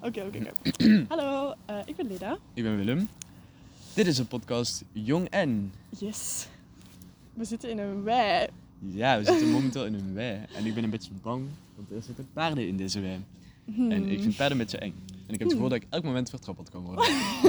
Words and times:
Oké, 0.00 0.22
oké, 0.26 0.26
oké. 0.26 0.50
Hallo, 1.08 1.54
eh, 1.66 1.76
ik 1.84 1.96
ben 1.96 2.06
Leda. 2.06 2.38
Ik 2.54 2.62
ben 2.62 2.76
Willem. 2.76 3.08
Dit 3.94 4.06
is 4.06 4.18
een 4.18 4.26
podcast 4.26 4.84
Jong 4.92 5.28
en. 5.28 5.72
Yes. 5.98 6.46
We 7.34 7.44
zitten 7.44 7.70
in 7.70 7.78
een 7.78 8.02
wei. 8.02 8.48
Ja, 8.78 9.18
we 9.18 9.24
zitten 9.24 9.50
momenteel 9.50 9.86
in 9.86 9.94
een 9.94 10.14
wei. 10.14 10.40
En 10.54 10.66
ik 10.66 10.74
ben 10.74 10.84
een 10.84 10.90
beetje 10.90 11.10
bang, 11.22 11.46
want 11.74 11.90
er 11.90 12.02
zitten 12.02 12.28
paarden 12.32 12.66
in 12.66 12.76
deze 12.76 13.00
wei. 13.00 13.20
En 13.76 14.08
ik 14.08 14.20
vind 14.22 14.36
paarden 14.36 14.58
een 14.58 14.64
beetje 14.64 14.78
eng. 14.78 14.94
En 15.26 15.34
ik 15.34 15.38
heb 15.38 15.48
het 15.48 15.52
gevoel 15.52 15.68
dat 15.68 15.82
ik 15.82 15.86
elk 15.90 16.04
moment 16.04 16.30
vertrappeld 16.30 16.70
kan 16.70 16.82
worden. 16.82 17.04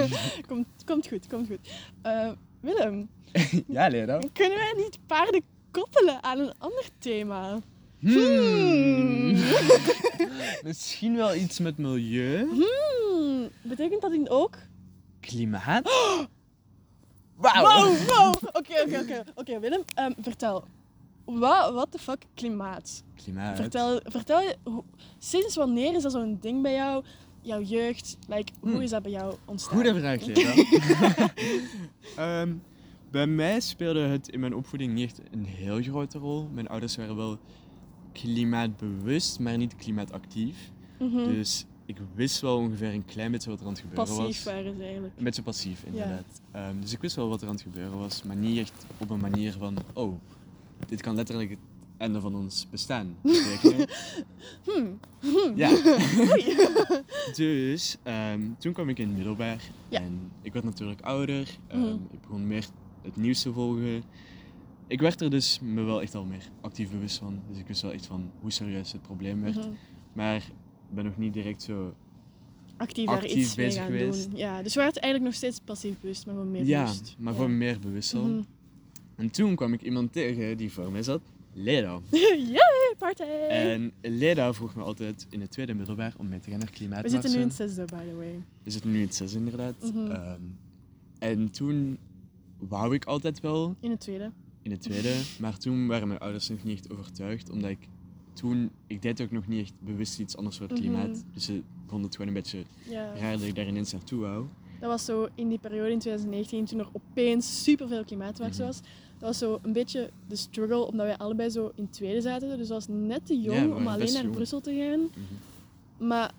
Komt, 0.48 0.68
komt 0.86 1.08
goed, 1.08 1.28
komt 1.28 1.48
goed. 1.48 1.70
Eh, 2.02 2.32
Willem, 2.60 3.10
ja, 3.68 3.88
Leda. 3.88 4.20
kunnen 4.34 4.58
wij 4.58 4.74
niet 4.78 4.98
paarden 5.06 5.42
koppelen 5.72 6.24
aan 6.24 6.40
een 6.40 6.54
ander 6.58 6.86
thema? 7.00 7.60
Hmm. 8.00 9.32
Misschien 10.64 11.16
wel 11.16 11.36
iets 11.36 11.60
met 11.60 11.78
milieu. 11.78 12.48
Hmm, 12.50 13.50
betekent 13.62 14.02
dat 14.02 14.12
in 14.12 14.30
ook? 14.30 14.56
Klimaat. 15.20 15.90
Wauw. 17.36 17.62
Wow, 17.64 17.98
wow. 18.08 18.34
Oké, 18.44 18.82
oké, 18.86 19.00
oké. 19.00 19.24
Oké, 19.36 19.60
Willem, 19.60 19.84
ehm, 19.96 20.12
vertel. 20.22 20.64
Wat 21.26 21.74
what 21.74 21.92
the 21.92 21.98
fuck 22.00 22.22
klimaat? 22.34 23.04
Klimaat. 23.24 23.56
Vertel, 23.56 24.00
vertel 24.04 24.54
hoe- 24.64 24.84
sinds 25.20 25.56
wanneer 25.56 25.96
is 25.96 26.04
dat 26.04 26.12
zo'n 26.12 26.38
ding 26.42 26.62
bij 26.62 26.74
jou? 26.74 27.04
Jouw 27.42 27.62
jeugd, 27.62 28.18
like, 28.28 28.52
hoe 28.60 28.72
Hmm. 28.72 28.82
is 28.82 28.90
dat 28.90 29.02
bij 29.02 29.12
jou 29.12 29.36
ontstaan? 29.46 29.74
Goede 29.76 30.00
vraag, 30.00 30.26
Leda. 30.26 30.54
Ehm, 32.42 32.54
bij 33.12 33.28
mij 33.28 33.60
speelde 33.60 34.00
het 34.00 34.28
in 34.30 34.40
mijn 34.40 34.56
opvoeding 34.56 34.94
niet 34.94 35.06
echt 35.06 35.22
een 35.32 35.46
heel 35.46 35.82
grote 35.82 36.18
rol. 36.18 36.50
Mijn 36.54 36.68
ouders 36.68 36.96
waren 36.96 37.16
wel 37.16 37.38
klimaatbewust, 38.12 39.40
maar 39.40 39.58
niet 39.58 39.76
klimaatactief. 39.76 40.72
Mhm. 41.00 41.24
Dus 41.24 41.66
ik 41.86 41.98
wist 42.14 42.42
wel 42.42 42.58
ongeveer 42.58 42.94
een 42.94 43.06
klein 43.06 43.32
beetje 43.32 43.50
wat 43.50 43.60
er 43.60 43.66
aan 43.66 43.72
het 43.72 43.82
gebeuren 43.82 44.06
Passief 44.06 44.44
was. 44.44 44.54
waren 44.54 44.76
ze 44.76 44.84
eigenlijk. 44.84 45.14
Een 45.18 45.24
beetje 45.24 45.42
passief, 45.42 45.84
inderdaad. 45.84 46.42
Ehm, 46.52 46.80
dus 46.80 46.94
ik 46.94 47.02
wist 47.02 47.16
wel 47.16 47.30
wat 47.30 47.42
er 47.42 47.48
aan 47.48 47.54
het 47.54 47.64
gebeuren 47.64 47.98
was, 47.98 48.24
maar 48.24 48.36
niet 48.36 48.58
echt 48.58 48.86
op 48.98 49.10
een 49.10 49.20
manier 49.20 49.52
van, 49.52 49.78
oh, 49.94 50.14
dit 50.88 51.02
kan 51.02 51.16
letterlijk 51.16 51.50
het 51.50 51.60
einde 51.98 52.20
van 52.20 52.36
ons 52.36 52.68
bestaan 52.70 53.16
betekenen. 53.22 53.88
Hmm. 54.64 55.00
Ja. 55.56 55.70
dus 57.36 57.98
ehm, 58.04 58.42
toen 58.58 58.74
kwam 58.74 58.90
ik 58.90 59.00
in 59.00 59.08
het 59.08 59.16
middelbaar 59.16 59.62
Ja. 59.90 60.00
en 60.00 60.32
ik 60.42 60.54
werd 60.54 60.66
natuurlijk 60.66 61.02
ouder. 61.02 61.48
Mhm. 61.74 61.94
Ik 62.12 62.22
begon 62.22 62.48
meer 62.48 62.66
het 63.02 63.16
nieuws 63.16 63.42
te 63.42 63.54
volgen. 63.54 64.04
Ik 64.88 65.02
werd 65.02 65.22
er 65.22 65.30
dus 65.30 65.60
me 65.60 65.82
wel 65.84 66.02
echt 66.02 66.16
al 66.16 66.26
meer 66.26 66.44
actief 66.62 66.92
bewust 66.92 67.18
van. 67.18 67.42
Dus 67.50 67.58
ik 67.60 67.68
wist 67.68 67.82
wel 67.82 67.92
echt 67.94 68.06
van 68.06 68.32
hoe 68.40 68.52
serieus 68.52 68.92
het 68.92 69.02
probleem 69.02 69.42
werd. 69.42 69.56
Mhm. 69.56 69.70
Maar 70.14 70.36
ik 70.36 70.96
ben 70.96 71.06
nog 71.06 71.18
niet 71.18 71.34
direct 71.34 71.62
zo 71.62 71.94
Actief 72.78 73.06
daar 73.06 73.16
Actief 73.16 73.36
iets 73.36 73.56
mee 73.56 73.66
bezig 73.66 73.82
gaan 73.82 73.92
geweest. 73.92 74.30
doen. 74.30 74.40
Ja, 74.40 74.62
dus 74.64 74.74
we 74.74 74.80
waren 74.80 74.94
eigenlijk 75.02 75.24
nog 75.24 75.34
steeds 75.34 75.60
passief 75.66 76.00
bewust, 76.00 76.26
maar 76.26 76.36
gewoon 76.36 76.52
meer 76.52 76.66
Ja, 76.66 76.84
bewust. 76.84 77.16
maar 77.20 77.34
Ja. 77.34 77.40
gewoon 77.40 77.58
meer 77.58 77.80
bewust 77.80 78.14
al. 78.14 78.24
Mhm. 78.26 78.42
En 79.16 79.30
toen 79.32 79.56
kwam 79.56 79.74
ik 79.74 79.82
iemand 79.82 80.14
tegen 80.14 80.58
die 80.58 80.72
voor 80.72 80.92
mij 80.92 81.04
zat, 81.04 81.22
Leda. 81.54 82.00
Yay, 82.12 82.96
party! 82.98 83.24
En 83.50 83.92
Leda 84.02 84.54
vroeg 84.54 84.76
me 84.76 84.84
altijd 84.84 85.28
in 85.30 85.42
het 85.42 85.52
tweede 85.52 85.74
middelbaar 85.74 86.14
om 86.18 86.28
mee 86.30 86.40
te 86.40 86.50
gaan 86.50 86.60
naar 86.60 86.68
we 86.68 86.74
klimaatmarsen. 86.74 87.22
zitten 87.22 87.32
nu 87.32 87.42
in 87.44 87.48
het 87.48 87.56
zesde, 87.58 87.86
by 87.86 88.10
the 88.10 88.16
way. 88.16 88.44
We 88.64 88.72
zitten 88.72 88.92
nu 88.92 88.98
in 88.98 89.06
het 89.06 89.16
zes 89.16 89.34
inderdaad. 89.34 89.76
Mhm. 89.94 90.12
Ehm, 90.12 90.42
en 91.20 91.52
toen 91.52 91.98
wou 92.60 92.94
ik 92.94 93.06
altijd 93.06 93.40
wel 93.40 93.76
In 93.80 93.90
het 93.92 94.00
tweede. 94.00 94.32
in 94.62 94.72
het 94.72 94.82
tweede, 94.82 95.14
maar 95.40 95.58
toen 95.58 95.88
waren 95.88 96.08
mijn 96.08 96.20
ouders 96.20 96.50
nog 96.50 96.64
niet 96.64 96.78
echt 96.80 96.92
overtuigd, 96.92 97.50
omdat 97.50 97.70
ik 97.70 97.88
toen, 98.34 98.70
ik 98.88 99.02
deed 99.02 99.22
ook 99.22 99.32
nog 99.32 99.48
niet 99.48 99.62
echt 99.62 99.74
bewust 99.80 100.20
iets 100.20 100.38
anders 100.38 100.58
voor 100.58 100.68
het 100.68 100.80
Mhm. 100.80 100.88
klimaat. 100.88 101.24
Dus 101.34 101.46
ze 101.46 101.62
vonden 101.88 102.06
het 102.08 102.16
gewoon 102.16 102.28
een 102.28 102.42
beetje 102.42 102.64
Ja. 102.90 103.14
raar 103.16 103.32
dat 103.32 103.42
ik 103.42 103.56
daar 103.56 103.68
ineens 103.68 103.92
naartoe 103.92 104.20
wou. 104.20 104.46
Dat 104.80 104.90
was 104.90 105.06
zo 105.06 105.28
in 105.36 105.50
die 105.50 105.60
periode 105.60 105.92
in 105.92 106.00
2019, 106.00 106.66
toen 106.66 106.80
er 106.80 106.88
opeens 106.92 107.64
superveel 107.64 108.04
klimaatwaarts 108.06 108.58
Mhm. 108.58 108.66
was. 108.68 108.80
Dat 109.20 109.28
was 109.30 109.38
zo 109.38 109.60
een 109.62 109.74
beetje 109.74 110.10
de 110.28 110.36
struggle, 110.36 110.86
omdat 110.88 111.06
wij 111.06 111.18
allebei 111.18 111.50
zo 111.50 111.72
in 111.76 111.84
het 111.84 111.94
tweede 111.94 112.22
zaten. 112.22 112.48
Dus 112.58 112.68
dat 112.68 112.86
was 112.86 112.88
net 112.88 113.26
te 113.26 113.40
jong 113.42 113.74
om 113.76 113.88
alleen 113.88 114.14
naar 114.14 114.22
jong. 114.24 114.36
Brussel 114.36 114.62
te 114.62 114.74
gaan. 114.76 115.00
Mhm. 115.00 116.08
Maar 116.08 116.32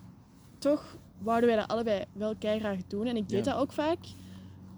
toch 0.57 0.97
wouden 1.17 1.49
wij 1.49 1.57
dat 1.57 1.67
allebei 1.67 2.03
wel 2.13 2.35
keihard 2.35 2.89
doen. 2.89 3.05
En 3.05 3.15
ik 3.15 3.29
deed 3.29 3.45
Ja. 3.45 3.51
dat 3.51 3.61
ook 3.61 3.71
vaak. 3.71 3.99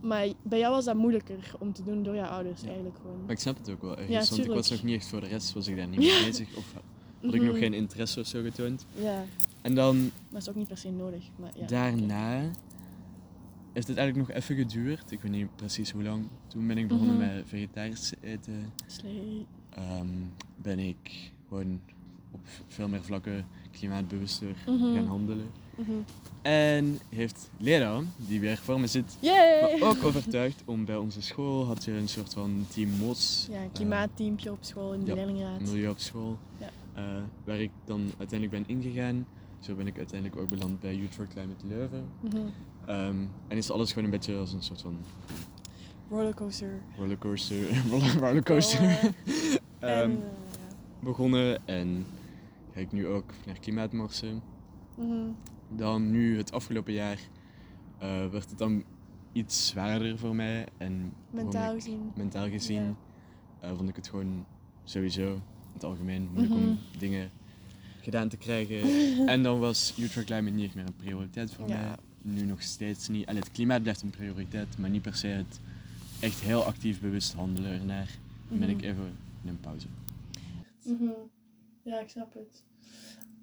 Maar 0.03 0.27
bij 0.43 0.59
jou 0.59 0.73
was 0.73 0.85
dat 0.85 0.95
moeilijker 0.95 1.55
om 1.59 1.73
te 1.73 1.83
doen 1.83 2.03
door 2.03 2.15
jouw 2.15 2.27
ouders 2.29 2.61
Ja. 2.61 2.67
eigenlijk 2.67 2.97
gewoon. 3.01 3.19
Maar 3.21 3.31
ik 3.31 3.39
snap 3.39 3.57
het 3.57 3.69
ook 3.69 3.81
wel 3.81 3.91
ergens, 3.97 4.09
Ja, 4.29 4.35
want 4.35 4.47
ik 4.49 4.53
was 4.55 4.69
nog 4.69 4.83
niet 4.83 4.95
echt 4.95 5.07
voor 5.07 5.19
de 5.21 5.27
rest, 5.27 5.53
was 5.53 5.67
ik 5.67 5.75
daar 5.77 5.87
niet 5.87 5.99
mee 6.11 6.25
bezig. 6.25 6.55
Of 6.55 6.73
had 7.21 7.33
ik 7.33 7.41
nog 7.41 7.51
Mhm. 7.51 7.59
geen 7.59 7.73
interesse 7.73 8.19
of 8.19 8.27
zo 8.27 8.41
getoond. 8.41 8.85
Ja, 8.95 9.23
En 9.61 9.75
dan 9.75 9.97
maar 10.01 10.11
dat 10.29 10.41
is 10.41 10.49
ook 10.49 10.55
niet 10.55 10.67
per 10.67 10.77
se 10.77 10.91
nodig. 10.91 11.23
Maar 11.35 11.51
ja, 11.59 11.65
daarna 11.67 12.41
heeft 13.73 13.87
het 13.87 13.97
eigenlijk 13.97 14.27
nog 14.27 14.37
even 14.37 14.55
geduurd. 14.55 15.11
Ik 15.11 15.21
weet 15.21 15.31
niet 15.31 15.55
precies 15.55 15.91
hoe 15.91 16.03
lang. 16.03 16.27
Toen 16.47 16.67
ben 16.67 16.77
ik 16.77 16.87
begonnen 16.87 17.15
Mhm. 17.17 17.25
met 17.35 17.43
vegetarisch 17.47 18.09
te 18.09 18.17
eten. 18.21 18.73
Slee. 18.87 19.45
Ehm, 19.69 20.07
ben 20.55 20.79
ik 20.79 21.31
gewoon 21.47 21.79
op 22.31 22.39
veel 22.67 22.87
meer 22.87 23.03
vlakken 23.03 23.45
klimaatbewuster 23.71 24.55
Mhm. 24.67 24.93
gaan 24.95 25.05
handelen. 25.07 25.47
Mhm. 25.75 25.91
En 26.41 26.99
heeft 27.09 27.49
Leda, 27.57 28.01
die 28.15 28.39
weer 28.39 28.57
voor 28.57 28.79
me 28.79 28.87
zit, 28.87 29.17
Yay! 29.19 29.81
ook 29.81 30.03
overtuigd 30.03 30.61
om 30.65 30.85
bij 30.85 30.95
onze 30.95 31.21
school, 31.21 31.65
had 31.65 31.83
je 31.83 31.91
een 31.91 32.07
soort 32.07 32.33
van 32.33 32.65
team 32.73 32.89
MOS, 32.89 33.47
Ja, 33.51 33.61
een 33.61 33.71
klimaatteampje 33.71 34.51
op 34.51 34.57
school 34.61 34.93
in 34.93 34.99
de 34.99 35.05
ja, 35.05 35.13
leerlingraad. 35.15 35.59
milieu 35.59 35.89
op 35.89 35.99
school, 35.99 36.37
Ja. 36.57 36.69
eh, 36.93 37.03
waar 37.43 37.59
ik 37.59 37.71
dan 37.85 38.11
uiteindelijk 38.17 38.65
ben 38.65 38.75
ingegaan. 38.77 39.27
Zo 39.59 39.75
ben 39.75 39.87
ik 39.87 39.97
uiteindelijk 39.97 40.41
ook 40.41 40.49
beland 40.49 40.79
bij 40.79 40.95
Youth 40.95 41.13
for 41.13 41.27
Climate 41.27 41.67
Leuven. 41.67 42.05
Mhm. 42.19 42.37
Ehm, 42.85 43.15
en 43.47 43.57
is 43.57 43.71
alles 43.71 43.89
gewoon 43.89 44.03
een 44.03 44.11
beetje 44.11 44.35
als 44.35 44.53
een 44.53 44.63
soort 44.63 44.81
van 44.81 44.97
Rollercoaster. 46.09 46.79
rollercoaster, 46.97 47.57
rollercoaster 48.21 48.81
Oh, 48.81 49.03
eh, 49.79 49.99
ehm, 49.99 50.09
en, 50.09 50.11
eh, 50.11 50.17
begonnen. 50.99 51.67
En 51.67 52.05
ga 52.73 52.79
ik 52.79 52.91
nu 52.91 53.07
ook 53.07 53.31
naar 53.45 53.59
klimaatmarsen. 53.59 54.41
Mhm. 54.97 55.29
Dan 55.75 56.11
nu, 56.11 56.37
het 56.37 56.51
afgelopen 56.51 56.93
jaar, 56.93 57.19
eh, 57.99 58.27
werd 58.29 58.49
het 58.49 58.57
dan 58.57 58.83
iets 59.31 59.67
zwaarder 59.67 60.17
voor 60.17 60.35
mij. 60.35 60.65
En 60.77 61.13
Mentaal 61.31 61.73
gezien. 61.73 62.11
mentaal 62.15 62.49
gezien 62.49 62.83
Ja. 62.83 62.95
eh, 63.59 63.75
vond 63.75 63.89
ik 63.89 63.95
het 63.95 64.07
gewoon 64.09 64.45
sowieso 64.83 65.33
in 65.33 65.41
het 65.73 65.83
algemeen 65.83 66.23
moeilijk 66.31 66.53
Mhm. 66.55 66.63
om 66.69 66.79
dingen 66.97 67.31
gedaan 68.01 68.29
te 68.29 68.37
krijgen. 68.37 68.81
en 69.33 69.43
dan 69.43 69.59
was 69.59 69.91
for 70.09 70.23
Climate 70.23 70.55
niet 70.55 70.75
meer 70.75 70.85
een 70.85 70.95
prioriteit 70.95 71.53
voor 71.53 71.67
Ja. 71.67 71.75
mij. 71.79 71.95
Nu 72.21 72.41
nog 72.45 72.61
steeds 72.61 73.07
niet. 73.07 73.25
Allee, 73.25 73.39
het 73.41 73.51
klimaat 73.51 73.81
blijft 73.81 74.01
een 74.01 74.09
prioriteit, 74.09 74.77
maar 74.77 74.89
niet 74.89 75.01
per 75.01 75.15
se 75.15 75.27
het 75.27 75.59
echt 76.19 76.39
heel 76.41 76.63
actief 76.63 77.01
bewust 77.01 77.33
handelen 77.33 77.71
ernaar. 77.79 78.09
Dan 78.49 78.59
ben 78.59 78.69
ik 78.69 78.75
Mhm. 78.77 78.85
even 78.85 79.15
in 79.43 79.49
een 79.49 79.59
pauze. 79.59 79.87
Mhm. 80.83 81.09
Ja, 81.83 81.99
ik 81.99 82.09
snap 82.09 82.33
het. 82.33 82.63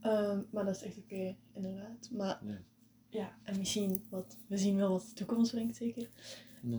Ehm, 0.01 0.41
maar 0.51 0.65
dat 0.65 0.77
is 0.77 0.83
echt 0.83 0.99
oké, 0.99 1.37
inderdaad. 1.53 2.09
Maar 2.13 2.41
Ja. 2.45 2.59
ja, 3.09 3.37
en 3.43 3.59
misschien 3.59 4.05
wat, 4.11 4.37
we 4.47 4.57
zien 4.59 4.77
wel 4.77 4.91
wat 4.91 5.05
de 5.09 5.13
toekomst 5.15 5.51
brengt, 5.51 5.77
zeker. 5.77 6.11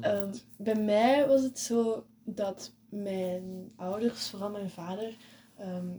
Ehm, 0.01 0.33
bij 0.57 0.75
mij 0.75 1.27
was 1.27 1.43
het 1.43 1.59
zo 1.59 2.05
dat 2.23 2.73
mijn 2.89 3.71
ouders, 3.75 4.29
vooral 4.29 4.49
mijn 4.49 4.69
vader, 4.69 5.17
ehm, 5.57 5.89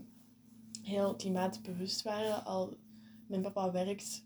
heel 0.81 1.15
klimaatbewust 1.15 2.01
waren. 2.01 2.45
Al 2.45 2.77
mijn 3.27 3.41
papa 3.41 3.71
werkt, 3.71 4.23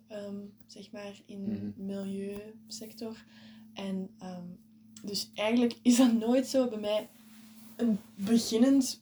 zeg 0.67 0.91
maar, 0.91 1.21
in 1.25 1.49
de 1.49 1.55
Mhm. 1.75 1.85
milieusector. 1.85 3.25
En 3.73 4.09
dus 5.03 5.31
eigenlijk 5.33 5.79
is 5.81 5.97
dat 5.97 6.13
nooit 6.13 6.47
zo 6.47 6.69
bij 6.69 6.79
mij 6.79 7.09
een 7.75 7.99
beginnend 8.15 9.01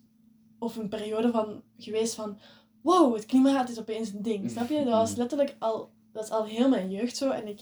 of 0.60 0.76
een 0.76 0.90
periode 0.90 1.32
van 1.32 1.62
geweest 1.78 2.14
van 2.16 2.38
wow, 2.86 3.14
het 3.16 3.26
klimaat 3.26 3.70
is 3.70 3.80
opeens 3.80 4.10
een 4.14 4.22
ding. 4.22 4.52
Snap 4.52 4.70
je? 4.70 4.76
Dat 4.84 4.94
was 4.94 5.10
Mhm. 5.12 5.20
letterlijk 5.20 5.56
al, 5.60 5.90
dat 6.12 6.24
is 6.24 6.30
al 6.30 6.46
heel 6.46 6.70
mijn 6.70 6.92
jeugd 6.92 7.18
zo. 7.18 7.30
En 7.30 7.48
ik 7.48 7.60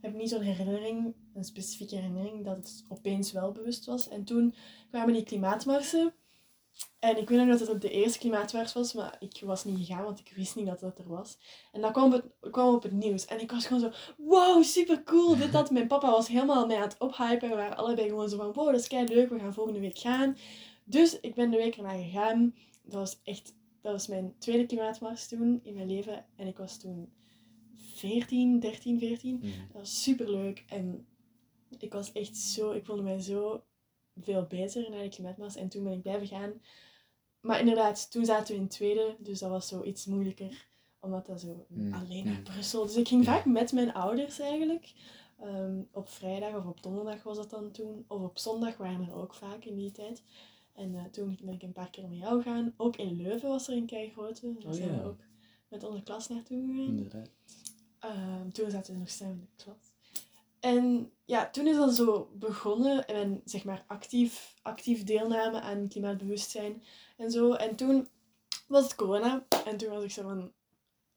heb 0.00 0.14
niet 0.14 0.28
zo'n 0.28 0.40
herinnering, 0.40 1.14
een 1.34 1.44
specifieke 1.44 1.94
herinnering, 1.94 2.44
dat 2.44 2.56
het 2.56 2.84
opeens 2.88 3.32
wel 3.32 3.52
bewust 3.52 3.84
was. 3.86 4.08
En 4.08 4.24
toen 4.24 4.54
kwamen 4.90 5.14
die 5.14 5.22
klimaatmarsen. 5.22 6.14
En 6.98 7.18
ik 7.18 7.28
weet 7.28 7.38
nog 7.38 7.48
dat 7.48 7.60
het 7.60 7.68
op 7.68 7.80
de 7.80 7.90
eerste 7.90 8.18
klimaatmars 8.18 8.72
was, 8.72 8.92
maar 8.92 9.16
ik 9.18 9.42
was 9.44 9.64
niet 9.64 9.86
gegaan, 9.86 10.04
want 10.04 10.18
ik 10.18 10.32
wist 10.36 10.56
niet 10.56 10.66
dat 10.66 10.80
dat 10.80 10.98
er 10.98 11.08
was. 11.08 11.38
En 11.72 11.80
dan 11.80 11.92
kwam 11.92 12.12
het 12.12 12.24
kwam 12.50 12.74
op 12.74 12.82
het 12.82 12.92
nieuws. 12.92 13.24
En 13.24 13.40
ik 13.40 13.50
was 13.50 13.66
gewoon 13.66 13.82
zo, 13.82 13.90
wow, 14.16 14.62
super 14.62 15.02
cool, 15.02 15.36
dit, 15.36 15.52
dat. 15.52 15.70
Mijn 15.70 15.86
papa 15.86 16.10
was 16.10 16.28
helemaal 16.28 16.66
mij 16.66 16.76
aan 16.76 16.82
het 16.82 16.98
ophypen. 16.98 17.48
We 17.48 17.54
waren 17.54 17.76
allebei 17.76 18.08
gewoon 18.08 18.28
zo 18.28 18.36
van, 18.36 18.52
wow, 18.52 18.66
dat 18.66 18.80
is 18.80 18.88
kei 18.88 19.06
leuk, 19.06 19.28
we 19.30 19.38
gaan 19.38 19.54
volgende 19.54 19.80
week 19.80 19.98
gaan. 19.98 20.36
Dus 20.84 21.20
ik 21.20 21.34
ben 21.34 21.50
de 21.50 21.56
week 21.56 21.76
erna 21.76 21.92
gegaan. 21.96 22.54
Dat 22.82 22.94
was 22.94 23.20
echt, 23.22 23.54
dat 23.86 23.94
was 23.94 24.06
mijn 24.06 24.34
tweede 24.38 24.66
klimaatmars 24.66 25.28
toen 25.28 25.60
in 25.62 25.74
mijn 25.74 25.86
leven. 25.86 26.24
En 26.36 26.46
ik 26.46 26.56
was 26.56 26.78
toen 26.78 27.12
14, 27.76 28.60
13, 28.60 28.98
14. 28.98 29.36
Mhm. 29.36 29.46
Dat 29.46 29.80
was 29.80 30.02
super 30.02 30.30
leuk. 30.30 30.64
En 30.68 31.06
ik 31.78 31.92
was 31.92 32.12
echt 32.12 32.36
zo, 32.36 32.70
ik 32.70 32.84
voelde 32.84 33.02
mij 33.02 33.20
zo 33.20 33.62
veel 34.20 34.46
beter 34.46 34.90
na 34.90 35.02
de 35.02 35.08
klimaatmars. 35.08 35.56
En 35.56 35.68
toen 35.68 35.84
ben 35.84 35.92
ik 35.92 36.02
blijven 36.02 36.26
gaan. 36.26 36.52
maar 37.40 37.60
inderdaad, 37.60 38.10
toen 38.10 38.24
zaten 38.24 38.46
we 38.46 38.54
in 38.54 38.62
het 38.62 38.70
tweede, 38.70 39.16
dus 39.18 39.38
dat 39.38 39.50
was 39.50 39.68
zo 39.68 39.82
iets 39.82 40.06
moeilijker. 40.06 40.68
Omdat 41.00 41.26
dat 41.26 41.40
zo 41.40 41.66
Mm, 41.68 41.92
alleen 41.92 42.24
mm. 42.24 42.32
naar 42.32 42.42
Brussel. 42.42 42.86
Dus 42.86 42.96
ik 42.96 43.08
ging 43.08 43.24
vaak 43.24 43.44
met 43.44 43.72
mijn 43.72 43.92
ouders 43.92 44.38
eigenlijk. 44.38 44.92
Ehm, 45.40 45.82
op 45.92 46.08
vrijdag 46.08 46.56
of 46.56 46.64
op 46.64 46.82
donderdag 46.82 47.22
was 47.22 47.36
dat 47.36 47.50
dan 47.50 47.70
toen. 47.70 48.04
Of 48.08 48.22
op 48.22 48.38
zondag 48.38 48.76
waren 48.76 49.08
er 49.08 49.14
ook 49.14 49.34
vaak 49.34 49.64
in 49.64 49.76
die 49.76 49.92
tijd. 49.92 50.22
En 50.76 50.94
eh, 50.94 51.04
toen 51.04 51.38
ben 51.42 51.54
ik 51.54 51.62
een 51.62 51.72
paar 51.72 51.90
keer 51.90 52.08
met 52.08 52.18
jou 52.18 52.42
gaan. 52.42 52.74
Ook 52.76 52.96
in 52.96 53.16
Leuven 53.16 53.48
was 53.48 53.68
er 53.68 53.76
een 53.76 53.86
keigrote. 53.86 54.52
Daar 54.58 54.72
Oh, 54.72 54.72
zijn 54.72 54.92
ja. 54.92 54.98
we 54.98 55.04
ook 55.04 55.20
met 55.68 55.84
onze 55.84 56.02
klas 56.02 56.28
naartoe 56.28 56.66
gegaan. 56.66 56.86
Inderdaad. 56.86 57.30
Ehm, 57.98 58.50
toen 58.50 58.70
zaten 58.70 58.92
we 58.92 58.98
nog 58.98 59.10
samen 59.10 59.34
in 59.34 59.48
de 59.56 59.62
klas. 59.64 59.94
En 60.60 61.12
ja, 61.24 61.50
toen 61.50 61.66
is 61.66 61.76
dat 61.76 61.94
zo 61.94 62.30
begonnen. 62.34 63.06
En 63.06 63.40
zeg 63.44 63.64
maar 63.64 63.84
actief, 63.86 64.54
actief 64.62 65.04
deelname 65.04 65.60
aan 65.60 65.88
klimaatbewustzijn 65.88 66.82
en 67.16 67.30
zo. 67.30 67.52
En 67.52 67.76
toen 67.76 68.08
was 68.68 68.82
het 68.82 68.94
corona. 68.94 69.46
En 69.64 69.76
toen 69.76 69.88
was 69.88 70.04
ik 70.04 70.10
zo 70.10 70.22
van... 70.22 70.52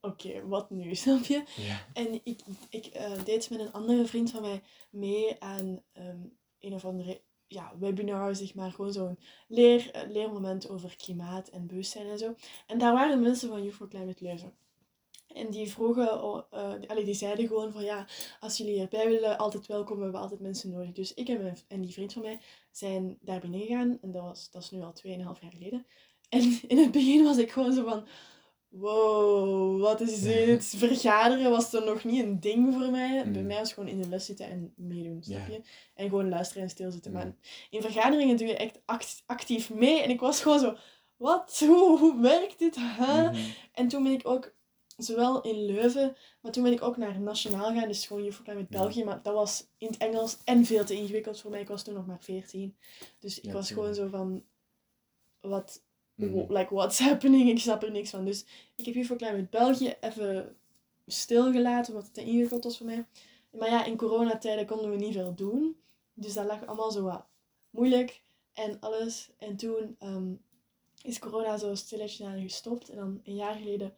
Oké, 0.01 0.47
wat 0.47 0.69
nu? 0.69 0.95
Snap 0.95 1.23
je? 1.23 1.43
Ja. 1.55 1.85
En 1.93 2.19
ik, 2.23 2.41
ik 2.69 2.85
eh, 2.85 3.23
deed 3.23 3.49
met 3.49 3.59
een 3.59 3.71
andere 3.71 4.05
vriend 4.05 4.31
van 4.31 4.41
mij 4.41 4.61
mee 4.89 5.41
aan 5.41 5.81
ehm, 5.91 6.21
een 6.59 6.73
of 6.73 6.85
andere 6.85 7.21
ja, 7.49 7.73
webinar, 7.79 8.35
zeg 8.35 8.53
maar. 8.55 8.71
Gewoon 8.71 8.93
zo'n 8.93 9.19
leer, 9.47 9.91
eh, 9.91 10.09
leermoment 10.09 10.69
over 10.69 10.95
klimaat 10.95 11.47
en 11.47 11.67
bewustzijn 11.67 12.07
en 12.07 12.17
zo. 12.17 12.35
En 12.67 12.77
daar 12.77 12.93
waren 12.93 13.21
mensen 13.21 13.49
van 13.49 13.63
Youth 13.63 13.73
for 13.75 13.87
Climate 13.89 14.23
Leuven. 14.23 14.53
En 15.29 15.49
die 15.49 15.69
vroegen, 15.71 16.09
eh, 16.51 16.73
die- 16.95 17.03
die 17.05 17.13
zeiden 17.13 17.47
gewoon 17.47 17.71
van 17.71 17.83
ja, 17.83 18.07
als 18.39 18.57
jullie 18.57 18.73
hierbij 18.73 19.07
willen, 19.09 19.37
altijd 19.37 19.65
welkom, 19.67 19.97
we 19.97 20.03
hebben 20.03 20.21
altijd 20.21 20.39
mensen 20.39 20.69
nodig. 20.69 20.91
Dus 20.91 21.13
ik 21.13 21.27
en, 21.29 21.41
mijn, 21.41 21.57
en 21.67 21.81
die 21.81 21.93
vriend 21.93 22.13
van 22.13 22.21
mij 22.21 22.39
zijn 22.71 23.17
daar 23.21 23.39
binnen 23.39 23.59
gegaan. 23.59 23.97
En 24.01 24.11
dat, 24.11 24.21
was, 24.23 24.51
dat 24.51 24.63
is 24.63 24.71
nu 24.71 24.81
al 24.81 24.93
2,5 24.93 25.41
jaar 25.41 25.51
geleden. 25.51 25.85
En 26.29 26.59
in 26.67 26.77
het 26.77 26.91
begin 26.91 27.23
was 27.23 27.37
ik 27.37 27.51
gewoon 27.51 27.73
zo 27.73 27.83
van, 27.83 28.07
wow, 28.69 29.81
wat 29.81 30.01
is 30.01 30.21
dit? 30.21 30.65
Vergaderen 30.77 31.51
was 31.51 31.73
er 31.73 31.85
nog 31.85 32.03
niet 32.03 32.23
een 32.23 32.39
ding 32.39 32.73
voor 32.73 32.89
mij. 32.91 33.31
Bij 33.31 33.43
mij 33.43 33.57
was 33.57 33.73
gewoon 33.73 33.89
in 33.89 34.01
de 34.01 34.09
les 34.09 34.25
zitten 34.25 34.45
en 34.49 34.73
meedoen, 34.75 35.23
snap 35.23 35.47
je? 35.47 35.61
En 35.93 36.09
gewoon 36.09 36.29
luisteren 36.29 36.63
en 36.63 36.69
stilzitten. 36.69 37.11
Mm. 37.11 37.17
Maar 37.17 37.33
in 37.69 37.81
vergaderingen 37.81 38.37
doe 38.37 38.47
je 38.47 38.55
echt 38.57 38.79
act- 38.85 39.23
actief 39.25 39.69
mee. 39.69 40.01
En 40.01 40.09
ik 40.09 40.19
was 40.19 40.41
gewoon 40.41 40.59
zo, 40.59 40.75
wat? 41.17 41.59
Hoe, 41.59 41.99
hoe 41.99 42.21
werkt 42.21 42.59
dit? 42.59 42.75
Huh? 42.75 43.31
Mhm. 43.31 43.39
En 43.73 43.87
toen 43.87 44.03
ben 44.03 44.11
ik 44.11 44.27
ook, 44.27 44.55
zowel 44.97 45.41
in 45.41 45.65
Leuven, 45.65 46.15
maar 46.41 46.51
toen 46.51 46.63
ben 46.63 46.71
ik 46.71 46.81
ook 46.81 46.97
naar 46.97 47.19
Nationaal 47.19 47.73
gaan, 47.73 47.87
dus 47.87 48.07
gewoon 48.07 48.29
Climate 48.43 48.67
Ja. 48.69 48.79
België. 48.79 49.03
Maar 49.03 49.21
dat 49.21 49.33
was 49.33 49.67
in 49.77 49.87
het 49.87 49.97
Engels 49.97 50.37
en 50.43 50.65
veel 50.65 50.85
te 50.85 50.95
ingewikkeld 50.95 51.41
voor 51.41 51.51
mij. 51.51 51.61
Ik 51.61 51.67
was 51.67 51.83
toen 51.83 51.93
nog 51.93 52.05
maar 52.05 52.21
14. 52.21 52.77
Dus 53.19 53.37
ik 53.37 53.45
Ja, 53.45 53.53
was 53.53 53.71
gewoon 53.71 53.95
zo 53.95 54.07
van, 54.07 54.43
wat. 55.39 55.87
Like, 56.49 56.73
what's 56.73 56.99
happening? 57.09 57.49
Ik 57.49 57.59
snap 57.59 57.83
er 57.83 57.91
niks 57.91 58.09
van. 58.09 58.25
Dus 58.25 58.45
ik 58.75 58.85
heb 58.85 58.93
Youth 58.93 59.07
for 59.07 59.17
Climate 59.17 59.47
België 59.49 59.95
even 59.99 60.55
stilgelaten, 61.05 61.93
omdat 61.93 62.05
het 62.05 62.13
te 62.13 62.23
ingewikkeld 62.23 62.63
was 62.63 62.77
voor 62.77 62.85
mij. 62.85 63.05
Maar 63.51 63.69
ja, 63.69 63.85
in 63.85 63.97
coronatijden 63.97 64.65
konden 64.65 64.89
we 64.89 64.95
niet 64.95 65.13
veel 65.13 65.35
doen. 65.35 65.75
Dus 66.13 66.33
dat 66.33 66.45
lag 66.45 66.65
allemaal 66.65 66.91
zo 66.91 67.03
wat 67.03 67.25
moeilijk 67.69 68.21
en 68.53 68.79
alles. 68.79 69.29
En 69.37 69.55
toen 69.55 69.95
ehm, 69.99 70.33
is 71.01 71.19
corona 71.19 71.57
zo 71.57 71.75
stilletjes 71.75 72.27
aan 72.27 72.41
gestopt. 72.41 72.89
En 72.89 72.95
dan 72.95 73.21
een 73.23 73.35
jaar 73.35 73.55
geleden, 73.55 73.93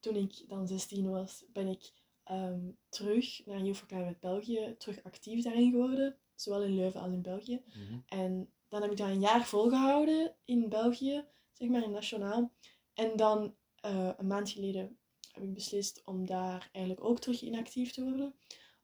toen 0.00 0.16
ik 0.16 0.48
dan 0.48 0.66
16 0.66 1.10
was, 1.10 1.44
ben 1.52 1.68
ik 1.68 1.92
ehm, 2.24 2.60
terug 2.88 3.46
naar 3.46 3.60
Youth 3.60 3.76
for 3.76 3.86
Climate 3.86 4.16
België, 4.20 4.74
terug 4.78 5.04
actief 5.04 5.44
daarin 5.44 5.70
geworden. 5.70 6.16
Zowel 6.34 6.62
in 6.62 6.74
Leuven 6.74 7.00
als 7.00 7.12
in 7.12 7.22
België. 7.22 7.62
Mhm. 7.66 7.98
En 8.08 8.48
dan 8.68 8.82
heb 8.82 8.90
ik 8.90 8.96
dat 8.96 9.08
een 9.08 9.20
jaar 9.20 9.44
volgehouden 9.44 10.34
in 10.44 10.68
België, 10.68 11.24
zeg 11.54 11.68
maar 11.68 11.82
in 11.82 11.90
Nationaal. 11.90 12.52
En 12.94 13.16
dan 13.16 13.54
eh, 13.80 14.10
een 14.16 14.26
maand 14.26 14.50
geleden 14.50 14.98
heb 15.32 15.42
ik 15.42 15.54
beslist 15.54 16.02
om 16.04 16.26
daar 16.26 16.68
eigenlijk 16.72 17.04
ook 17.04 17.20
terug 17.20 17.40
inactief 17.40 17.92
te 17.92 18.02
worden. 18.04 18.34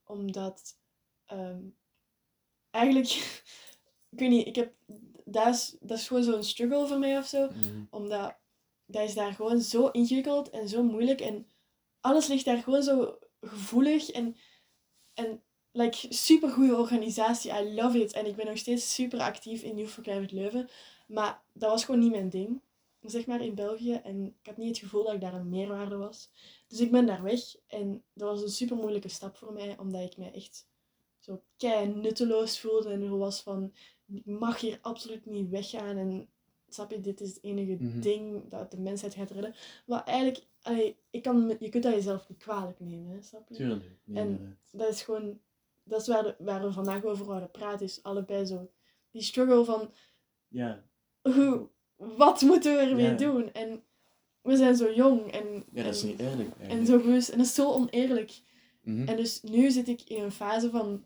Omdat 0.05 0.79
ehm, 1.27 1.63
eigenlijk, 2.71 3.09
ik 4.13 4.19
weet 4.19 4.31
niet, 4.31 4.47
ik 4.47 4.57
heb, 4.57 4.75
dat, 5.25 5.55
is, 5.55 5.77
dat 5.81 5.99
is 5.99 6.07
gewoon 6.07 6.23
zo'n 6.23 6.45
struggle 6.45 6.87
voor 6.87 6.99
mij 6.99 7.19
of 7.19 7.27
zo 7.27 7.47
Mhm. 7.51 7.85
omdat 7.91 8.39
dat 8.87 9.03
is 9.09 9.15
daar 9.15 9.33
gewoon 9.33 9.61
zo 9.61 9.87
ingewikkeld 9.87 10.51
en 10.51 10.69
zo 10.69 10.83
moeilijk. 10.83 11.21
En 11.21 11.47
alles 12.01 12.27
ligt 12.27 12.45
daar 12.45 12.63
gewoon 12.63 12.83
zo 12.83 13.19
gevoelig. 13.41 14.11
En, 14.11 14.37
en 15.15 15.43
like, 15.73 16.07
super 16.13 16.51
goede 16.51 16.77
organisatie. 16.77 17.53
I 17.53 17.75
love 17.75 18.03
it. 18.03 18.13
En 18.13 18.27
ik 18.27 18.37
ben 18.37 18.47
nog 18.47 18.59
steeds 18.59 18.95
super 18.95 19.21
actief 19.21 19.63
in 19.63 19.77
Youth 19.77 19.91
for 19.91 20.03
Climate 20.03 20.35
Leuven. 20.35 20.69
Maar 21.13 21.43
dat 21.53 21.71
was 21.71 21.85
gewoon 21.85 22.01
niet 22.01 22.11
mijn 22.11 22.29
ding. 22.29 22.61
Zeg 23.01 23.27
maar 23.27 23.41
in 23.45 23.55
België. 23.55 23.93
En 23.95 24.27
ik 24.27 24.47
had 24.47 24.57
niet 24.57 24.69
het 24.69 24.79
gevoel 24.79 25.05
dat 25.05 25.15
ik 25.15 25.21
daar 25.21 25.35
een 25.35 25.49
meerwaarde 25.49 25.97
was. 25.97 26.31
Dus 26.69 26.81
ik 26.81 26.91
ben 26.91 27.07
daar 27.07 27.23
weg. 27.23 27.41
En 27.67 28.03
dat 28.13 28.29
was 28.29 28.43
een 28.43 28.49
super 28.49 28.77
moeilijke 28.77 29.09
stap 29.09 29.37
voor 29.37 29.53
mij. 29.53 29.79
Omdat 29.79 30.01
ik 30.03 30.17
mij 30.17 30.33
echt 30.33 30.69
zo 31.19 31.43
kei 31.57 31.89
nutteloos 31.95 32.61
voelde. 32.61 32.91
En 32.91 33.03
er 33.03 33.19
was 33.19 33.43
van, 33.43 33.73
ik 34.13 34.27
mag 34.27 34.61
hier 34.61 34.79
absoluut 34.83 35.27
niet 35.27 35.49
weggaan. 35.49 35.97
En 35.97 36.29
snap 36.69 36.91
je, 36.91 37.01
dit 37.01 37.21
is 37.21 37.29
het 37.29 37.43
enige 37.45 37.85
Mhm. 37.85 38.01
ding 38.01 38.49
dat 38.49 38.71
de 38.71 38.79
mensheid 38.81 39.15
gaat 39.15 39.31
redden. 39.31 39.55
Maar 39.87 40.05
eigenlijk, 40.05 40.47
allee, 40.63 40.97
ik 41.11 41.23
kan, 41.23 41.57
je 41.61 41.69
kunt 41.69 41.83
dat 41.83 41.95
jezelf 41.95 42.29
niet 42.29 42.39
kwalijk 42.39 42.81
nemen, 42.81 43.11
hè, 43.15 43.23
snap 43.23 43.49
je? 43.49 43.55
Tuurlijk. 43.55 43.85
En-. 44.15 44.59
Dat 44.73 44.89
is 44.89 45.03
gewoon, 45.03 45.41
dat 45.83 46.01
is 46.01 46.07
waar, 46.07 46.23
de- 46.23 46.37
waar 46.39 46.63
we 46.63 46.73
vandaag 46.73 47.05
over 47.05 47.25
wouden 47.27 47.51
praten, 47.51 47.87
is 47.87 48.03
allebei 48.03 48.45
zo. 48.45 48.71
Die 49.11 49.23
struggle 49.23 49.65
van, 49.65 49.93
Ja. 50.49 50.89
Hoe, 51.23 51.69
wat 51.97 52.41
moeten 52.43 52.73
we 52.75 52.79
ermee 52.81 53.05
Ja. 53.11 53.17
doen? 53.17 53.53
En 53.53 53.83
we 54.43 54.57
zijn 54.57 54.77
zo 54.77 54.93
jong 54.93 55.31
en, 55.33 55.65
ja, 55.73 55.83
dat 55.83 55.95
is 55.95 56.03
en, 56.03 56.09
niet 56.09 56.21
eerlijk 56.21 56.57
en 56.59 56.87
zo 56.87 56.97
bewust. 56.99 57.29
En 57.29 57.39
dat 57.39 57.47
is 57.47 57.55
zo 57.55 57.73
oneerlijk. 57.73 58.41
Mhm. 58.83 59.09
En 59.09 59.17
dus 59.17 59.43
nu 59.43 59.71
zit 59.71 59.89
ik 59.89 60.03
in 60.03 60.23
een 60.23 60.33
fase 60.33 60.71
van 60.71 61.05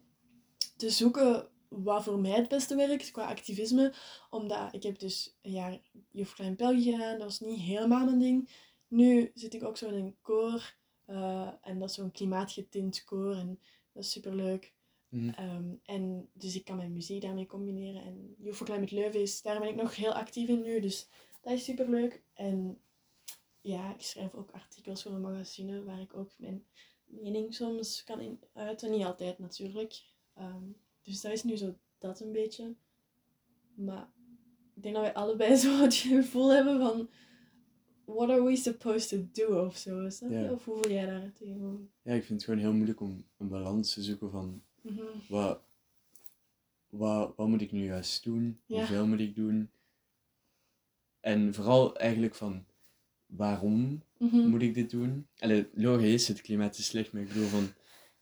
te 0.77 0.91
zoeken 0.91 1.49
wat 1.69 2.05
voor 2.05 2.19
mij 2.19 2.31
het 2.31 2.49
beste 2.49 2.77
werkt 2.77 3.11
qua 3.11 3.25
activisme. 3.27 3.93
Omdat 4.31 4.73
ik 4.75 4.83
heb 4.83 4.99
dus 4.99 5.37
een 5.43 5.53
jaar 5.53 5.81
Juf 6.11 6.35
Klein 6.35 6.57
België 6.57 6.91
gedaan. 6.93 7.13
Dat 7.19 7.27
was 7.27 7.41
niet 7.41 7.61
helemaal 7.61 8.05
mijn 8.05 8.19
ding. 8.19 8.49
Nu 8.89 9.31
zit 9.35 9.55
ik 9.55 9.65
ook 9.65 9.77
zo 9.77 9.89
in 9.89 9.95
een 9.95 10.17
koor. 10.23 10.75
eh, 11.07 11.49
en 11.63 11.79
dat 11.79 11.89
is 11.89 11.95
zo'n 11.95 12.11
klimaatgetint 12.11 13.05
koor. 13.05 13.35
En 13.35 13.59
dat 13.93 14.05
is 14.05 14.11
superleuk. 14.11 14.73
Mhm. 15.15 15.29
Ehm, 15.29 15.75
en 15.85 16.29
dus 16.33 16.57
ik 16.57 16.65
kan 16.65 16.77
mijn 16.77 16.93
muziek 16.93 17.23
daarmee 17.23 17.47
combineren. 17.47 18.03
En 18.03 18.37
for 18.53 18.67
Climate 18.67 18.95
Leuven 18.95 19.21
is, 19.21 19.43
daar 19.43 19.61
ben 19.61 19.69
ik 19.69 19.75
nog 19.75 19.97
heel 19.97 20.13
actief 20.13 20.49
in 20.49 20.63
nu. 20.63 20.81
Dus 20.81 21.09
dat 21.43 21.53
is 21.53 21.65
superleuk. 21.65 22.23
En 22.33 22.79
ja, 23.61 23.95
ik 23.95 24.01
schrijf 24.01 24.35
ook 24.35 24.51
artikels 24.51 25.03
voor 25.03 25.13
een 25.13 25.21
magazine 25.21 25.85
waar 25.85 26.01
ik 26.01 26.17
ook 26.17 26.31
mijn 26.39 26.65
mening 27.05 27.55
soms 27.55 28.05
kan 28.05 28.21
in 28.21 28.41
uiten. 28.53 28.91
Niet 28.91 29.05
altijd 29.05 29.39
natuurlijk. 29.39 30.03
Ehm, 30.35 30.65
dus 31.03 31.21
dat 31.21 31.33
is 31.33 31.45
nu 31.45 31.57
zo 31.57 31.75
dat 31.99 32.21
een 32.21 32.33
beetje. 32.33 32.75
Maar 33.75 34.11
ik 34.75 34.83
denk 34.83 34.95
dat 34.95 35.05
wij 35.05 35.15
allebei 35.15 35.57
zo 35.67 35.81
het 35.81 35.95
gevoel 35.95 36.53
hebben 36.53 36.79
van... 36.79 37.09
What 38.05 38.31
are 38.31 38.45
we 38.45 38.57
supposed 38.57 39.09
to 39.09 39.45
do 39.45 39.65
of 39.67 39.77
zo? 39.77 40.03
je? 40.03 40.29
Ja. 40.29 40.43
Of 40.43 40.49
hoe 40.49 40.59
voel 40.59 40.91
jij 40.91 41.07
daar 41.07 41.33
tegenover? 41.33 41.87
Ja, 42.03 42.13
ik 42.13 42.25
vind 42.25 42.41
het 42.41 42.45
gewoon 42.45 42.61
heel 42.61 42.73
moeilijk 42.73 43.01
om 43.01 43.25
een 43.37 43.49
balans 43.49 43.95
te 43.95 44.03
zoeken 44.03 44.31
van 44.31 44.63
Mhm. 44.85 45.03
wat, 45.29 45.61
wat, 46.89 47.33
wat 47.37 47.49
moet 47.49 47.61
ik 47.61 47.73
nu 47.73 47.85
juist 47.85 48.25
doen? 48.25 48.61
Ja. 48.67 48.77
Hoeveel 48.77 49.07
moet 49.07 49.21
ik 49.21 49.35
doen? 49.35 49.71
En 51.21 51.55
vooral 51.55 51.97
eigenlijk 51.97 52.35
van 52.35 52.65
waarom 53.27 54.03
Mhm. 54.19 54.49
moet 54.49 54.63
ik 54.63 54.75
dit 54.75 54.91
doen? 54.91 55.27
Allee, 55.39 55.67
logisch, 55.75 56.29
het 56.29 56.41
klimaat 56.41 56.79
is 56.79 56.87
slecht, 56.87 57.13
maar 57.13 57.23
ik 57.23 57.29
bedoel 57.29 57.47
van, 57.47 57.69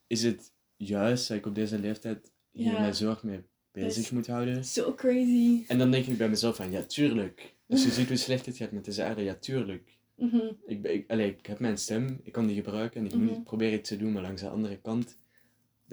is 0.06 0.22
het 0.22 0.52
juist 0.76 1.28
dat 1.28 1.36
ik 1.36 1.46
op 1.46 1.54
deze 1.54 1.78
leeftijd 1.78 2.30
hier 2.50 2.72
Ja. 2.72 2.80
mij 2.80 2.92
zorg 2.92 3.22
mee 3.22 3.40
bezig 3.72 4.12
moet 4.12 4.26
houden? 4.26 4.64
Zo 4.64 4.94
crazy. 4.94 5.64
En 5.66 5.78
dan 5.78 5.90
denk 5.90 6.06
ik 6.06 6.16
bij 6.18 6.28
mezelf 6.28 6.56
van, 6.56 6.70
ja, 6.70 6.82
tuurlijk. 6.82 7.54
Als 7.68 7.82
je 7.84 7.90
ziet 8.00 8.08
hoe 8.08 8.16
slecht 8.16 8.46
het 8.46 8.56
gaat 8.56 8.72
met 8.72 8.84
deze 8.84 9.04
aarde, 9.04 9.22
ja, 9.22 9.34
tuurlijk. 9.34 9.98
Mhm. 10.14 10.40
Ik, 10.66 10.82
ben- 10.82 10.92
ik, 10.94 11.10
allee, 11.10 11.30
ik 11.30 11.46
heb 11.46 11.58
mijn 11.58 11.78
stem, 11.78 12.20
ik 12.22 12.32
kan 12.32 12.46
die 12.46 12.56
gebruiken 12.56 13.00
en 13.00 13.06
ik 13.06 13.14
Mhm. 13.14 13.24
moet 13.24 13.44
proberen 13.44 13.78
iets 13.78 13.88
te 13.88 13.96
doen, 13.96 14.12
maar 14.12 14.22
langs 14.22 14.42
de 14.42 14.48
andere 14.48 14.78
kant, 14.80 15.16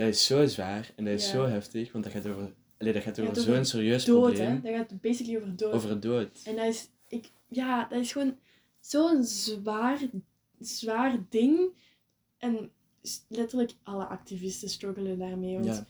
dat 0.05 0.07
is 0.07 0.25
zo 0.25 0.45
zwaar 0.45 0.91
en 0.95 1.05
dat 1.05 1.13
is 1.13 1.25
Ja. 1.25 1.31
zo 1.31 1.45
heftig, 1.45 1.91
want 1.91 2.03
dat 2.03 2.13
gaat 2.13 2.27
over, 2.27 2.53
allee, 2.77 2.93
dat 2.93 3.03
gaat 3.03 3.19
over 3.19 3.31
over 3.31 3.41
zo'n 3.43 3.65
serieus 3.65 4.05
Dood, 4.05 4.23
probleem, 4.33 4.47
hè? 4.47 4.61
Dat 4.61 4.73
gaat 4.89 5.01
basically 5.01 5.37
over 5.37 5.55
dood. 5.55 5.73
over 5.73 5.89
het 5.89 6.01
dood. 6.01 6.41
En 6.45 6.55
dat 6.55 6.65
is, 6.65 6.89
ik, 7.07 7.31
ja, 7.47 7.85
dat 7.89 7.99
is 7.99 8.11
gewoon 8.11 8.37
zo'n 8.79 9.23
zwaar, 9.23 9.99
zwaar 10.59 11.25
ding. 11.29 11.73
En 12.37 12.71
letterlijk 13.27 13.71
alle 13.83 14.05
activisten 14.05 14.69
struggelen 14.69 15.19
daarmee. 15.19 15.53
Want 15.53 15.65
Ja. 15.65 15.85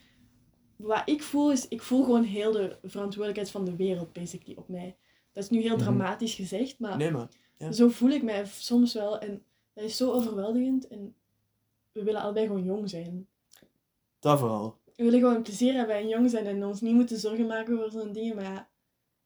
wat 0.76 1.02
ik 1.06 1.24
voel 1.24 1.52
is, 1.52 1.68
ik 1.68 1.82
voel 1.82 2.04
gewoon 2.04 2.24
heel 2.24 2.52
de 2.52 2.78
verantwoordelijkheid 2.84 3.50
van 3.52 3.66
de 3.66 3.76
wereld 3.76 4.14
basically 4.14 4.58
op 4.58 4.68
mij. 4.70 4.96
Dat 5.34 5.44
is 5.44 5.50
nu 5.50 5.62
heel 5.62 5.76
Mhm. 5.76 5.84
dramatisch 5.84 6.34
gezegd, 6.34 6.80
maar 6.80 6.98
Nee, 6.98 7.12
maar, 7.12 7.28
ja. 7.58 7.72
zo 7.72 7.90
voel 7.90 8.10
ik 8.10 8.24
mij 8.24 8.46
soms 8.46 8.94
wel. 8.94 9.20
En 9.20 9.44
dat 9.74 9.84
is 9.84 9.98
zo 9.98 10.12
overweldigend. 10.12 10.88
En 10.88 11.14
we 11.92 12.04
willen 12.04 12.22
allebei 12.22 12.46
gewoon 12.48 12.64
jong 12.64 12.90
zijn. 12.90 13.28
Dat 14.20 14.40
vooral. 14.40 14.80
We 14.96 15.04
willen 15.04 15.20
gewoon 15.20 15.42
plezier 15.44 15.74
hebben 15.74 15.96
en 15.96 16.08
jong 16.08 16.30
zijn 16.30 16.46
en 16.46 16.64
ons 16.66 16.82
niet 16.82 16.94
moeten 16.96 17.20
zorgen 17.20 17.48
maken 17.48 17.78
over 17.78 17.92
zo'n 17.92 18.12
dingen. 18.14 18.36
Maar 18.36 18.44
ja, 18.44 18.70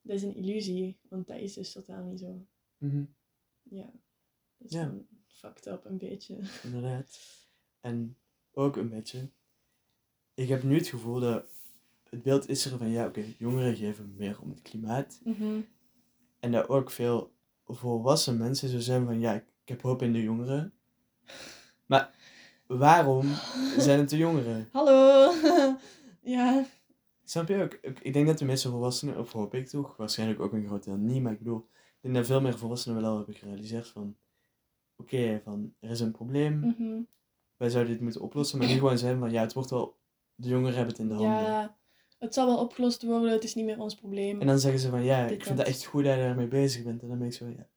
dat 0.01 0.15
is 0.15 0.23
een 0.23 0.35
illusie, 0.35 0.97
want 1.09 1.27
dat 1.27 1.37
is 1.37 1.53
dus 1.53 1.71
totaal 1.71 2.03
niet 2.03 2.19
zo. 2.19 2.45
Mhm, 2.77 3.03
Ja. 3.63 3.91
Dat 4.57 4.71
is 4.71 4.77
Ja. 4.77 4.83
gewoon 4.83 5.07
fucked 5.27 5.65
up 5.65 5.85
een 5.85 5.97
beetje. 5.97 6.39
inderdaad. 6.63 7.19
En 7.81 8.17
ook 8.51 8.75
een 8.75 8.89
beetje. 8.89 9.29
Ik 10.33 10.47
heb 10.49 10.63
nu 10.63 10.75
het 10.77 10.87
gevoel 10.87 11.19
dat 11.19 11.45
het 12.09 12.21
beeld 12.23 12.49
is 12.49 12.65
er 12.65 12.77
van 12.77 12.89
ja, 12.89 13.05
oké, 13.07 13.23
jongeren 13.37 13.75
geven 13.75 14.13
meer 14.17 14.41
om 14.41 14.49
het 14.49 14.61
klimaat. 14.61 15.19
Mhm. 15.23 15.59
En 16.39 16.51
dat 16.51 16.69
ook 16.69 16.91
veel 16.91 17.31
volwassen 17.65 18.37
mensen 18.37 18.69
zo 18.69 18.79
zijn 18.79 19.05
van 19.05 19.19
ja, 19.19 19.33
ik 19.33 19.45
heb 19.65 19.81
hoop 19.81 20.01
in 20.01 20.13
de 20.13 20.21
jongeren. 20.21 20.73
Maar 21.85 22.15
waarom 22.77 23.25
zijn 23.77 23.99
het 23.99 24.09
de 24.09 24.17
jongeren? 24.17 24.69
Hallo! 24.71 25.31
ja. 26.21 26.65
Snap 27.23 27.47
je 27.47 27.63
ook? 27.63 27.77
Ik- 27.81 28.13
denk 28.13 28.27
dat 28.27 28.37
de 28.37 28.45
meeste 28.45 28.69
volwassenen, 28.69 29.17
of 29.19 29.31
hoop 29.31 29.53
ik 29.53 29.67
toch, 29.67 29.97
waarschijnlijk 29.97 30.39
ook 30.39 30.53
een 30.53 30.65
groot 30.67 30.83
deel 30.83 30.95
niet, 30.95 31.21
maar 31.21 31.31
ik 31.31 31.37
bedoel, 31.37 31.67
ik 31.73 31.97
denk 32.01 32.15
dat 32.15 32.25
veel 32.25 32.41
meer 32.41 32.57
volwassenen 32.57 33.01
wel 33.01 33.09
al 33.11 33.17
hebben 33.17 33.35
gerealiseerd 33.35 33.87
van, 33.87 34.15
oké, 34.97 35.41
van 35.43 35.73
er 35.79 35.89
is 35.89 35.99
een 35.99 36.11
probleem, 36.11 36.59
Mhm. 36.59 37.01
wij 37.57 37.69
zouden 37.69 37.93
dit 37.93 38.01
moeten 38.01 38.21
oplossen, 38.21 38.57
maar 38.57 38.67
niet 38.67 38.77
gewoon 38.77 38.97
zijn 38.97 39.19
van, 39.19 39.31
ja, 39.31 39.41
het 39.41 39.53
wordt 39.53 39.69
wel, 39.69 39.97
de 40.35 40.47
jongeren 40.49 40.75
hebben 40.75 40.91
het 40.93 41.01
in 41.01 41.07
de 41.07 41.13
handen. 41.13 41.41
Ja, 41.43 41.77
het 42.19 42.33
zal 42.33 42.45
wel 42.45 42.57
opgelost 42.59 43.03
worden, 43.03 43.31
het 43.31 43.43
is 43.43 43.55
niet 43.55 43.65
meer 43.65 43.79
ons 43.79 43.95
probleem. 43.95 44.41
En 44.41 44.47
dan 44.47 44.59
zeggen 44.59 44.79
ze 44.79 44.89
van, 44.89 45.03
ja, 45.03 45.21
Dit, 45.23 45.31
ik 45.31 45.43
vind 45.43 45.57
dat. 45.57 45.67
het 45.67 45.75
echt 45.75 45.85
goed 45.85 46.03
dat 46.03 46.13
je 46.15 46.19
daarmee 46.19 46.47
bezig 46.47 46.83
bent. 46.83 47.01
En 47.01 47.07
dan 47.07 47.17
ben 47.17 47.27
ik 47.27 47.33
zo, 47.33 47.45
ja, 47.47 47.67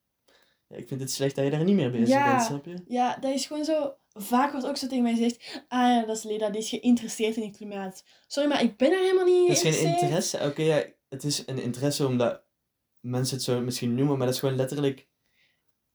ja 0.68 0.76
ik 0.76 0.88
vind 0.88 1.00
het 1.00 1.10
slecht 1.10 1.34
dat 1.34 1.44
je 1.44 1.50
daar 1.50 1.64
niet 1.64 1.74
meer 1.74 1.90
bezig 1.90 2.08
Ja. 2.08 2.30
bent, 2.30 2.42
snap 2.46 2.64
je? 2.64 2.74
Ja, 2.86 3.16
dat 3.20 3.34
is 3.34 3.46
gewoon 3.46 3.64
zo. 3.64 3.94
Vaak 4.18 4.50
wordt 4.52 4.66
ook 4.66 4.76
zo 4.76 4.86
tegen 4.86 5.02
mij 5.02 5.12
gezegd: 5.14 5.62
Ah 5.68 5.78
ja, 5.80 6.04
dat 6.06 6.16
is 6.16 6.22
Leda, 6.22 6.50
die 6.50 6.60
is 6.60 6.68
geïnteresseerd 6.68 7.36
in 7.36 7.42
het 7.42 7.56
klimaat. 7.56 8.04
Sorry, 8.26 8.48
maar 8.48 8.62
ik 8.62 8.76
ben 8.76 8.92
er 8.92 8.98
helemaal 8.98 9.24
niet 9.24 9.34
in 9.34 9.54
Het 9.54 9.64
is 9.64 9.78
geen 9.80 9.92
interesse, 9.94 10.40
oké, 10.42 10.62
ja, 10.62 10.84
het 11.08 11.24
is 11.24 11.42
een 11.46 11.58
interesse 11.62 12.06
omdat 12.06 12.42
mensen 13.00 13.36
het 13.36 13.44
zo 13.44 13.60
misschien 13.60 13.94
noemen, 13.94 14.16
maar 14.16 14.26
dat 14.26 14.34
is 14.34 14.40
gewoon 14.40 14.56
letterlijk, 14.56 15.08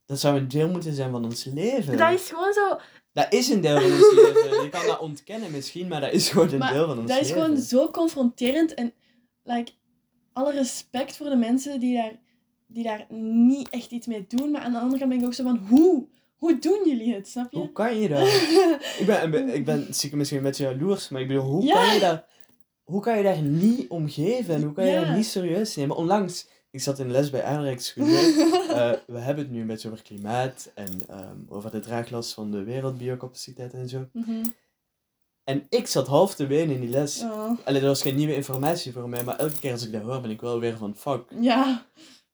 dat 0.05 0.19
zou 0.19 0.37
een 0.37 0.47
deel 0.47 0.69
moeten 0.69 0.93
zijn 0.93 1.11
van 1.11 1.23
ons 1.25 1.45
leven. 1.45 1.97
Dat 1.97 2.13
is 2.13 2.29
gewoon 2.29 2.53
zo. 2.53 2.79
Dat 3.13 3.33
is 3.33 3.49
een 3.49 3.61
deel 3.61 3.81
van 3.81 3.91
ons 3.91 4.13
leven. 4.15 4.63
Je 4.63 4.69
kan 4.69 4.85
dat 4.85 4.99
ontkennen 4.99 5.51
misschien, 5.51 5.87
maar 5.87 6.01
dat 6.01 6.11
is 6.11 6.29
gewoon 6.29 6.51
een 6.51 6.57
Maar 6.59 6.73
deel 6.73 6.87
van 6.87 6.97
ons 6.99 7.07
Dat 7.11 7.19
is 7.21 7.27
leven. 7.27 7.41
gewoon 7.43 7.57
zo 7.61 7.89
confronterend. 7.91 8.73
En 8.73 8.93
like, 9.43 9.71
alle 10.33 10.51
respect 10.51 11.17
voor 11.17 11.29
de 11.29 11.35
mensen 11.35 11.79
die 11.79 11.95
daar, 11.95 12.19
die 12.73 12.83
daar 12.83 13.05
niet 13.43 13.69
echt 13.69 13.91
iets 13.91 14.07
mee 14.07 14.25
doen. 14.27 14.51
Maar 14.51 14.61
aan 14.61 14.71
de 14.71 14.79
andere 14.79 14.97
kant 14.99 15.09
ben 15.11 15.19
ik 15.19 15.25
ook 15.25 15.33
zo 15.33 15.43
van: 15.43 15.57
Hoe? 15.69 16.07
Hoe 16.35 16.59
doen 16.59 16.81
jullie 16.85 17.13
het? 17.13 17.27
Snap 17.27 17.51
je? 17.51 17.57
Hoe 17.57 17.71
kan 17.71 17.99
je 17.99 18.09
dat? 18.09 18.27
ik 19.01 19.31
ben, 19.31 19.53
ik 19.53 19.65
ben 19.65 19.87
stiekem 19.93 20.17
misschien 20.17 20.37
een 20.39 20.45
beetje 20.45 20.63
jaloers, 20.63 21.09
maar 21.09 21.21
ik 21.21 21.27
bedoel, 21.27 21.43
hoe 21.43 21.63
Ja. 21.63 21.73
kan 21.85 21.93
je 21.93 21.99
dat... 21.99 22.23
Hoe 22.83 23.01
kan 23.01 23.17
je 23.17 23.23
daar 23.23 23.41
niet 23.41 23.89
om 23.89 24.09
geven 24.09 24.55
en 24.55 24.61
hoe 24.63 24.73
kan 24.73 24.85
je 24.85 24.91
Ja. 24.91 25.05
dat 25.05 25.15
niet 25.15 25.25
serieus 25.25 25.75
nemen? 25.75 25.95
Onlangs, 25.95 26.47
ik 26.71 26.81
zat 26.81 26.99
in 26.99 27.11
les 27.11 27.29
bij 27.29 27.43
aardrijkskunde. 27.43 28.49
Eh, 28.71 28.91
we 29.07 29.19
hebben 29.19 29.43
het 29.43 29.53
nu 29.53 29.61
een 29.61 29.67
beetje 29.67 29.89
over 29.91 30.03
klimaat 30.03 30.71
en 30.75 30.99
ehm, 31.07 31.37
over 31.49 31.71
de 31.71 31.79
draaglast 31.79 32.33
van 32.33 32.51
de 32.51 32.63
wereldbiocapaciteit 32.63 33.73
en 33.73 33.89
zo. 33.89 34.07
Mhm. 34.13 34.43
En 35.43 35.65
ik 35.69 35.87
zat 35.87 36.07
half 36.07 36.35
te 36.35 36.47
wenen 36.47 36.75
in 36.75 36.81
die 36.81 36.89
les. 36.89 37.21
Oh. 37.21 37.51
Allee, 37.65 37.79
dat 37.81 37.89
was 37.89 38.01
geen 38.01 38.15
nieuwe 38.15 38.35
informatie 38.35 38.91
voor 38.91 39.09
mij, 39.09 39.23
maar 39.23 39.37
elke 39.37 39.59
keer 39.59 39.71
als 39.71 39.85
ik 39.85 39.91
dat 39.91 40.01
hoor, 40.01 40.21
ben 40.21 40.31
ik 40.31 40.41
wel 40.41 40.59
weer 40.59 40.77
van 40.77 40.95
fuck. 40.95 41.23
Ja. 41.39 41.85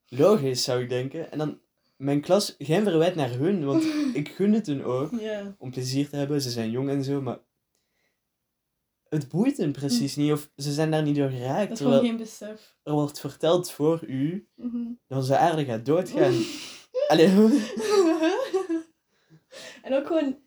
Logisch, 0.08 0.64
zou 0.64 0.82
ik 0.84 0.90
denken. 0.90 1.32
En 1.32 1.38
dan, 1.38 1.60
mijn 1.98 2.22
klas, 2.22 2.56
geen 2.58 2.84
verwijt 2.84 3.16
naar 3.16 3.30
hun, 3.32 3.66
want 3.66 3.84
ik 4.20 4.30
gun 4.30 4.54
het 4.54 4.66
hun 4.68 4.84
ook. 4.84 5.12
Om 5.58 5.72
plezier 5.72 6.10
te 6.10 6.16
hebben. 6.16 6.42
Ze 6.42 6.50
zijn 6.50 6.72
jong 6.72 6.90
en 6.90 7.04
zo, 7.04 7.22
maar 7.22 7.40
het 9.10 9.30
boeit 9.30 9.58
hen 9.58 9.72
precies 9.72 10.16
niet. 10.16 10.32
Of 10.32 10.50
ze 10.56 10.72
zijn 10.74 10.92
daar 10.92 11.04
niet 11.04 11.16
door 11.16 11.30
geraakt. 11.30 11.70
Dat 11.70 11.80
is 11.80 11.86
gewoon 11.86 12.00
geen 12.06 12.18
besef. 12.18 12.76
er 12.84 12.94
wordt 12.94 13.20
verteld 13.20 13.72
voor 13.72 14.04
u 14.08 14.48
Mhm. 14.56 14.84
dat 15.08 15.18
onze 15.18 15.38
aarde 15.38 15.66
gaat 15.66 15.86
doodgaan. 15.86 16.34
Allee, 17.08 17.28
en 19.84 19.94
ook 19.94 20.08
gewoon, 20.08 20.40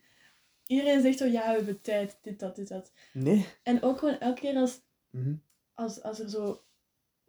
iedereen 0.66 1.00
zegt 1.02 1.18
zo, 1.18 1.24
ja, 1.24 1.48
we 1.50 1.56
hebben 1.56 1.80
tijd, 1.80 2.18
dit, 2.22 2.38
dat, 2.40 2.56
dit, 2.56 2.68
dat. 2.68 2.92
nee. 3.12 3.46
En 3.62 3.82
ook 3.82 3.98
gewoon 3.98 4.18
elke 4.18 4.40
keer 4.40 4.56
als, 4.56 4.80
Mhm. 5.10 5.34
als, 5.74 6.02
als 6.02 6.20
er 6.20 6.28
zo 6.30 6.62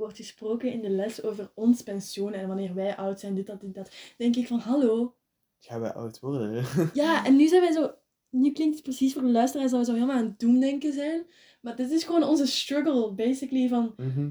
wordt 0.01 0.17
gesproken 0.17 0.72
in 0.72 0.81
de 0.81 0.89
les 0.89 1.24
over 1.24 1.51
ons 1.53 1.84
pensioen 1.84 2.34
en 2.34 2.48
wanneer 2.48 2.74
wij 2.74 2.96
oud 2.96 3.20
zijn, 3.20 3.36
dit, 3.36 3.46
dat, 3.46 3.62
dit, 3.62 3.74
dat, 3.75 3.91
denk 4.17 4.36
ik 4.36 4.48
van, 4.48 4.60
hallo. 4.60 5.15
Gaan 5.60 5.81
wij 5.81 5.93
oud 5.93 6.20
worden? 6.20 6.65
Ja, 6.93 7.25
en 7.25 7.36
nu 7.36 7.48
zijn 7.48 7.62
wij 7.62 7.72
zo, 7.72 7.93
nu 8.29 8.51
klinkt 8.51 8.75
het 8.75 8.84
precies 8.84 9.13
voor 9.13 9.22
de 9.22 9.27
luisteraars 9.31 9.72
dat 9.72 9.79
we 9.79 9.86
zo 9.86 9.93
helemaal 9.93 10.15
aan 10.15 10.25
het 10.25 10.39
doemdenken 10.39 10.93
zijn. 10.93 11.25
Maar 11.62 11.75
dit 11.75 11.91
is 11.91 12.03
gewoon 12.03 12.24
onze 12.24 12.46
struggle, 12.48 13.12
basically, 13.13 13.67
van, 13.67 13.93
Mhm. 13.98 14.29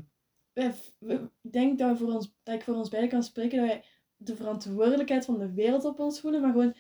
wij, 0.53 0.75
we, 0.99 1.15
ik 1.43 1.53
denk 1.53 1.79
dat, 1.79 1.91
we 1.91 2.05
voor 2.05 2.15
ons, 2.15 2.35
dat 2.43 2.55
ik 2.55 2.63
voor 2.63 2.75
ons 2.75 2.89
beiden 2.89 3.11
kan 3.11 3.23
spreken 3.23 3.59
dat 3.59 3.67
wij 3.67 3.85
de 4.17 4.37
verantwoordelijkheid 4.37 5.25
van 5.25 5.39
de 5.39 5.53
wereld 5.53 5.85
op 5.85 6.01
ons 6.01 6.21
voelen, 6.21 6.41
maar 6.41 6.51
gewoon 6.53 6.75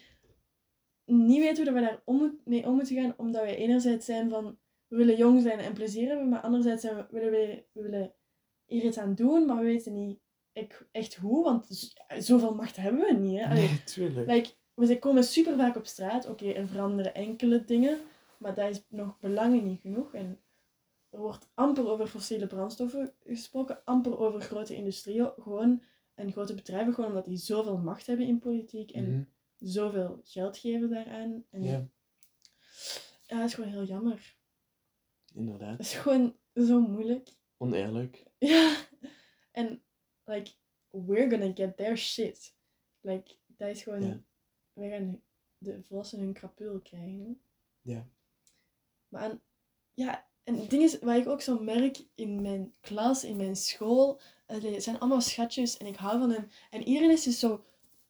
niet 1.04 1.38
weten 1.40 1.56
hoe 1.56 1.64
dat 1.64 1.74
we 1.74 1.80
daar 1.88 2.02
om, 2.04 2.40
mee 2.44 2.66
om 2.66 2.74
moeten 2.74 2.96
gaan, 2.96 3.14
omdat 3.16 3.42
wij 3.42 3.56
enerzijds 3.56 4.06
zijn 4.06 4.30
van, 4.30 4.58
we 4.86 4.96
willen 4.96 5.16
jong 5.16 5.42
zijn 5.42 5.58
en 5.58 5.72
plezier 5.72 6.08
hebben, 6.08 6.28
maar 6.28 6.40
anderzijds 6.40 6.82
zijn 6.82 6.96
we, 6.96 7.06
willen 7.10 7.30
we 7.72 7.82
willen 7.82 8.14
hier 8.70 8.84
iets 8.84 8.98
aan 8.98 9.14
doen, 9.14 9.46
maar 9.46 9.56
we 9.56 9.62
weten 9.64 9.92
niet 9.94 10.18
ek- 10.52 10.88
echt 10.92 11.14
hoe, 11.16 11.44
want 11.44 11.94
zoveel 12.18 12.54
macht 12.54 12.76
hebben 12.76 13.00
we 13.00 13.12
niet. 13.12 13.38
Hè? 13.40 13.46
Allee, 13.48 13.68
Nee, 13.68 13.84
tuurlijk. 13.84 14.30
like, 14.30 14.50
we 14.74 14.98
komen 14.98 15.24
super 15.24 15.56
vaak 15.56 15.76
op 15.76 15.86
straat, 15.86 16.28
oké, 16.28 16.50
er 16.52 16.66
veranderen 16.68 17.14
enkele 17.14 17.64
dingen, 17.64 17.98
maar 18.38 18.54
dat 18.54 18.70
is 18.70 18.82
nog 18.88 19.18
belangrijk 19.18 19.64
niet 19.64 19.80
genoeg. 19.80 20.14
En 20.14 20.38
er 21.10 21.18
wordt 21.18 21.48
amper 21.54 21.88
over 21.88 22.06
fossiele 22.06 22.46
brandstoffen 22.46 23.14
gesproken, 23.26 23.84
amper 23.84 24.18
over 24.18 24.40
grote 24.40 24.74
industrieën, 24.76 25.30
gewoon, 25.38 25.82
en 26.14 26.32
grote 26.32 26.54
bedrijven, 26.54 26.94
gewoon 26.94 27.10
omdat 27.10 27.24
die 27.24 27.36
zoveel 27.36 27.76
macht 27.78 28.06
hebben 28.06 28.26
in 28.26 28.38
politiek 28.38 28.90
en 28.90 29.10
Mhm. 29.10 29.22
zoveel 29.58 30.20
geld 30.24 30.56
geven 30.58 30.90
daaraan. 30.90 31.44
En 31.50 31.62
Ja, 31.62 31.86
ja, 33.26 33.36
dat 33.38 33.46
is 33.48 33.54
gewoon 33.54 33.70
heel 33.70 33.84
jammer. 33.84 34.36
inderdaad. 35.34 35.76
Dat 35.76 35.86
is 35.86 35.94
gewoon 35.94 36.36
zo 36.54 36.80
moeilijk. 36.80 37.28
Oneerlijk. 37.60 38.22
Ja. 38.38 38.76
En, 39.50 39.82
like, 40.24 40.50
we're 40.90 41.30
gonna 41.30 41.52
get 41.54 41.76
their 41.76 41.96
shit. 41.96 42.54
Like, 43.00 43.34
dat 43.46 43.68
is 43.68 43.82
gewoon... 43.82 44.02
Ja. 44.02 44.20
Wij 44.72 44.90
gaan 44.90 45.22
de 45.58 45.82
volwassenen 45.88 46.24
hun 46.24 46.34
krapul 46.34 46.78
krijgen. 46.78 47.40
Ja. 47.82 48.08
Maar 49.08 49.22
aan, 49.22 49.40
ja, 49.94 50.28
en 50.44 50.58
het 50.58 50.70
ding 50.70 50.82
is, 50.82 50.98
wat 50.98 51.16
ik 51.16 51.28
ook 51.28 51.40
zo 51.40 51.58
merk 51.58 52.04
in 52.14 52.42
mijn 52.42 52.74
klas, 52.80 53.24
in 53.24 53.36
mijn 53.36 53.56
school, 53.56 54.20
het 54.46 54.82
zijn 54.82 54.98
allemaal 54.98 55.20
schatjes 55.20 55.76
en 55.76 55.86
ik 55.86 55.96
hou 55.96 56.18
van 56.18 56.30
hen. 56.30 56.50
En 56.70 56.82
iedereen 56.82 57.10
is 57.10 57.22
dus 57.22 57.38
zo 57.38 57.64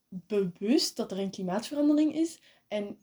bewust 0.09 0.97
dat 0.97 1.12
er 1.12 1.19
een 1.19 1.30
klimaatverandering 1.30 2.14
is. 2.14 2.40
En 2.71 2.99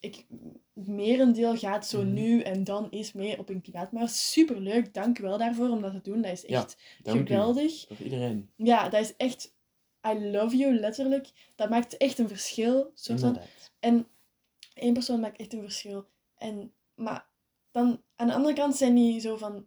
ik, 0.00 0.26
het 0.74 0.86
merendeel 0.86 1.56
gaat 1.56 1.86
zo 1.86 2.02
Mhm. 2.02 2.12
nu 2.12 2.40
en 2.40 2.64
dan 2.64 2.90
is 2.90 3.12
mee 3.12 3.38
op 3.38 3.48
een 3.48 3.60
klimaatmars. 3.60 4.32
Superleuk, 4.32 4.94
dank 4.94 5.18
u 5.18 5.22
wel 5.22 5.38
daarvoor 5.38 5.68
om 5.68 5.80
dat 5.80 5.92
te 5.92 6.00
doen. 6.10 6.22
Dat 6.22 6.32
is 6.32 6.44
echt 6.44 6.76
geweldig. 7.02 7.84
Voor 7.88 8.04
iedereen. 8.04 8.50
Ja, 8.56 8.88
dat 8.88 9.00
is 9.02 9.16
echt, 9.16 9.54
I 10.08 10.30
love 10.30 10.56
you, 10.56 10.74
letterlijk. 10.74 11.30
Dat 11.56 11.70
maakt 11.70 11.96
echt 11.96 12.18
een 12.18 12.28
verschil. 12.28 12.90
Soort 12.94 13.20
van. 13.20 13.38
En 13.80 14.06
één 14.74 14.92
persoon 14.92 15.20
maakt 15.20 15.40
echt 15.40 15.52
een 15.52 15.62
verschil. 15.62 16.06
En, 16.36 16.72
maar 16.94 17.28
dan 17.70 18.02
aan 18.16 18.26
de 18.26 18.34
andere 18.34 18.54
kant 18.54 18.76
zijn 18.76 18.94
die 18.94 19.20
zo 19.20 19.36
van, 19.36 19.66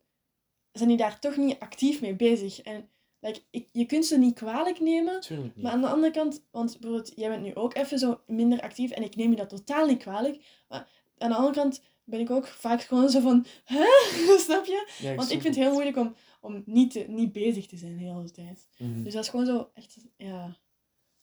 zijn 0.72 0.90
die 0.90 0.98
daar 0.98 1.20
toch 1.20 1.38
niet 1.38 1.60
actief 1.60 2.02
mee 2.02 2.16
bezig. 2.16 2.62
En 2.62 2.90
like, 3.24 3.42
ik, 3.50 3.70
je 3.72 3.86
kunt 3.86 4.06
ze 4.06 4.18
niet 4.18 4.34
kwalijk 4.34 4.80
nemen. 4.80 5.20
Tuurlijk 5.20 5.56
niet. 5.56 5.64
Maar 5.64 5.74
aan 5.74 5.82
de 5.82 5.88
andere 5.88 6.12
kant, 6.12 6.44
want 6.52 6.80
bijvoorbeeld, 6.80 7.12
jij 7.16 7.30
bent 7.30 7.44
nu 7.44 7.56
ook 7.56 7.76
even 7.76 8.00
zo 8.00 8.22
minder 8.28 8.62
actief 8.62 8.92
en 8.92 9.04
ik 9.04 9.16
neem 9.16 9.30
je 9.30 9.36
dat 9.36 9.50
totaal 9.50 9.86
niet 9.86 10.02
kwalijk. 10.02 10.64
Maar 10.68 10.90
aan 11.18 11.30
de 11.30 11.36
andere 11.36 11.56
kant 11.56 11.82
ben 12.04 12.20
ik 12.20 12.30
ook 12.30 12.48
vaak 12.48 12.82
gewoon 12.82 13.10
zo 13.10 13.20
van, 13.20 13.46
hè? 13.64 13.86
Snap 14.46 14.66
je? 14.66 14.92
Ja, 15.00 15.16
Want 15.16 15.32
ik 15.32 15.42
vind 15.42 15.56
het 15.56 15.64
heel 15.64 15.74
moeilijk 15.74 15.98
om, 15.98 16.16
om 16.42 16.64
niet, 16.66 16.92
te, 16.92 17.06
niet 17.08 17.32
bezig 17.32 17.68
te 17.68 17.78
zijn 17.78 17.98
de 17.98 18.04
hele 18.04 18.32
tijd. 18.32 18.68
Mhm. 18.78 19.04
Dus 19.04 19.14
dat 19.14 19.24
is 19.24 19.30
gewoon 19.30 19.46
zo 19.46 19.70
echt, 19.74 19.98
ja, 20.18 20.58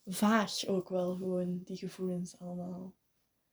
vaag 0.05 0.67
ook 0.67 0.89
wel 0.89 1.17
gewoon, 1.17 1.61
die 1.65 1.77
gevoelens 1.77 2.39
allemaal. 2.39 2.95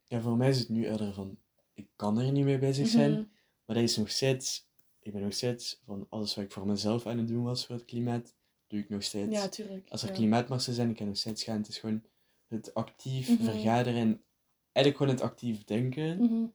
Ja, 0.04 0.22
voor 0.22 0.38
mij 0.38 0.50
is 0.50 0.60
het 0.60 0.70
nu 0.70 0.86
eerder 0.86 1.13
van, 1.13 1.38
ik 1.74 1.88
kan 1.96 2.20
er 2.20 2.32
niet 2.32 2.46
mee 2.46 2.60
bezig 2.60 2.88
zijn. 2.88 3.12
Mhm. 3.12 3.24
Maar 3.66 3.75
dat 3.75 3.86
is 3.86 3.98
nog 3.98 4.12
steeds, 4.12 4.70
ik 5.00 5.12
ben 5.13 5.22
nog 5.22 5.34
steeds 5.34 5.82
van 5.86 6.06
alles 6.10 6.36
wat 6.36 6.46
ik 6.46 6.51
voor 6.51 6.66
mezelf 6.66 7.06
aan 7.06 7.18
het 7.18 7.27
doen 7.27 7.44
was 7.44 7.66
voor 7.66 7.75
het 7.75 7.86
klimaat, 7.86 8.36
doe 8.68 8.80
ik 8.80 8.90
nog 8.90 9.04
steeds. 9.04 9.32
Ja, 9.32 9.48
tuurlijk. 9.50 9.90
Als 9.90 10.02
er 10.02 10.08
ja. 10.10 10.14
klimaatmarsen 10.14 10.74
zijn, 10.74 10.90
ik 10.90 10.96
kan 10.96 11.08
nog 11.08 11.18
steeds 11.18 11.44
gaan. 11.44 11.58
Het 11.58 11.68
is 11.68 11.78
gewoon 11.78 12.04
het 12.48 12.74
actief 12.74 13.30
Mhm. 13.30 13.44
vergaderen 13.44 14.00
en 14.02 14.24
eigenlijk 14.72 14.98
gewoon 14.98 15.14
het 15.14 15.22
actief 15.22 15.64
denken. 15.64 16.18
Mhm. 16.24 16.46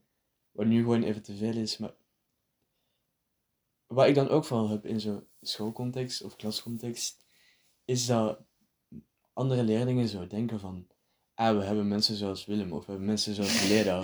Wat 0.51 0.65
nu 0.65 0.79
gewoon 0.81 1.03
even 1.03 1.21
te 1.21 1.35
veel 1.35 1.55
is. 1.57 1.77
Maar 1.77 1.93
wat 3.87 4.07
ik 4.07 4.15
dan 4.15 4.29
ook 4.29 4.45
vooral 4.45 4.69
heb 4.69 4.85
in 4.85 4.99
zo'n 4.99 5.27
schoolcontext 5.41 6.21
of 6.23 6.35
klascontext, 6.35 7.25
is 7.85 8.05
dat 8.05 8.39
andere 9.33 9.63
leerlingen 9.63 10.07
zo 10.07 10.27
denken 10.27 10.59
van, 10.59 10.87
ah, 11.35 11.57
we 11.57 11.63
hebben 11.63 11.87
mensen 11.87 12.15
zoals 12.15 12.45
Willem 12.45 12.71
of 12.71 12.85
we 12.85 12.91
hebben 12.91 13.07
mensen 13.07 13.33
zoals 13.35 13.67
Leda. 13.69 14.01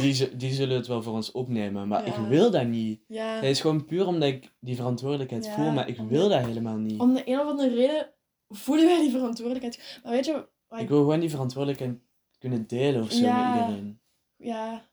die, 0.00 0.36
die 0.36 0.52
zullen 0.52 0.76
het 0.76 0.86
wel 0.86 1.02
voor 1.02 1.12
ons 1.12 1.32
opnemen, 1.32 1.88
maar 1.88 2.06
Ja. 2.06 2.14
ik 2.14 2.28
wil 2.28 2.50
dat 2.50 2.66
niet. 2.66 3.00
Ja, 3.08 3.34
Het 3.34 3.44
is 3.44 3.60
gewoon 3.60 3.84
puur 3.84 4.06
omdat 4.06 4.28
ik 4.28 4.52
die 4.60 4.76
verantwoordelijkheid 4.76 5.44
Ja, 5.44 5.54
voel, 5.54 5.70
maar 5.72 5.88
ik 5.88 5.98
wil 5.98 6.28
dat 6.28 6.44
helemaal 6.44 6.76
niet. 6.76 7.00
om 7.00 7.14
de 7.14 7.22
een 7.24 7.40
of 7.40 7.46
andere 7.46 7.74
reden 7.74 8.12
voelen 8.48 8.84
wij 8.86 9.00
die 9.00 9.10
verantwoordelijkheid. 9.10 10.00
Maar 10.02 10.12
weet 10.12 10.24
je, 10.26 10.46
Ik 10.70 10.78
ik, 10.78 10.88
wil 10.88 10.98
gewoon 10.98 11.20
die 11.20 11.30
verantwoordelijkheid 11.30 11.98
kunnen 12.38 12.66
delen 12.66 13.02
of 13.02 13.12
zo 13.12 13.24
Ja. 13.24 13.54
met 13.54 13.60
iedereen. 13.68 14.00
ja, 14.36 14.84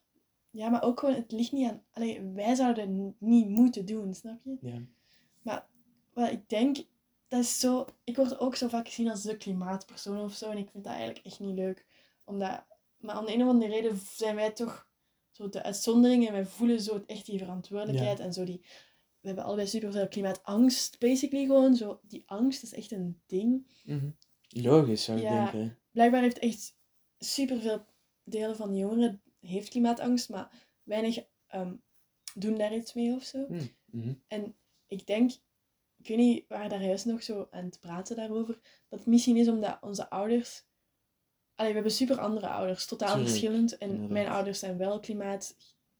ja, 0.49 0.69
maar 0.69 0.83
ook 0.83 0.99
gewoon, 0.99 1.15
het 1.15 1.31
ligt 1.31 1.51
niet 1.51 1.69
aan... 1.69 1.81
Allee, 1.91 2.21
wij 2.33 2.55
zouden 2.55 2.83
het 3.03 3.13
niet 3.19 3.49
moeten 3.49 3.85
doen, 3.85 4.13
snap 4.13 4.39
je? 4.43 4.57
Ja. 4.61 5.67
Wat 6.13 6.31
ik 6.31 6.49
denk, 6.49 6.77
dat 7.33 7.41
is 7.43 7.59
zo... 7.59 7.85
Ik 8.03 8.15
word 8.15 8.39
ook 8.39 8.55
zo 8.55 8.67
vaak 8.67 8.87
gezien 8.87 9.09
als 9.09 9.21
de 9.21 9.37
klimaatpersoon 9.37 10.23
of 10.23 10.33
zo. 10.33 10.49
En 10.49 10.57
ik 10.57 10.69
vind 10.69 10.83
dat 10.83 10.93
eigenlijk 10.93 11.25
echt 11.25 11.39
niet 11.39 11.55
leuk. 11.55 11.85
Omdat... 12.23 12.65
Maar 12.97 13.19
om 13.19 13.25
de 13.25 13.33
een 13.33 13.41
of 13.41 13.47
andere 13.47 13.71
reden 13.71 13.99
zijn 14.15 14.35
wij 14.35 14.51
toch 14.51 14.87
zo 15.31 15.49
de 15.49 15.63
uitzondering. 15.63 16.27
En 16.27 16.33
wij 16.33 16.45
voelen 16.45 16.81
zo 16.81 17.03
echt 17.05 17.25
die 17.25 17.37
verantwoordelijkheid. 17.37 18.19
En 18.19 18.33
zo 18.33 18.43
die... 18.43 18.61
We 19.19 19.27
hebben 19.27 19.43
allebei 19.45 19.67
superveel 19.67 20.07
klimaatangst, 20.07 20.99
basically 20.99 21.45
gewoon. 21.45 21.75
Zo, 21.75 21.99
die 22.03 22.23
angst 22.25 22.63
is 22.63 22.73
echt 22.73 22.91
een 22.91 23.21
ding. 23.25 23.67
Mhm. 23.83 24.09
Logisch, 24.49 25.03
zou 25.03 25.17
ik 25.17 25.23
Ja. 25.23 25.43
denken. 25.43 25.77
Blijkbaar 25.91 26.21
heeft 26.21 26.39
echt 26.39 26.75
superveel 27.17 27.85
delen 28.23 28.55
van 28.55 28.71
de 28.71 28.77
jongeren 28.77 29.21
heeft 29.39 29.69
klimaatangst. 29.69 30.29
Maar 30.29 30.51
weinig 30.83 31.25
ehm, 31.47 31.75
doen 32.33 32.57
daar 32.57 32.75
iets 32.75 32.93
mee 32.93 33.13
of 33.15 33.23
zo. 33.23 33.45
Mhm. 33.85 34.13
En 34.27 34.55
ik 34.87 35.07
denk, 35.07 35.31
ik 36.03 36.09
weet 36.09 36.17
niet, 36.17 36.45
we 36.47 36.55
waren 36.55 36.69
daar 36.69 36.83
juist 36.83 37.05
nog 37.05 37.23
zo 37.23 37.47
aan 37.51 37.65
het 37.65 37.79
praten 37.79 38.15
daarover, 38.15 38.59
dat 38.89 38.99
het 38.99 39.07
misschien 39.07 39.37
is 39.37 39.47
omdat 39.47 39.77
onze 39.81 40.09
ouders... 40.09 40.63
Allee, 41.55 41.69
we 41.71 41.77
hebben 41.77 41.95
super 41.97 42.19
andere 42.19 42.47
ouders, 42.47 42.85
totaal 42.85 43.07
Tuurlijk, 43.07 43.29
verschillend. 43.29 43.77
En 43.77 43.87
inderdaad. 43.87 44.09
mijn 44.11 44.27
ouders 44.27 44.59
zijn 44.59 44.77
wel 44.77 44.99
klimaat 44.99 45.55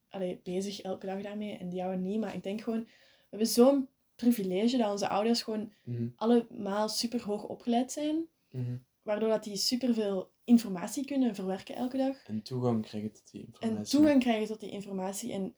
allee, 0.10 0.40
bezig 0.44 0.82
elke 0.82 1.06
dag 1.06 1.22
daarmee 1.22 1.58
en 1.58 1.70
die 1.70 1.78
jouwe 1.78 1.96
niet. 1.96 2.20
Maar 2.20 2.36
ik 2.36 2.44
denk 2.44 2.62
gewoon, 2.62 2.84
we 2.84 2.90
hebben 3.30 3.48
zo'n 3.48 3.88
privilege 4.16 4.78
dat 4.78 4.92
onze 4.92 5.08
ouders 5.10 5.42
gewoon 5.42 5.74
Mhm. 5.84 6.08
allemaal 6.16 6.90
super 6.90 7.24
hoog 7.24 7.44
opgeleid 7.44 7.92
zijn. 7.92 8.28
Mhm. 8.50 8.76
Waardoor 9.02 9.30
dat 9.30 9.44
die 9.44 9.56
superveel 9.58 10.32
informatie 10.44 11.06
kunnen 11.06 11.36
verwerken 11.36 11.76
elke 11.76 11.98
dag. 11.98 12.28
En 12.28 12.42
toegang 12.42 12.82
krijgen 12.86 13.12
tot 13.12 13.32
die 13.32 13.42
informatie. 13.42 13.78
En 13.78 13.84
toegang 13.84 14.22
krijgen 14.22 14.48
tot 14.48 14.60
die 14.60 14.72
informatie 14.72 15.34
en, 15.34 15.56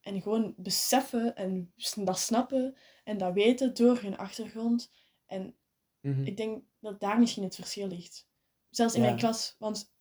en 0.00 0.22
gewoon 0.22 0.54
beseffen 0.56 1.36
en 1.36 1.72
dat 1.94 2.18
snappen 2.18 2.76
en 3.04 3.18
dat 3.18 3.32
weten 3.32 3.74
door 3.74 3.98
hun 4.02 4.16
achtergrond. 4.16 4.90
En 5.26 5.54
Mhm. 6.00 6.22
ik 6.24 6.36
denk 6.36 6.62
dat 6.78 7.00
daar 7.00 7.18
misschien 7.18 7.42
het 7.42 7.54
verschil 7.54 7.86
ligt. 7.86 8.26
Zelfs 8.70 8.94
in 8.94 9.00
Ja. 9.00 9.06
mijn 9.06 9.18
klas, 9.18 9.56
want 9.58 9.92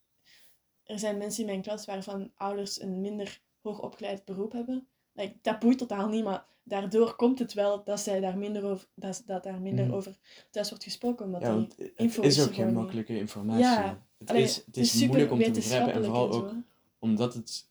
er 0.84 1.00
zijn 1.00 1.18
mensen 1.18 1.42
in 1.44 1.50
mijn 1.50 1.62
klas 1.62 1.86
waarvan 1.86 2.32
ouders 2.36 2.82
een 2.82 3.02
minder 3.02 3.42
hoogopgeleid 3.62 4.26
beroep 4.26 4.52
hebben. 4.52 4.88
Like, 5.14 5.36
dat 5.42 5.60
boeit 5.60 5.78
totaal 5.78 6.08
niet, 6.08 6.24
maar 6.24 6.46
daardoor 6.64 7.16
komt 7.16 7.40
het 7.40 7.54
wel 7.54 7.84
dat, 7.84 8.00
zij 8.00 8.20
daar 8.20 8.38
minder 8.38 8.64
over, 8.64 8.88
dat, 8.94 9.24
dat 9.26 9.44
daar 9.44 9.62
minder 9.62 9.86
Mhm. 9.86 9.94
over 9.94 10.18
thuis 10.52 10.70
wordt 10.70 10.84
gesproken. 10.84 11.26
Omdat 11.26 11.42
Ja, 11.42 11.48
die 11.48 11.58
want 11.58 11.78
het 11.78 11.92
info 11.96 12.22
is 12.22 12.38
is 12.38 12.48
ook 12.48 12.54
geen 12.54 12.74
makkelijke 12.74 13.18
informatie. 13.18 13.64
Ja, 13.64 14.06
het, 14.18 14.30
Allee, 14.30 14.44
is, 14.44 14.56
het 14.56 14.66
het 14.66 14.78
is 14.78 15.06
moeilijk 15.06 15.32
om 15.32 15.44
te 15.44 15.52
begrijpen 15.52 15.94
en 15.94 16.04
vooral 16.04 16.32
ook 16.32 16.54
omdat 17.00 17.34
het 17.34 17.68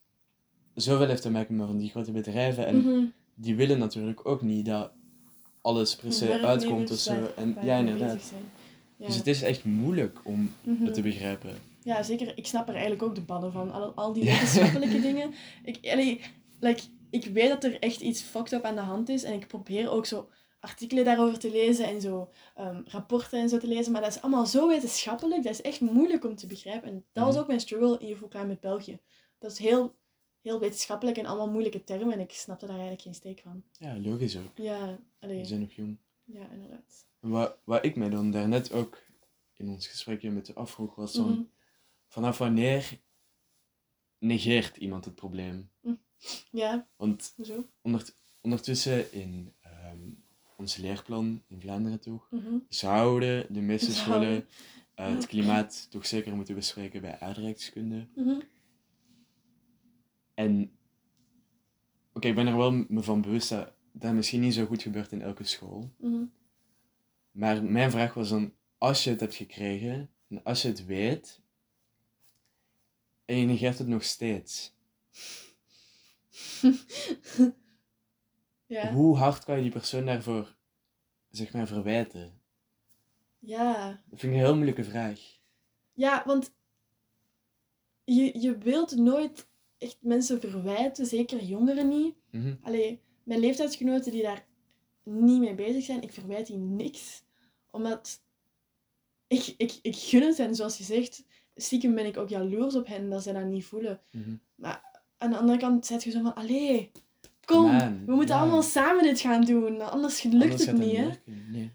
zoveel 0.81 1.07
heeft 1.09 1.23
te 1.23 1.31
maken 1.31 1.57
met 1.57 1.67
van 1.67 1.79
die 1.79 1.91
grote 1.91 2.13
bedrijven. 2.13 2.67
En 2.67 2.77
Mhm. 2.77 3.05
die 3.35 3.57
willen 3.57 3.79
natuurlijk 3.79 4.27
ook 4.29 4.43
niet 4.43 4.67
dat 4.67 4.91
alles 5.61 5.97
per 5.97 6.13
se 6.13 6.27
Werknemers 6.27 6.63
uitkomt 6.63 6.91
of 6.91 6.99
zo. 6.99 7.13
En, 7.37 7.57
ja, 7.63 7.81
mee 7.81 7.93
inderdaad. 7.93 8.33
Ja. 8.97 9.07
Dus 9.07 9.17
het 9.17 9.27
is 9.27 9.43
echt 9.43 9.65
moeilijk 9.65 10.19
om 10.25 10.53
Mhm. 10.63 10.85
het 10.85 10.95
te 10.95 11.03
begrijpen. 11.03 11.51
Ja, 11.83 12.03
zeker. 12.03 12.33
Ik 12.37 12.47
snap 12.47 12.65
er 12.67 12.73
eigenlijk 12.73 13.03
ook 13.03 13.15
de 13.15 13.21
bannen 13.21 13.53
van. 13.53 13.71
Al, 13.73 13.93
al 13.95 14.13
die 14.13 14.25
Ja. 14.25 14.33
wetenschappelijke 14.33 15.01
dingen. 15.09 15.35
Ik, 15.65 15.79
allee, 15.93 16.21
like, 16.61 16.83
ik 17.11 17.25
weet 17.25 17.49
dat 17.49 17.65
er 17.65 17.79
echt 17.79 18.01
iets 18.01 18.23
fucked 18.23 18.53
up 18.53 18.63
aan 18.65 18.75
de 18.75 18.81
hand 18.81 19.09
is. 19.09 19.23
En 19.23 19.33
ik 19.33 19.47
probeer 19.47 19.91
ook 19.91 20.07
zo 20.07 20.29
artikelen 20.61 21.05
daarover 21.05 21.39
te 21.39 21.51
lezen 21.51 21.87
en 21.87 22.01
zo 22.01 22.29
ehm, 22.55 22.81
rapporten 22.85 23.39
en 23.41 23.49
zo 23.49 23.59
te 23.59 23.67
lezen. 23.67 23.93
Maar 23.93 24.01
dat 24.03 24.11
is 24.11 24.21
allemaal 24.23 24.47
zo 24.47 24.69
wetenschappelijk. 24.69 25.43
Dat 25.43 25.53
is 25.53 25.63
echt 25.63 25.81
moeilijk 25.81 26.25
om 26.25 26.37
te 26.37 26.47
begrijpen. 26.47 26.89
En 26.89 27.05
dat 27.13 27.25
was 27.25 27.33
Mhm. 27.33 27.43
ook 27.43 27.49
mijn 27.49 27.61
struggle 27.61 27.99
in 27.99 28.07
Juvo 28.07 28.29
met 28.47 28.61
België. 28.61 28.99
Dat 29.39 29.51
is 29.53 29.59
heel, 29.59 29.95
heel 30.49 30.61
wetenschappelijk 30.61 31.17
en 31.17 31.27
allemaal 31.27 31.51
moeilijke 31.51 31.85
termen. 31.85 32.13
En 32.13 32.21
ik 32.21 32.31
snapte 32.33 32.65
daar 32.67 32.75
eigenlijk 32.75 33.03
geen 33.05 33.15
steek 33.15 33.41
van. 33.41 33.63
Ja, 33.79 33.99
logisch 33.99 34.37
ook. 34.37 34.51
Ja, 34.59 34.99
allee, 35.21 35.39
We 35.39 35.45
zijn 35.45 35.61
nog 35.61 35.73
jong. 35.73 35.97
ja 36.25 36.49
inderdaad. 36.51 37.07
Wat, 37.19 37.57
wat 37.65 37.85
ik 37.85 37.97
mij 37.97 38.09
dan 38.09 38.31
daarnet 38.31 38.73
ook 38.73 39.03
in 39.55 39.69
ons 39.69 39.87
gesprekje 39.87 40.31
met 40.31 40.47
de 40.47 40.55
afvroeg 40.55 40.95
was 40.95 41.13
van... 41.13 41.31
Mhm. 41.31 41.43
Vanaf 42.07 42.39
wanneer 42.39 42.99
negeert 44.19 44.77
iemand 44.77 45.05
het 45.05 45.15
probleem? 45.15 45.71
Ja, 46.51 46.89
Want 46.97 47.35
ondert- 47.83 48.17
ondertussen 48.41 49.13
in 49.13 49.55
ehm, 49.61 49.99
ons 50.57 50.77
leerplan 50.77 51.43
in 51.47 51.61
Vlaanderen 51.61 52.01
toch, 52.01 52.27
Mhm. 52.31 52.57
zouden 52.69 53.47
de 53.53 53.61
meeste 53.61 53.93
scholen 53.93 54.47
het 54.95 55.27
klimaat 55.27 55.91
toch 55.91 56.07
zeker 56.07 56.35
moeten 56.37 56.55
bespreken 56.55 57.01
bij 57.01 57.19
aardrijkskunde. 57.21 58.07
Mhm. 58.15 58.41
En 60.39 60.79
oké, 62.13 62.29
ik 62.29 62.35
ben 62.35 62.47
er 62.47 62.57
wel 62.57 62.73
me 62.73 63.03
van 63.03 63.21
bewust 63.21 63.49
dat 63.49 63.73
dat 63.93 64.13
misschien 64.13 64.41
niet 64.41 64.55
zo 64.55 64.67
goed 64.67 64.83
gebeurt 64.83 65.13
in 65.13 65.23
elke 65.23 65.45
school. 65.45 65.91
Mhm. 65.97 66.25
Maar 67.31 67.65
mijn 67.65 67.91
vraag 67.91 68.15
was 68.15 68.29
dan, 68.29 68.53
als 68.79 69.05
je 69.05 69.11
het 69.11 69.21
hebt 69.21 69.35
gekregen 69.35 70.11
en 70.29 70.43
als 70.45 70.63
je 70.63 70.69
het 70.69 70.85
weet 70.87 71.41
en 73.25 73.37
je 73.37 73.47
negeert 73.47 73.79
het 73.79 73.89
nog 73.89 74.05
steeds, 74.05 74.75
ja. 78.67 78.93
hoe 78.93 79.17
hard 79.17 79.45
kan 79.45 79.57
je 79.57 79.63
die 79.63 79.71
persoon 79.71 80.05
daarvoor, 80.05 80.57
zeg 81.31 81.53
maar, 81.53 81.67
verwijten? 81.67 82.41
ja. 83.39 84.03
Dat 84.07 84.21
vind 84.21 84.33
ik 84.33 84.39
een 84.39 84.45
heel 84.45 84.55
moeilijke 84.55 84.85
vraag. 84.85 85.21
Ja, 85.93 86.23
want 86.27 86.53
je, 88.05 88.41
je 88.41 88.59
wilt 88.59 88.97
nooit 88.97 89.49
echt 89.79 89.97
mensen 90.01 90.41
verwijten, 90.41 91.07
zeker 91.07 91.43
jongeren 91.43 91.89
niet. 91.89 92.15
Mhm. 92.31 92.55
Allee, 92.63 93.01
mijn 93.23 93.41
leeftijdsgenoten 93.41 94.13
die 94.13 94.23
daar 94.23 94.47
niet 95.03 95.41
mee 95.41 95.55
bezig 95.55 95.85
zijn, 95.85 96.03
ik 96.03 96.13
verwijt 96.13 96.47
die 96.47 96.57
niks. 96.57 97.23
Omdat 97.71 98.23
ik, 99.27 99.55
ik, 99.57 99.79
ik 99.83 99.97
gun 99.97 100.23
het 100.23 100.39
hen, 100.39 100.55
zoals 100.55 100.79
je 100.79 100.85
zegt. 100.85 101.25
Stiekem 101.57 101.95
ben 101.95 102.07
ik 102.07 102.17
ook 102.17 102.29
jaloers 102.29 102.75
op 102.75 102.87
hen 102.87 103.11
dat 103.11 103.23
ze 103.23 103.33
dat 103.33 103.45
niet 103.45 103.65
voelen. 103.65 104.01
Mhm. 104.11 104.37
Aan 105.19 105.31
de 105.31 105.37
andere 105.37 105.59
kant 105.59 105.87
zeg 105.87 106.05
je 106.05 106.11
zo 106.11 106.23
van, 106.23 106.35
allee, 106.35 106.91
kom, 107.45 107.79
we 108.07 108.15
moeten 108.15 108.35
ja. 108.35 108.41
allemaal 108.41 108.63
samen 108.63 109.03
dit 109.03 109.21
gaan 109.21 109.45
doen. 109.45 109.81
Anders 109.91 110.23
lukt 110.23 110.35
Anders 110.35 110.65
het 110.65 110.77
dat 110.77 110.87
niet, 110.87 110.97
hè. 110.97 111.11
Nee. 111.25 111.73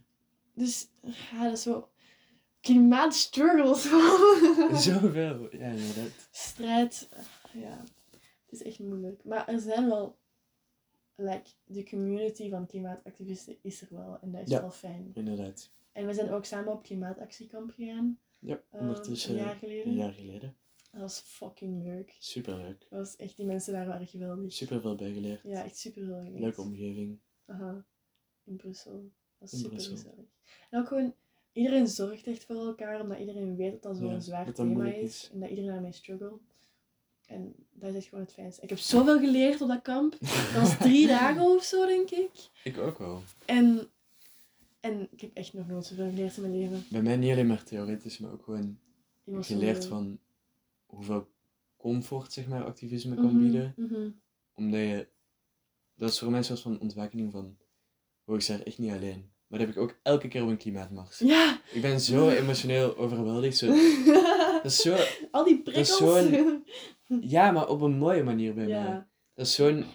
Dus, 0.53 0.87
ja, 1.31 1.43
dat 1.43 1.53
is 1.53 1.61
zo... 1.61 1.87
Klimaatstruggles. 2.61 3.81
Zoveel, 4.85 5.47
ja, 5.51 5.65
inderdaad. 5.65 6.27
strijd, 6.31 7.09
ja, 7.53 7.83
is 8.53 8.63
echt 8.63 8.79
moeilijk. 8.79 9.23
Maar 9.23 9.47
er 9.47 9.59
zijn 9.59 9.87
wel, 9.87 10.17
like, 11.15 11.49
de 11.65 11.83
community 11.89 12.49
van 12.49 12.65
klimaatactivisten 12.65 13.57
is 13.61 13.81
er 13.81 13.87
wel 13.91 14.19
en 14.21 14.31
dat 14.31 14.41
is 14.41 14.49
Ja. 14.49 14.61
wel 14.61 14.71
fijn. 14.71 15.11
Inderdaad. 15.13 15.71
En 15.91 16.05
we 16.05 16.13
zijn 16.13 16.31
ook 16.31 16.45
samen 16.45 16.73
op 16.73 16.83
klimaatactiekamp 16.83 17.71
gegaan, 17.71 18.19
Ja, 18.39 18.61
ehm, 18.69 18.81
ondertussen 18.81 19.31
een 19.37 19.43
jaar 19.45 19.55
geleden. 19.55 19.87
een 19.87 19.95
jaar 19.97 20.13
geleden. 20.13 20.55
Dat 20.91 21.01
was 21.01 21.19
fucking 21.19 21.83
leuk. 21.83 22.15
Superleuk. 22.19 22.79
Dat 22.89 22.99
was 22.99 23.15
echt, 23.15 23.37
die 23.37 23.45
mensen 23.45 23.73
daar 23.73 23.85
waren 23.87 24.07
geweldig. 24.07 24.53
Super 24.53 24.81
veel 24.81 24.95
bijgeleerd. 24.95 25.41
Ja, 25.43 25.63
echt 25.63 25.77
super 25.77 26.05
veel 26.05 26.23
geleerd. 26.23 26.39
Leuke 26.39 26.61
omgeving. 26.61 27.19
Aha, 27.45 27.85
in 28.43 28.55
Brussel. 28.55 28.91
Dat 29.01 29.11
was 29.37 29.51
In 29.51 29.57
super 29.57 29.71
Brussel. 29.75 29.95
gezellig. 29.95 30.25
En 30.69 30.79
ook 30.79 30.87
gewoon, 30.87 31.15
iedereen 31.51 31.87
zorgt 31.87 32.27
echt 32.27 32.45
voor 32.45 32.55
elkaar, 32.55 33.01
omdat 33.01 33.19
iedereen 33.19 33.55
weet 33.55 33.71
dat 33.71 33.81
dat 33.83 33.97
zo'n 33.97 34.07
Ja, 34.09 34.19
zwaar 34.19 34.53
thema 34.53 34.93
is. 34.93 35.03
is. 35.03 35.29
En 35.33 35.39
dat 35.39 35.49
iedereen 35.49 35.69
daarmee 35.71 35.91
struggelt. 35.91 36.41
En 37.34 37.56
dat 37.72 37.89
is 37.89 37.96
echt 37.96 38.08
gewoon 38.08 38.24
het 38.24 38.34
fijnste. 38.34 38.62
Ik 38.62 38.69
heb 38.69 38.78
zoveel 38.80 39.19
geleerd 39.19 39.62
op 39.62 39.67
dat 39.67 39.82
kamp. 39.82 40.15
Dat 40.19 40.52
was 40.62 40.78
drie 40.78 41.08
dagen 41.17 41.41
of 41.41 41.63
zo, 41.63 41.86
denk 41.86 42.10
ik. 42.10 42.32
Ik 42.63 42.78
ook 42.78 42.98
wel. 42.98 43.22
En, 43.46 43.88
en 44.80 45.08
ik 45.12 45.22
heb 45.22 45.34
echt 45.34 45.54
nog 45.54 45.67
nooit 45.67 45.86
zoveel 45.86 46.10
geleerd 46.10 46.36
in 46.36 46.41
mijn 46.41 46.58
leven. 46.60 46.86
Bij 46.89 47.02
mij 47.02 47.15
niet 47.17 47.32
alleen 47.32 47.48
maar 47.48 47.63
theoretisch, 47.63 48.17
maar 48.17 48.32
ook 48.32 48.43
gewoon 48.43 48.80
geleerd 49.39 49.86
van 49.86 50.19
hoeveel 50.86 51.28
comfort, 51.78 52.34
zeg 52.34 52.48
maar, 52.48 52.63
activisme 52.65 53.15
kan 53.15 53.26
Mhm, 53.26 53.39
bieden. 53.39 53.74
mhm. 53.78 54.10
Omdat 54.54 54.80
je... 54.80 55.08
Dat 55.96 56.10
is 56.10 56.19
voor 56.19 56.32
mij 56.32 56.43
soort 56.43 56.60
van 56.60 56.80
ontwakening 56.80 57.32
van... 57.32 57.58
Oh, 58.26 58.36
ik 58.36 58.41
sta 58.41 58.54
er 58.54 58.65
echt 58.65 58.78
niet 58.78 58.91
alleen. 58.91 59.32
Maar 59.53 59.61
dat 59.65 59.75
heb 59.75 59.77
ik 59.83 59.83
ook 59.91 59.99
elke 60.03 60.27
keer 60.27 60.43
op 60.43 60.49
een 60.49 60.57
klimaatmars. 60.57 61.19
Ja! 61.19 61.61
Ik 61.71 61.81
ben 61.81 61.99
zo 61.99 62.29
emotioneel 62.29 62.97
overweldigd. 62.97 63.57
Zo, 63.57 63.67
dat 64.63 64.65
is 64.65 64.77
zo... 64.81 64.95
Al 65.31 65.43
die 65.43 65.61
prikkels. 65.61 65.97
zo'n- 65.97 66.63
Ja, 67.21 67.51
maar 67.51 67.67
op 67.69 67.81
een 67.81 67.97
mooie 67.97 68.23
manier 68.23 68.53
bij 68.53 68.67
mij. 68.67 69.05
Dat 69.33 69.45
is 69.45 69.53
zo'n 69.53 69.85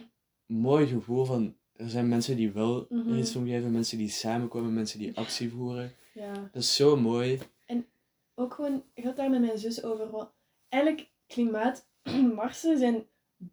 mooi 0.46 0.86
gevoel 0.86 1.24
van... 1.24 1.56
Er 1.72 1.90
zijn 1.90 2.08
mensen 2.08 2.36
die 2.36 2.50
wel 2.52 2.86
er 2.90 3.18
iets 3.18 3.30
van 3.30 3.46
geven, 3.46 3.70
mensen 3.72 3.98
die 3.98 4.08
samenkomen, 4.08 4.74
mensen 4.74 4.98
die 4.98 5.16
actie 5.16 5.50
voeren. 5.50 5.94
ja. 6.14 6.32
Dat 6.52 6.62
is 6.62 6.74
zo 6.76 6.96
mooi. 6.96 7.38
ook 8.34 8.54
gewoon, 8.54 8.82
ik 8.94 9.04
had 9.04 9.16
daar 9.16 9.30
met 9.30 9.40
mijn 9.40 9.58
zus 9.58 9.82
over. 9.82 10.10
Wat, 10.10 10.32
eigenlijk, 10.68 11.08
klimaatmarsen 11.26 12.78
zijn 12.78 13.06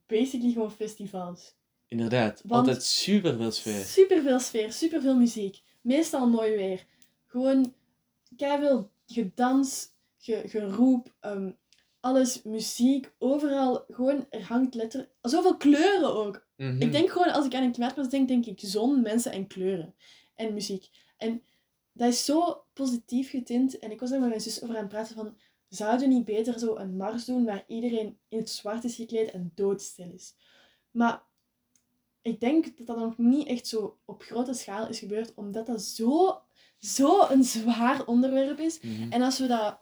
basically 0.08 0.52
gewoon 0.52 0.72
festivals. 0.72 1.56
Inderdaad, 1.88 2.42
Want- 2.46 2.68
altijd 2.68 2.84
super 2.84 3.36
veel 3.38 3.52
sfeer. 3.52 3.84
Super 3.84 4.22
veel 4.22 4.40
sfeer, 4.40 4.72
super 4.72 5.02
veel 5.02 5.16
muziek. 5.16 5.62
Meestal 5.86 6.30
mooi 6.30 6.56
weer. 6.56 6.86
Gewoon 7.26 7.74
veel 8.38 8.92
gedans, 9.06 9.90
ge, 10.18 10.44
geroep, 10.46 11.14
ehm, 11.20 11.52
alles, 12.00 12.44
muziek, 12.44 13.14
overal. 13.18 13.86
Gewoon, 13.90 14.26
er 14.30 14.44
hangt 14.44 14.76
letterlijk... 14.76 15.12
Zoveel 15.22 15.58
kleuren 15.58 16.16
ook. 16.16 16.48
Mhm. 16.58 16.82
Ik 16.82 16.92
denk 16.92 17.10
gewoon, 17.10 17.32
als 17.32 17.46
ik 17.46 17.54
aan 17.54 17.64
een 17.64 17.72
klimaatmars 17.72 18.10
denk, 18.10 18.28
denk 18.28 18.46
ik 18.46 18.60
zon, 18.64 19.02
mensen 19.02 19.32
en 19.32 19.48
kleuren. 19.48 19.96
En 20.36 20.54
muziek. 20.54 20.90
En 21.18 21.42
dat 21.92 22.08
is 22.08 22.26
zo 22.26 22.64
positief 22.74 23.30
getint. 23.30 23.80
En 23.80 23.92
ik 23.92 24.00
was 24.00 24.10
daar 24.10 24.20
met 24.20 24.30
mijn 24.30 24.42
zus 24.42 24.64
over 24.64 24.76
aan 24.76 24.82
het 24.82 24.92
praten 24.92 25.16
van... 25.16 25.38
Zouden 25.68 26.08
we 26.08 26.14
niet 26.14 26.26
beter 26.26 26.60
zo 26.60 26.76
een 26.76 26.98
mars 26.98 27.26
doen 27.26 27.46
waar 27.46 27.64
iedereen 27.68 28.18
in 28.30 28.38
het 28.38 28.50
zwart 28.50 28.84
is 28.84 28.96
gekleed 28.96 29.32
en 29.32 29.52
doodstil 29.56 30.12
is? 30.14 30.36
Maar 30.92 31.24
ik 32.26 32.40
denk 32.40 32.78
dat 32.78 32.88
dat 32.88 32.98
nog 32.98 33.18
niet 33.18 33.48
echt 33.48 33.68
zo 33.68 33.98
op 34.06 34.22
grote 34.22 34.54
schaal 34.54 34.88
is 34.88 35.00
gebeurd, 35.00 35.34
omdat 35.34 35.66
dat 35.66 35.82
zo, 35.82 36.42
zo 36.78 37.28
een 37.30 37.44
zwaar 37.44 38.06
onderwerp 38.06 38.60
is. 38.60 38.82
Mhm. 38.82 39.12
En 39.12 39.22
als 39.22 39.40
we 39.40 39.48
dat... 39.48 39.80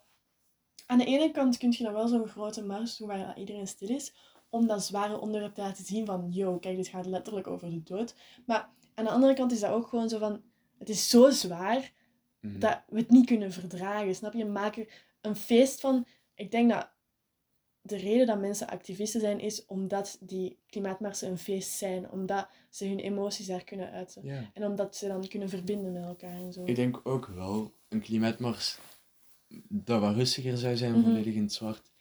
Aan 0.85 0.97
de 0.97 1.05
ene 1.05 1.31
kant 1.31 1.57
kun 1.57 1.71
je 1.77 1.83
dan 1.83 1.93
wel 1.93 2.07
zo'n 2.07 2.27
grote 2.27 2.63
mars 2.65 2.97
doen 2.97 3.07
waar 3.07 3.39
iedereen 3.39 3.67
stil 3.67 3.89
is, 3.89 4.13
om 4.49 4.67
dat 4.67 4.83
zware 4.83 5.19
onderwerp 5.19 5.53
te 5.53 5.61
laten 5.61 5.85
zien 5.85 6.05
van, 6.05 6.27
yo, 6.31 6.57
kijk, 6.57 6.75
dit 6.75 6.87
gaat 6.87 7.05
letterlijk 7.05 7.47
over 7.47 7.69
de 7.69 7.83
dood. 7.83 8.15
Maar 8.45 8.69
aan 8.93 9.05
de 9.05 9.11
andere 9.11 9.33
kant 9.33 9.51
is 9.51 9.59
dat 9.59 9.71
ook 9.71 9.87
gewoon 9.87 10.09
zo 10.09 10.17
van, 10.17 10.41
het 10.77 10.89
is 10.89 11.09
zo 11.09 11.29
zwaar 11.29 11.93
Mhm. 12.39 12.59
dat 12.59 12.83
we 12.87 12.99
het 12.99 13.09
niet 13.09 13.25
kunnen 13.25 13.51
verdragen, 13.51 14.15
snap 14.15 14.33
je? 14.33 14.45
Maak 14.45 14.77
er 14.77 14.87
een 15.21 15.35
feest 15.35 15.79
van. 15.79 16.05
Ik 16.35 16.51
denk 16.51 16.69
dat 16.69 16.89
de 17.85 17.95
reden 17.97 18.27
dat 18.27 18.39
mensen 18.39 18.67
activisten 18.67 19.19
zijn, 19.19 19.39
is 19.39 19.65
omdat 19.65 20.17
die 20.19 20.57
klimaatmarsen 20.67 21.29
een 21.29 21.37
feest 21.37 21.71
zijn. 21.71 22.11
Omdat 22.11 22.47
ze 22.69 22.87
hun 22.87 22.99
emoties 22.99 23.45
daar 23.45 23.63
kunnen 23.63 23.91
uiten. 23.91 24.21
Ja. 24.25 24.49
En 24.53 24.65
omdat 24.65 24.95
ze 24.95 25.07
dan 25.07 25.27
kunnen 25.27 25.49
verbinden 25.49 25.91
met 25.91 26.03
elkaar 26.03 26.35
en 26.35 26.53
zo. 26.53 26.63
Ik 26.65 26.75
denk 26.75 26.99
ook 27.03 27.25
wel 27.25 27.71
een 27.89 28.01
klimaatmars 28.01 28.77
dat 29.67 30.01
wat 30.01 30.15
rustiger 30.15 30.57
zou 30.57 30.75
zijn, 30.77 30.91
Mhm. 30.91 31.01
volledig 31.03 31.33
in 31.33 31.41
het 31.41 31.53
zwart. 31.53 31.91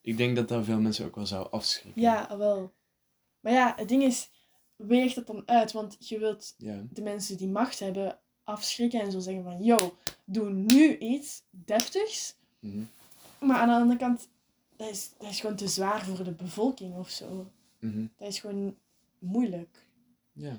Ik 0.00 0.16
denk 0.16 0.36
dat 0.36 0.48
dat 0.48 0.64
veel 0.64 0.80
mensen 0.80 1.06
ook 1.06 1.14
wel 1.14 1.26
zou 1.26 1.50
afschrikken. 1.50 2.02
Ja, 2.02 2.36
wel. 2.38 2.72
Maar 3.40 3.52
ja, 3.52 3.72
het 3.76 3.88
ding 3.88 4.02
is, 4.02 4.30
weegt 4.76 5.16
het 5.16 5.26
dan 5.26 5.42
uit? 5.46 5.72
Want 5.72 5.96
je 6.08 6.18
wilt 6.18 6.54
Ja. 6.58 6.82
de 6.90 7.02
mensen 7.02 7.36
die 7.36 7.48
macht 7.48 7.78
hebben 7.78 8.18
afschrikken 8.44 9.00
en 9.00 9.10
zo 9.12 9.18
zeggen 9.18 9.42
van, 9.44 9.62
yo, 9.64 9.76
doe 10.24 10.50
nu 10.50 10.96
iets 10.98 11.42
deftigs. 11.50 12.36
Mhm. 12.58 12.82
Maar 13.40 13.56
aan 13.56 13.68
de 13.68 13.74
andere 13.74 13.98
kant, 13.98 14.28
dat 14.80 14.88
is, 14.90 15.10
dat 15.18 15.30
is 15.30 15.40
gewoon 15.40 15.56
te 15.56 15.68
zwaar 15.68 16.04
voor 16.04 16.24
de 16.24 16.32
bevolking 16.32 16.96
of 16.96 17.10
zo. 17.10 17.50
Mhm. 17.78 18.06
Dat 18.16 18.28
is 18.28 18.38
gewoon 18.38 18.76
moeilijk. 19.18 19.78
Ja. 20.32 20.58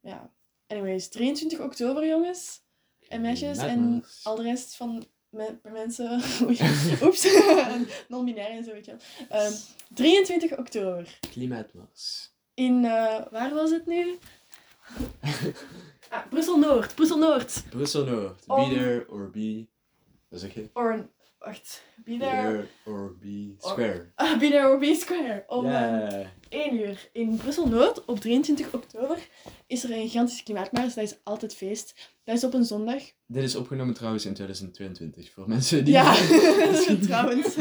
Ja. 0.00 0.30
Anyways, 0.66 1.08
23 1.08 1.60
oktober, 1.60 2.06
jongens 2.06 2.60
en 3.08 3.20
meisjes. 3.20 3.58
En 3.58 4.04
al 4.22 4.36
de 4.36 4.42
rest 4.42 4.76
van 4.76 5.06
me- 5.28 5.58
mensen. 5.62 6.22
Oeps. 7.02 7.26
Non-binair 8.08 8.50
en 8.50 8.64
zo, 8.64 8.72
weet 8.72 8.84
je 8.84 8.96
wel. 9.28 9.40
Ehm, 9.40 9.52
23 9.94 10.58
oktober. 10.58 11.18
Klimaatmars. 11.30 12.32
In, 12.54 12.84
eh, 12.84 13.26
waar 13.30 13.54
was 13.54 13.70
het 13.70 13.86
nu? 13.86 14.18
ah, 16.10 16.26
Brussel-Noord. 16.30 16.94
Brussel-Noord. 16.94 17.62
Brussel-Noord. 17.70 18.46
Be 18.46 18.74
there 18.74 19.06
or 19.08 19.30
be... 19.30 19.66
Wat 20.28 20.40
zeg 20.40 20.54
je? 20.54 20.70
Or, 20.72 21.08
wacht. 21.44 21.82
There 22.04 22.66
or 22.84 23.16
be 23.20 23.54
square. 23.58 24.12
Ah, 24.16 24.42
or 24.70 24.78
be 24.78 24.94
square. 24.94 25.44
Om 25.46 25.66
Ja. 25.66 26.08
eh, 26.10 26.26
1 26.48 26.74
uur 26.74 27.08
in 27.12 27.36
Brussel-Noord 27.36 28.04
op 28.04 28.20
23 28.20 28.72
oktober 28.74 29.18
is 29.66 29.84
er 29.84 29.90
een 29.90 30.02
gigantische 30.08 30.42
klimaatmars. 30.42 30.94
Dat 30.94 31.04
is 31.04 31.16
altijd 31.22 31.54
feest. 31.54 31.94
Dat 32.24 32.36
is 32.36 32.44
op 32.44 32.54
een 32.54 32.64
zondag. 32.64 33.02
Dit 33.26 33.42
is 33.42 33.56
opgenomen 33.56 33.94
trouwens 33.94 34.24
in 34.24 34.34
2022, 34.34 35.32
voor 35.32 35.48
mensen 35.48 35.84
die... 35.84 35.94
Ja, 35.94 36.14
trouwens. 37.08 37.54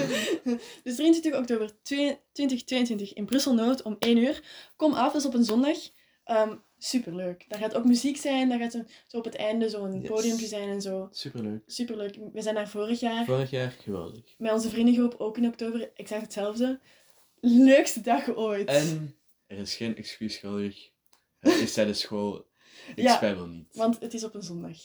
Dus 0.84 0.96
23 0.96 1.36
oktober 1.36 1.72
2022 1.82 3.14
in 3.14 3.26
Brussel-Noord 3.26 3.82
om 3.82 3.96
1 4.00 4.18
uur. 4.18 4.42
Kom 4.76 4.94
af, 4.94 5.12
dat 5.12 5.22
is 5.22 5.28
op 5.28 5.34
een 5.34 5.44
zondag. 5.44 5.78
Ehm 6.24 6.56
superleuk. 6.84 7.46
Daar 7.48 7.60
gaat 7.60 7.76
ook 7.76 7.86
muziek 7.86 8.18
zijn. 8.18 8.50
Daar 8.50 8.60
gaat 8.60 8.78
zo 9.08 9.18
op 9.18 9.24
het 9.26 9.36
einde 9.36 9.70
zo'n 9.70 10.00
Yes. 10.00 10.10
podiumpje 10.10 10.46
zijn 10.48 10.70
en 10.70 10.82
zo. 10.82 11.08
Superleuk. 11.12 11.62
Superleuk. 11.66 12.18
We 12.34 12.42
zijn 12.42 12.56
daar 12.56 12.68
vorig 12.70 13.00
jaar 13.00 13.26
Vorig 13.26 13.50
jaar 13.50 13.72
geweldig. 13.82 14.24
met 14.38 14.52
onze 14.52 14.70
vriendengroep 14.70 15.16
ook 15.18 15.38
in 15.38 15.46
oktober. 15.48 15.92
Exact 15.96 16.22
hetzelfde. 16.22 16.80
Leukste 17.42 18.02
dag 18.02 18.36
ooit. 18.36 18.68
En 18.68 19.16
er 19.48 19.58
is 19.58 19.76
geen 19.76 19.96
excuus 19.98 20.38
geldig. 20.38 20.90
Het 21.40 21.54
is 21.54 21.74
tijdens 21.74 22.00
school. 22.00 22.46
Ik 22.96 23.04
Ja. 23.04 23.16
spijbel 23.16 23.48
niet. 23.48 23.68
Want 23.76 24.00
het 24.00 24.14
is 24.14 24.24
op 24.24 24.36
een 24.36 24.42
zondag. 24.44 24.78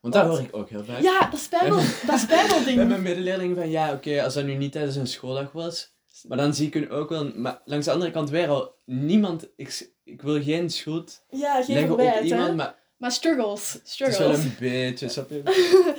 Want 0.00 0.14
dat 0.14 0.26
hoor 0.26 0.40
ik 0.40 0.56
ook 0.56 0.68
heel 0.70 0.84
vaak. 0.84 1.02
Ja, 1.02 1.30
dat 1.30 1.40
is 1.40 1.48
Bijbel, 1.48 1.76
dat 2.06 2.14
is 2.14 2.26
Bijbelding. 2.26 2.76
Met 2.76 2.88
mijn 2.88 3.02
medeleerlingen 3.02 3.56
van 3.56 3.70
ja, 3.70 3.92
oké, 3.92 4.22
als 4.22 4.34
dat 4.34 4.44
nu 4.44 4.54
niet 4.54 4.72
tijdens 4.72 4.96
een 4.96 5.06
schooldag 5.06 5.52
was. 5.52 5.96
Maar 6.28 6.36
dan 6.38 6.54
zie 6.54 6.66
ik 6.66 6.74
hun 6.74 6.90
ook 6.90 7.08
wel. 7.08 7.32
Maar 7.34 7.60
langs 7.64 7.84
de 7.86 7.92
andere 7.92 8.10
kant 8.10 8.30
weer 8.30 8.48
al, 8.48 8.74
niemand. 8.84 9.48
Ik, 9.56 9.90
ik 10.08 10.22
wil 10.22 10.42
geen 10.42 10.70
schuld 10.70 11.22
Ja, 11.30 11.62
geen 11.62 11.74
leggen 11.74 11.92
op 11.92 12.00
iemand, 12.22 12.48
hè. 12.48 12.54
maar 12.54 12.74
Maar 12.96 13.12
struggles. 13.12 13.72
het 13.72 13.82
is 13.84 13.92
Struggles. 13.92 14.18
wel 14.18 14.30
een 14.34 14.56
beetje. 14.60 15.08
Snap 15.14 15.30
je? 15.30 15.42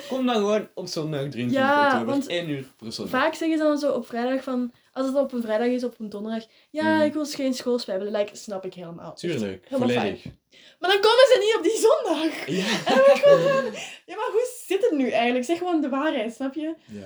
Kom 0.09 0.25
dan 0.25 0.35
gewoon 0.35 0.67
op 0.73 0.87
zondag 0.87 1.19
23 1.19 1.57
Ja, 1.57 1.85
oktober, 1.85 2.05
want 2.05 2.27
1 2.27 2.49
uur 2.49 2.65
per 2.77 2.91
zondag. 2.93 3.21
Vaak 3.21 3.33
zeggen 3.33 3.57
ze 3.57 3.63
dan 3.63 3.77
zo 3.77 3.91
op 3.91 4.07
vrijdag 4.07 4.43
van... 4.43 4.71
Als 4.93 5.07
het 5.07 5.15
op 5.15 5.31
een 5.33 5.41
vrijdag 5.41 5.67
is, 5.67 5.83
op 5.83 5.95
een 5.99 6.09
donderdag... 6.09 6.45
Ja, 6.69 6.95
Mhm. 6.95 7.05
ik 7.05 7.13
wil 7.13 7.25
geen 7.25 7.53
schoolspijbelen. 7.53 8.13
Like, 8.13 8.35
snap 8.35 8.65
ik 8.65 8.73
helemaal. 8.73 9.13
Tuurlijk, 9.15 9.63
helemaal 9.67 9.89
volledig. 9.89 10.21
fijn. 10.21 10.39
Maar 10.79 10.89
dan 10.91 10.99
komen 11.01 11.25
ze 11.27 11.37
niet 11.45 11.55
op 11.57 11.63
die 11.63 11.87
zondag. 11.87 12.47
Ja. 12.59 12.77
En 12.85 12.95
dan 12.95 13.05
ben 13.05 13.15
ik 13.15 13.21
gewoon 13.21 13.41
van, 13.41 13.81
Ja, 14.05 14.15
maar 14.15 14.29
hoe 14.31 14.49
zit 14.67 14.81
het 14.81 14.91
nu 14.91 15.09
eigenlijk? 15.09 15.45
Zeg 15.45 15.57
gewoon 15.57 15.81
de 15.81 15.89
waarheid, 15.89 16.33
snap 16.33 16.53
je? 16.53 16.73
ja. 16.85 16.99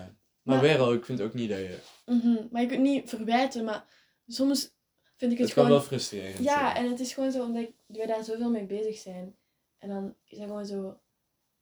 Maar 0.43 0.55
Maar- 0.55 0.61
weer 0.61 0.79
al, 0.79 0.93
ik 0.93 1.05
vind 1.05 1.21
ook 1.21 1.33
niet 1.33 1.49
dat 1.49 1.57
je. 1.57 1.77
Mhm, 2.05 2.35
Maar 2.51 2.61
je 2.61 2.67
kunt 2.67 2.81
niet 2.81 3.09
verwijten, 3.09 3.63
maar 3.63 3.85
soms 4.27 4.69
vind 5.17 5.31
ik 5.31 5.37
het, 5.37 5.47
Het 5.47 5.53
gewoon... 5.57 5.69
wel 5.69 5.81
frustrerend 5.81 6.43
Ja, 6.43 6.71
zijn. 6.73 6.85
en 6.85 6.91
het 6.91 6.99
is 6.99 7.13
gewoon 7.13 7.31
zo 7.31 7.43
omdat 7.45 7.65
wij 7.85 8.05
daar 8.05 8.23
zoveel 8.23 8.49
mee 8.49 8.65
bezig 8.65 8.97
zijn. 8.97 9.35
En 9.77 9.89
dan 9.89 10.15
is 10.25 10.37
dat 10.37 10.47
gewoon 10.47 10.65
zo... 10.65 10.97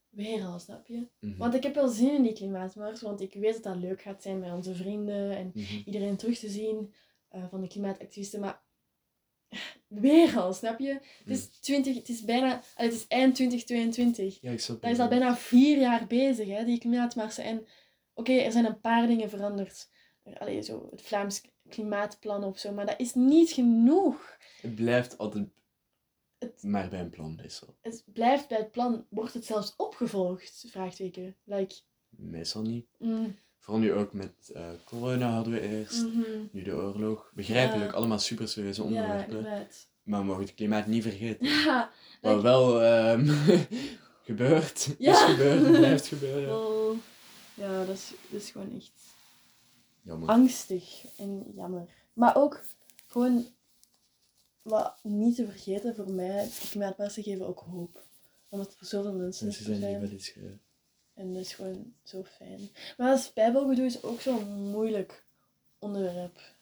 Weer 0.10 0.46
al, 0.46 0.60
snap 0.60 0.88
je? 0.88 1.08
Mhm. 1.20 1.38
Want 1.38 1.54
ik 1.54 1.64
heb 1.64 1.76
wel 1.76 1.88
zin 1.88 2.14
in 2.16 2.24
die 2.24 2.34
klimaatmars, 2.34 3.02
want 3.02 3.22
ik 3.22 3.34
weet 3.34 3.54
dat 3.54 3.64
dat 3.64 3.76
leuk 3.76 4.02
gaat 4.02 4.22
zijn 4.22 4.40
met 4.40 4.52
onze 4.52 4.76
vrienden 4.76 5.36
en 5.38 5.52
Mhm. 5.54 5.82
iedereen 5.86 6.16
terug 6.18 6.40
te 6.40 6.50
zien 6.50 6.94
eh, 7.30 7.44
van 7.50 7.62
de 7.62 7.68
klimaatactivisten. 7.68 8.40
Maar 8.40 8.62
weer 9.88 10.38
al, 10.40 10.54
snap 10.54 10.80
je? 10.80 10.94
Het 10.94 11.38
is, 11.38 11.46
20, 11.60 11.96
het 11.96 12.10
is 12.10 12.24
bijna, 12.24 12.62
het 12.76 12.94
is 12.94 13.08
eind 13.08 13.36
2022. 13.36 14.42
Ja, 14.42 14.52
ik 14.52 14.60
snap 14.60 14.82
Dat 14.82 14.90
het 14.90 15.00
is 15.00 15.04
al 15.04 15.10
bijna 15.10 15.36
vier 15.38 15.80
jaar 15.80 16.08
bezig, 16.08 16.48
hè, 16.48 16.66
die 16.66 16.80
klimaatmarsen. 16.80 17.44
En 17.44 17.66
oké, 18.14 18.32
er 18.34 18.52
zijn 18.52 18.66
een 18.66 18.80
paar 18.80 19.08
dingen 19.08 19.30
veranderd. 19.30 19.90
Allee, 20.38 20.62
zo 20.62 20.88
het 20.92 21.02
Vlaams 21.02 21.42
klimaatplan 21.70 22.44
of 22.44 22.60
zo, 22.60 22.72
maar 22.72 22.86
dat 22.86 23.00
is 23.00 23.14
niet 23.14 23.52
genoeg. 23.52 24.38
Het 24.62 24.76
blijft 24.76 25.18
altijd 25.18 25.48
Het- 26.40 26.64
maar 26.64 26.90
bij 26.90 27.00
een 27.00 27.10
plan 27.10 27.36
meestal. 27.36 27.76
Het 27.82 28.04
blijft 28.14 28.48
bij 28.48 28.58
het 28.58 28.72
plan. 28.72 29.06
Wordt 29.10 29.34
het 29.34 29.46
zelfs 29.46 29.74
opgevolgd? 29.78 30.66
Vraagteken. 30.68 31.36
Like, 31.44 31.76
Meestal 32.10 32.62
niet. 32.62 32.86
mm, 32.98 33.36
Vooral 33.60 33.82
nu 33.82 33.94
ook 33.94 34.14
met 34.14 34.52
eh, 34.54 34.70
corona 34.86 35.30
hadden 35.30 35.54
we 35.54 35.62
eerst. 35.62 36.02
mhm. 36.04 36.22
Nu 36.52 36.64
de 36.64 36.76
oorlog. 36.76 37.32
Begrijpelijk, 37.36 37.92
Ja. 37.92 37.98
allemaal 37.98 38.20
super 38.20 38.48
serieuze 38.48 38.82
Ja, 38.82 38.88
onderwerpen. 38.88 39.38
inderdaad. 39.38 39.88
maar 40.04 40.20
we 40.20 40.26
mogen 40.26 40.44
het 40.44 40.54
klimaat 40.54 40.88
niet 40.88 41.04
vergeten. 41.04 41.46
Ja, 41.48 41.92
Wat 42.22 42.42
wel 42.42 42.82
ehm, 42.84 43.28
gebeurt, 44.30 44.96
Ja. 45.00 45.12
is 45.12 45.20
gebeurd, 45.20 45.72
blijft 45.78 46.08
gebeuren. 46.08 47.02
ja 47.54 47.86
dat, 47.86 47.96
is, 47.96 48.12
dat 48.30 48.42
is 48.42 48.50
gewoon 48.52 48.76
echt 48.76 48.92
Jammer. 50.02 50.30
angstig 50.30 51.06
en 51.18 51.52
jammer. 51.56 51.90
Maar 52.14 52.36
ook 52.36 52.64
gewoon, 53.08 53.46
wat 54.62 55.00
niet 55.04 55.36
te 55.36 55.46
vergeten 55.46 55.96
voor 55.96 56.12
mij, 56.12 56.44
de 56.46 56.68
klimaatmarsen 56.70 57.24
geven 57.24 57.48
ook 57.48 57.60
hoop. 57.60 58.06
Omdat 58.50 58.76
er 58.80 58.86
zoveel 58.86 59.14
mensen, 59.14 59.46
Mensen 59.46 59.66
zijn 59.66 59.80
die 59.80 59.90
zijn. 59.90 60.14
iets. 60.14 60.34
En 61.14 61.34
dat 61.34 61.42
is 61.42 61.54
gewoon 61.54 61.94
zo 62.04 62.24
fijn. 62.24 62.70
Maar 62.98 63.12
als 63.12 63.34
Bijbelgedoe 63.34 63.86
is 63.86 64.04
ook 64.04 64.22
zo'n 64.22 64.70
moeilijk 64.72 65.26
onderwerp. 65.80 66.56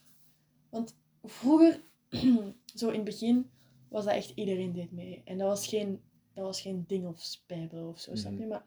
Want 0.70 0.96
vroeger, 1.24 1.82
zo 2.80 2.88
in 2.90 2.96
het 2.96 3.04
begin, 3.04 3.50
was 3.90 4.06
dat 4.06 4.14
echt 4.14 4.32
iedereen 4.36 4.74
deed 4.74 4.92
mee. 4.92 5.22
En 5.26 5.38
dat 5.38 5.48
was 5.48 5.68
geen, 5.68 6.02
dat 6.34 6.46
was 6.46 6.62
geen 6.62 6.84
ding 6.88 7.08
of 7.08 7.22
spijbel 7.22 7.88
of 7.88 8.00
zo, 8.00 8.16
snap 8.16 8.38
je? 8.38 8.48
Maar 8.48 8.66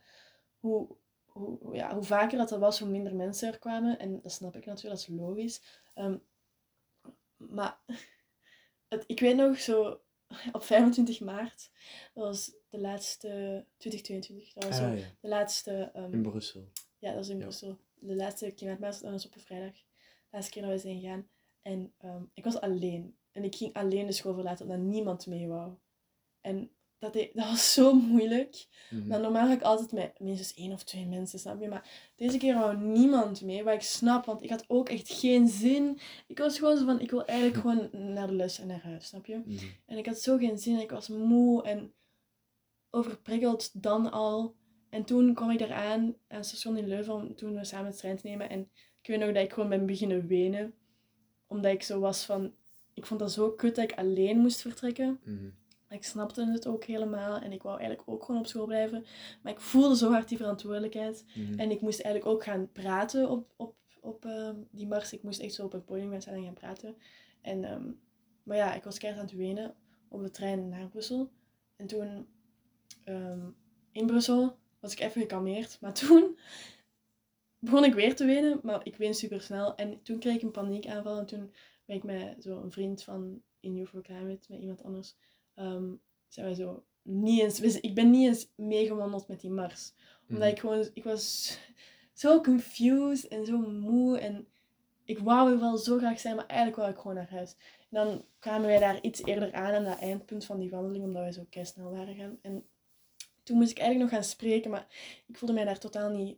hoe, 0.59 0.97
hoe, 1.33 1.75
ja, 1.75 1.95
hoe 1.95 2.03
vaker 2.03 2.39
dat 2.39 2.51
er 2.51 2.59
was, 2.59 2.79
hoe 2.79 2.89
minder 2.89 3.15
mensen 3.15 3.53
er 3.53 3.59
kwamen. 3.59 3.99
En 3.99 4.21
dat 4.23 4.33
snap 4.33 4.57
ik 4.57 4.67
natuurlijk, 4.67 5.01
dat 5.01 5.09
is 5.09 5.21
logisch. 5.21 5.63
Ehm, 5.95 6.17
maar 7.37 7.79
het, 8.89 9.05
ik 9.07 9.21
weet 9.21 9.37
nog 9.37 9.59
zo, 9.61 10.01
op 10.53 10.63
25 10.63 11.21
maart, 11.21 11.71
dat 12.15 12.25
was 12.25 12.53
de 12.69 12.79
laatste, 12.79 13.65
2022, 13.77 14.53
dat 14.53 14.65
was 14.65 14.77
zo 14.77 14.85
Ah 14.85 14.99
ja, 14.99 15.05
de 15.21 15.29
laatste, 15.29 15.91
ehm, 15.95 16.13
in 16.13 16.23
Brussel. 16.23 16.69
Ja, 16.99 17.13
dat 17.13 17.25
is 17.25 17.29
in 17.29 17.37
Ja. 17.37 17.43
Brussel. 17.43 17.79
De 17.95 18.17
laatste 18.17 18.51
klimaatmars, 18.51 19.01
dat 19.01 19.11
was 19.11 19.27
op 19.27 19.35
een 19.35 19.41
vrijdag. 19.41 19.73
De 19.75 20.29
laatste 20.31 20.53
keer 20.53 20.63
dat 20.63 20.71
we 20.71 20.79
zijn 20.79 21.01
gegaan. 21.01 21.29
En 21.63 21.95
ehm, 21.99 22.23
ik 22.35 22.45
was 22.45 22.61
alleen. 22.61 23.17
En 23.33 23.45
ik 23.45 23.55
ging 23.55 23.75
alleen 23.75 24.07
de 24.07 24.13
school 24.13 24.35
verlaten, 24.35 24.65
omdat 24.67 24.81
niemand 24.81 25.27
mee 25.27 25.49
wou. 25.49 25.75
En 26.41 26.71
dat, 27.03 27.13
deed- 27.13 27.35
dat 27.35 27.45
was 27.49 27.73
zo 27.73 27.95
moeilijk. 27.95 28.67
Maar 29.09 29.21
normaal 29.21 29.47
ga 29.47 29.53
ik 29.53 29.63
altijd 29.63 29.93
met 29.93 30.21
minstens 30.21 30.55
één 30.55 30.73
of 30.73 30.83
twee 30.85 31.07
mensen, 31.07 31.39
snap 31.39 31.61
je? 31.61 31.69
Maar 31.69 32.11
deze 32.17 32.39
keer 32.39 32.55
wou 32.55 32.77
niemand 32.77 33.43
mee, 33.43 33.65
wat 33.65 33.75
ik 33.75 33.81
snap, 33.83 34.25
want 34.25 34.43
ik 34.43 34.51
had 34.51 34.65
ook 34.69 34.89
echt 34.89 35.13
geen 35.13 35.49
zin. 35.49 35.99
Ik 36.27 36.39
was 36.39 36.59
gewoon 36.59 36.77
zo 36.77 36.85
van, 36.85 37.01
ik 37.01 37.11
wil 37.11 37.25
eigenlijk 37.25 37.61
gewoon 37.63 38.13
naar 38.15 38.27
de 38.27 38.33
les 38.35 38.61
en 38.61 38.67
naar 38.67 38.83
huis, 38.83 39.07
snap 39.07 39.27
je? 39.27 39.43
Mhm. 39.45 39.65
En 39.87 39.99
ik 39.99 40.07
had 40.07 40.19
zo 40.19 40.37
geen 40.37 40.59
zin, 40.59 40.79
ik 40.81 40.91
was 40.91 41.09
moe 41.09 41.63
en 41.63 41.93
overprikkeld 42.91 43.83
dan 43.83 44.11
al. 44.13 44.55
En 44.91 45.05
toen 45.05 45.35
kwam 45.35 45.51
ik 45.51 45.61
eraan 45.61 46.01
aan 46.29 46.39
het 46.39 46.47
station 46.47 46.77
in 46.77 46.89
Leuven 46.89 47.15
om 47.15 47.35
toen 47.37 47.55
we 47.55 47.65
samen 47.65 47.91
de 47.91 47.97
trein 47.97 48.17
te 48.17 48.27
nemen. 48.27 48.49
En 48.51 48.61
ik 49.03 49.07
weet 49.09 49.19
nog 49.19 49.33
dat 49.33 49.43
ik 49.45 49.53
gewoon 49.53 49.69
ben 49.69 49.87
beginnen 49.87 50.27
wenen. 50.27 50.75
Omdat 51.47 51.73
ik 51.73 51.83
zo 51.83 52.01
was 52.01 52.25
van, 52.25 52.55
ik 52.95 53.07
vond 53.07 53.21
dat 53.21 53.33
zo 53.33 53.51
kut 53.51 53.75
dat 53.75 53.85
ik 53.91 53.99
alleen 53.99 54.39
moest 54.39 54.61
vertrekken. 54.61 55.21
Mhm. 55.25 55.49
Ik 55.93 56.05
snapte 56.05 56.51
het 56.51 56.67
ook 56.67 56.85
helemaal 56.85 57.39
en 57.39 57.53
ik 57.53 57.63
wou 57.63 57.79
eigenlijk 57.79 58.09
ook 58.09 58.25
gewoon 58.25 58.41
op 58.41 58.47
school 58.47 58.67
blijven. 58.67 59.05
Maar 59.43 59.53
ik 59.53 59.61
voelde 59.61 59.97
zo 59.97 60.11
hard 60.11 60.29
die 60.29 60.37
verantwoordelijkheid. 60.37 61.25
Mhm. 61.35 61.59
En 61.59 61.71
ik 61.71 61.81
moest 61.81 62.01
eigenlijk 62.01 62.35
ook 62.35 62.45
gaan 62.45 62.73
praten 62.73 63.31
op, 63.31 63.53
op, 63.57 63.75
op 64.01 64.25
ehm, 64.25 64.57
die 64.71 64.87
mars. 64.87 65.13
Ik 65.13 65.23
moest 65.23 65.41
echt 65.41 65.55
zo 65.55 65.65
op 65.65 65.73
het 65.73 65.85
podium 65.85 66.11
gaan 66.11 66.21
staan 66.21 66.35
en 66.35 66.45
gaan 66.45 66.55
praten. 66.55 66.97
En, 67.41 67.65
ehm, 67.65 67.91
maar 68.43 68.57
ja, 68.57 68.75
ik 68.75 68.85
was 68.85 68.99
keihard 68.99 69.23
aan 69.23 69.29
het 69.29 69.39
wenen 69.39 69.75
op 70.09 70.23
de 70.23 70.31
trein 70.31 70.69
naar 70.69 70.89
Brussel. 70.89 71.31
En 71.77 71.87
toen 71.87 72.27
ehm, 73.05 73.51
in 73.93 74.07
Brussel 74.07 74.57
was 74.81 74.93
ik 74.93 75.01
even 75.01 75.21
gekalmeerd. 75.21 75.79
Maar 75.81 75.93
toen 76.03 76.39
begon 77.59 77.85
ik 77.85 77.95
weer 77.95 78.17
te 78.17 78.25
wenen, 78.25 78.61
maar 78.63 78.81
ik 78.87 78.97
ween 78.97 79.15
super 79.15 79.41
snel. 79.41 79.75
En 79.75 80.03
toen 80.03 80.19
kreeg 80.19 80.35
ik 80.35 80.43
een 80.43 80.51
paniekaanval. 80.51 81.19
En 81.19 81.27
toen 81.27 81.53
ben 81.85 81.97
ik 81.97 82.03
met 82.03 82.43
zo'n 82.43 82.71
vriend 82.71 83.03
van 83.03 83.43
In 83.61 83.75
You 83.75 83.87
for 83.87 84.03
Climate, 84.03 84.47
met 84.49 84.61
iemand 84.61 84.83
anders, 84.83 85.17
ehm, 85.55 85.93
zijn 86.29 86.55
zo 86.55 86.85
niet 87.03 87.41
eens... 87.41 87.81
Ik 87.81 87.95
ben 87.95 88.11
niet 88.11 88.27
eens 88.29 88.49
meegewandeld 88.55 89.29
met 89.29 89.41
die 89.41 89.51
mars 89.51 89.93
omdat 90.29 90.43
Mhm. 90.49 90.53
ik 90.53 90.61
gewoon, 90.61 90.89
ik 90.95 91.05
was 91.05 91.59
zo 92.13 92.41
confused 92.41 93.29
en 93.29 93.47
zo 93.47 93.59
moe. 93.59 94.19
En 94.19 94.47
ik 95.05 95.19
wou 95.19 95.53
er 95.53 95.61
wel 95.61 95.77
zo 95.77 95.99
graag 95.99 96.21
zijn, 96.21 96.37
maar 96.37 96.47
eigenlijk 96.47 96.79
wou 96.81 96.91
ik 96.91 96.99
gewoon 96.99 97.17
naar 97.17 97.31
huis. 97.31 97.57
En 97.81 97.89
dan 97.91 98.25
kwamen 98.39 98.67
wij 98.67 98.79
daar 98.79 99.01
iets 99.03 99.25
eerder 99.25 99.53
aan, 99.53 99.75
aan 99.75 99.85
dat 99.85 99.99
eindpunt 99.99 100.45
van 100.45 100.59
die 100.59 100.71
wandeling, 100.71 101.05
omdat 101.05 101.23
wij 101.23 101.33
zo 101.33 101.47
snel 101.63 101.91
waren 101.91 102.15
gaan. 102.15 102.39
En 102.43 102.65
toen 103.43 103.57
moest 103.57 103.71
ik 103.71 103.79
eigenlijk 103.79 104.11
nog 104.11 104.21
gaan 104.21 104.31
spreken, 104.31 104.71
maar 104.71 104.87
ik 105.27 105.37
voelde 105.37 105.55
mij 105.55 105.65
daar 105.65 105.79
totaal 105.79 106.11
niet 106.11 106.37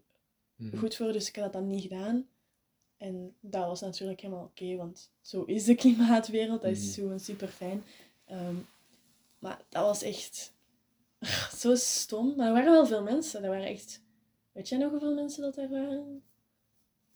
Mhm. 0.56 0.76
goed 0.76 0.96
voor, 0.96 1.12
dus 1.12 1.28
ik 1.28 1.34
had 1.36 1.44
dat 1.44 1.52
dan 1.52 1.66
niet 1.66 1.82
gedaan. 1.82 2.28
En 2.96 3.34
dat 3.40 3.66
was 3.66 3.80
natuurlijk 3.80 4.20
helemaal 4.20 4.44
oké, 4.44 4.76
want 4.76 5.12
zo 5.20 5.42
is 5.42 5.64
de 5.64 5.74
klimaatwereld, 5.74 6.62
dat 6.62 6.70
is 6.70 6.84
Mhm. 6.86 6.94
gewoon 7.00 7.20
super 7.20 7.48
fijn. 7.48 7.82
Maar 9.44 9.64
dat 9.68 9.82
was 9.84 10.02
echt 10.02 10.54
zo 11.60 11.74
stom. 11.74 12.36
Maar 12.36 12.46
er 12.46 12.52
waren 12.52 12.72
wel 12.72 12.86
veel 12.86 13.02
mensen. 13.02 13.42
Er 13.42 13.50
waren 13.50 13.66
echt... 13.66 14.02
Weet 14.52 14.68
jij 14.68 14.78
nog 14.78 14.90
hoeveel 14.90 15.14
mensen 15.14 15.42
dat 15.42 15.56
er 15.56 15.68
waren? 15.68 16.22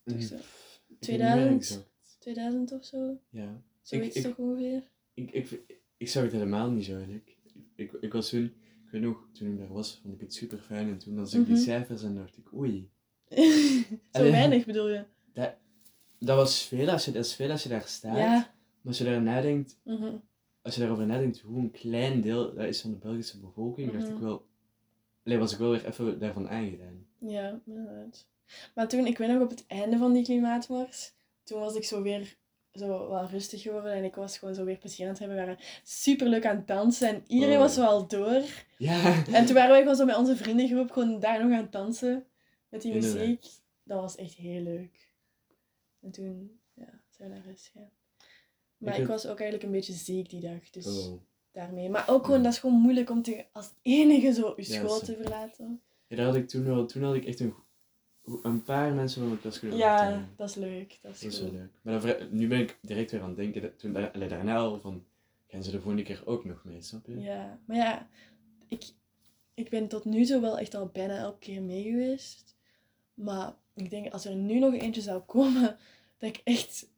Toch 0.05 0.17
Mhm. 0.17 0.25
zo? 0.27 0.35
Ik 0.35 0.41
weet 0.89 1.11
niet 1.11 1.19
meer 1.19 1.29
2000? 1.29 1.57
exact. 1.61 1.91
2000 2.19 2.73
of 2.73 2.85
zo? 2.85 3.19
Ja. 3.31 3.63
Zoiets 3.83 4.17
ik- 4.17 4.23
toch 4.23 4.37
ongeveer? 4.37 4.83
Ik, 5.15 5.31
ik, 5.31 5.61
ik 5.97 6.09
zag 6.09 6.23
het 6.23 6.33
helemaal 6.33 6.71
niet 6.71 6.85
zo 6.85 6.95
eigenlijk. 6.97 7.37
Ik, 7.75 7.93
ik 8.01 8.13
was 8.13 8.29
toen, 8.29 8.45
ik 8.85 8.91
weet 8.91 9.03
nog, 9.03 9.27
toen 9.33 9.53
ik 9.53 9.59
daar 9.59 9.73
was, 9.73 9.99
vond 10.03 10.15
ik 10.15 10.21
het 10.21 10.35
super 10.35 10.59
fijn. 10.59 10.89
En 10.89 10.99
toen 10.99 11.17
dan 11.17 11.29
zag 11.29 11.41
ik 11.41 11.47
die 11.47 11.55
Mhm. 11.55 11.65
cijfers 11.65 12.03
en 12.03 12.15
dacht 12.15 12.37
ik, 12.37 12.53
oei. 12.55 12.91
zo 14.13 14.23
weinig 14.31 14.65
bedoel 14.65 14.89
je? 14.89 15.05
Dat, 15.33 15.55
dat 16.19 16.37
was 16.37 16.63
veel 16.63 16.89
als 16.91 17.05
je, 17.05 17.11
dat 17.13 17.25
is 17.25 17.35
veel 17.35 17.51
als 17.51 17.63
je 17.63 17.69
daar 17.69 17.87
staat. 17.87 18.17
Ja. 18.17 18.37
Maar 18.37 18.87
als 18.87 18.99
je 18.99 19.05
daar 19.05 19.23
nadenkt, 19.23 19.77
Mhm. 19.85 20.17
Als 20.69 20.77
je 20.77 20.83
daarover 20.87 21.07
nadenkt 21.07 21.41
hoe 21.41 21.59
een 21.59 21.71
klein 21.71 22.21
deel 22.21 22.55
dat 22.55 22.65
is 22.67 22.81
van 22.81 22.91
de 22.91 22.97
Belgische 22.97 23.41
bevolking, 23.41 23.93
dacht 23.93 24.05
Mhm. 24.05 24.15
ik 24.15 24.21
wel, 24.21 24.47
allee, 25.25 25.39
was 25.39 25.53
ik 25.53 25.59
wel 25.59 25.71
weer 25.71 25.87
even 25.87 26.19
daarvan 26.19 26.49
aangedaan. 26.49 27.07
Ja, 27.19 27.61
inderdaad. 27.67 28.27
Maar 28.75 28.89
toen, 28.89 29.07
ik 29.07 29.19
weet 29.19 29.29
nog 29.29 29.43
op 29.43 29.51
het 29.51 29.65
einde 29.67 29.97
van 29.99 30.13
die 30.13 30.25
klimaatmars, 30.25 31.13
toen 31.45 31.61
was 31.61 31.75
ik 31.75 31.85
zo 31.85 32.03
weer 32.03 32.37
zo 32.73 32.89
wel 33.11 33.27
rustig 33.27 33.63
geworden 33.63 33.93
en 33.93 34.05
ik 34.05 34.15
was 34.15 34.39
gewoon 34.39 34.55
zo 34.55 34.65
weer 34.65 34.79
plezier 34.79 35.05
aan 35.07 35.11
het 35.11 35.19
hebben. 35.21 35.37
We 35.39 35.45
waren 35.45 35.65
super 35.85 36.27
leuk 36.29 36.47
aan 36.47 36.57
het 36.57 36.67
dansen 36.67 37.09
en 37.09 37.23
iedereen 37.27 37.55
Oh. 37.55 37.61
was 37.61 37.77
wel 37.77 38.07
door. 38.07 38.43
Ja. 38.79 39.25
En 39.33 39.45
toen 39.47 39.55
waren 39.55 39.71
wij 39.71 39.81
gewoon 39.81 39.97
zo 39.97 40.05
met 40.05 40.17
onze 40.17 40.37
vriendengroep 40.37 40.91
gewoon 40.91 41.21
daar 41.21 41.43
nog 41.45 41.53
aan 41.53 41.63
het 41.63 41.73
dansen 41.73 42.27
met 42.69 42.83
die 42.83 42.93
Inderdaad. 42.93 43.19
muziek. 43.21 43.47
Dat 43.83 44.01
was 44.01 44.17
echt 44.17 44.35
heel 44.35 44.63
leuk. 44.63 45.13
En 46.01 46.11
toen 46.11 46.61
ja, 46.75 47.01
zijn 47.09 47.29
we 47.29 47.35
naar 47.35 47.45
huis 47.45 47.71
gegaan. 47.73 47.91
Maar 48.79 48.93
Ik 48.95 49.01
ik, 49.01 49.07
heb- 49.07 49.17
was 49.17 49.27
ook 49.27 49.41
eigenlijk 49.41 49.63
een 49.63 49.71
beetje 49.71 49.93
ziek 49.93 50.31
die 50.31 50.41
dag, 50.41 50.71
dus 50.71 50.87
Oh. 51.09 51.21
daarmee. 51.53 51.91
Maar 51.91 52.09
ook 52.09 52.25
gewoon, 52.25 52.39
Ja. 52.39 52.45
dat 52.45 52.53
is 52.53 52.59
gewoon 52.59 52.81
moeilijk 52.81 53.11
om 53.11 53.23
te, 53.23 53.45
als 53.53 53.71
enige 53.83 54.33
zo 54.33 54.53
je 54.57 54.73
Ja, 54.73 54.75
school 54.87 54.99
te 54.99 55.17
verlaten. 55.17 55.81
Ja, 56.07 56.17
daar 56.17 56.27
had 56.27 56.35
ik 56.35 56.49
toen 56.49 56.65
wel, 56.65 56.87
toen 56.87 57.03
had 57.03 57.15
ik 57.15 57.25
echt 57.25 57.41
een, 57.41 57.55
een 58.43 58.63
paar 58.63 58.93
mensen 58.93 59.19
van 59.21 59.29
mijn 59.29 59.41
klas 59.41 59.59
kunnen 59.59 59.79
Ja, 59.79 60.29
dat 60.37 60.49
is 60.49 60.55
leuk. 60.55 60.99
Dat 61.03 61.15
is, 61.15 61.21
Dat 61.21 61.33
is 61.33 61.39
cool. 61.39 61.51
wel 61.53 61.61
leuk. 61.61 61.71
Maar 61.83 62.01
dan 62.19 62.29
nu 62.39 62.49
ben 62.49 62.61
ik 62.61 62.79
direct 62.83 63.11
weer 63.11 63.21
aan 63.21 63.29
het 63.29 63.37
denken, 63.37 63.63
dat, 63.63 63.79
toen, 63.79 64.13
allee, 64.13 64.29
daarna 64.29 64.57
al 64.57 64.81
van, 64.81 65.05
gaan 65.47 65.63
ze 65.63 65.71
de 65.71 65.77
volgende 65.81 66.03
keer 66.03 66.23
ook 66.25 66.45
nog 66.45 66.65
mee, 66.65 66.83
snap 66.83 67.07
je? 67.07 67.21
Ja, 67.21 67.59
maar 67.65 67.77
ja, 67.77 68.09
ik, 68.69 68.85
ik 69.55 69.71
ben 69.71 69.89
tot 69.89 70.05
nu 70.05 70.25
toe 70.25 70.41
wel 70.41 70.59
echt 70.59 70.75
al 70.75 70.87
bijna 70.87 71.17
elke 71.17 71.39
keer 71.39 71.63
mee 71.63 71.83
geweest. 71.83 72.57
Maar 73.15 73.55
ik 73.75 73.91
denk, 73.91 74.13
als 74.13 74.25
er 74.25 74.35
nu 74.35 74.59
nog 74.59 74.75
eentje 74.75 75.01
zou 75.01 75.21
komen, 75.21 75.63
dat 76.19 76.29
ik 76.29 76.41
echt 76.45 76.89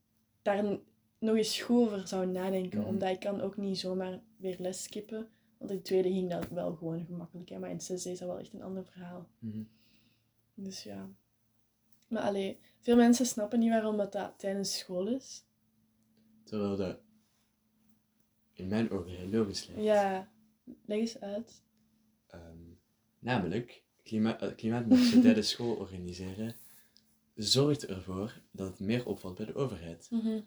daar 0.43 0.79
nog 1.21 1.37
eens 1.37 1.61
goed 1.61 1.77
over 1.77 2.09
zou 2.09 2.27
nadenken. 2.27 2.79
Mhm. 2.79 2.89
Omdat 2.89 3.11
ik 3.11 3.21
kan 3.21 3.41
ook 3.41 3.57
niet 3.57 3.79
zomaar 3.79 4.21
weer 4.37 4.57
les 4.59 4.83
skippen. 4.83 5.29
Want 5.59 5.71
in 5.71 5.83
tweede 5.83 6.09
ging 6.09 6.31
dat 6.31 6.49
wel 6.49 6.75
gewoon 6.75 7.05
gemakkelijk. 7.05 7.49
Hè? 7.49 7.59
Maar 7.59 7.71
in 7.71 7.77
het 7.77 7.85
zesde 7.85 8.11
is 8.11 8.19
dat 8.19 8.29
wel 8.29 8.39
echt 8.39 8.53
een 8.53 8.63
ander 8.63 8.85
verhaal. 8.85 9.29
Mhm. 9.39 9.63
Dus 10.55 10.83
ja. 10.83 11.11
Maar 12.09 12.23
allee, 12.23 12.59
veel 12.79 12.97
mensen 12.97 13.27
snappen 13.27 13.59
niet 13.59 13.71
waarom 13.71 13.97
dat, 13.97 14.13
dat 14.13 14.39
tijdens 14.39 14.79
school 14.79 15.09
is. 15.09 15.45
Terwijl 16.45 16.77
dat 16.77 17.01
in 18.53 18.69
mijn 18.69 18.91
ogen 18.91 19.11
heel 19.11 19.29
logisch 19.29 19.67
lijkt. 19.67 19.83
Ja, 19.83 20.31
leg 20.85 20.99
eens 20.99 21.21
uit. 21.21 21.63
Ehm, 22.27 22.59
namelijk, 23.19 23.83
klima 24.03 24.43
uh, 24.43 24.55
klimaatmarsen 24.55 25.23
tijdens 25.23 25.49
school 25.49 25.75
organiseren 25.75 26.55
zorgt 27.35 27.87
ervoor 27.87 28.41
dat 28.51 28.69
het 28.69 28.81
meer 28.81 29.07
opvalt 29.07 29.35
bij 29.35 29.47
de 29.47 29.55
overheid. 29.55 30.07
Mhm. 30.11 30.41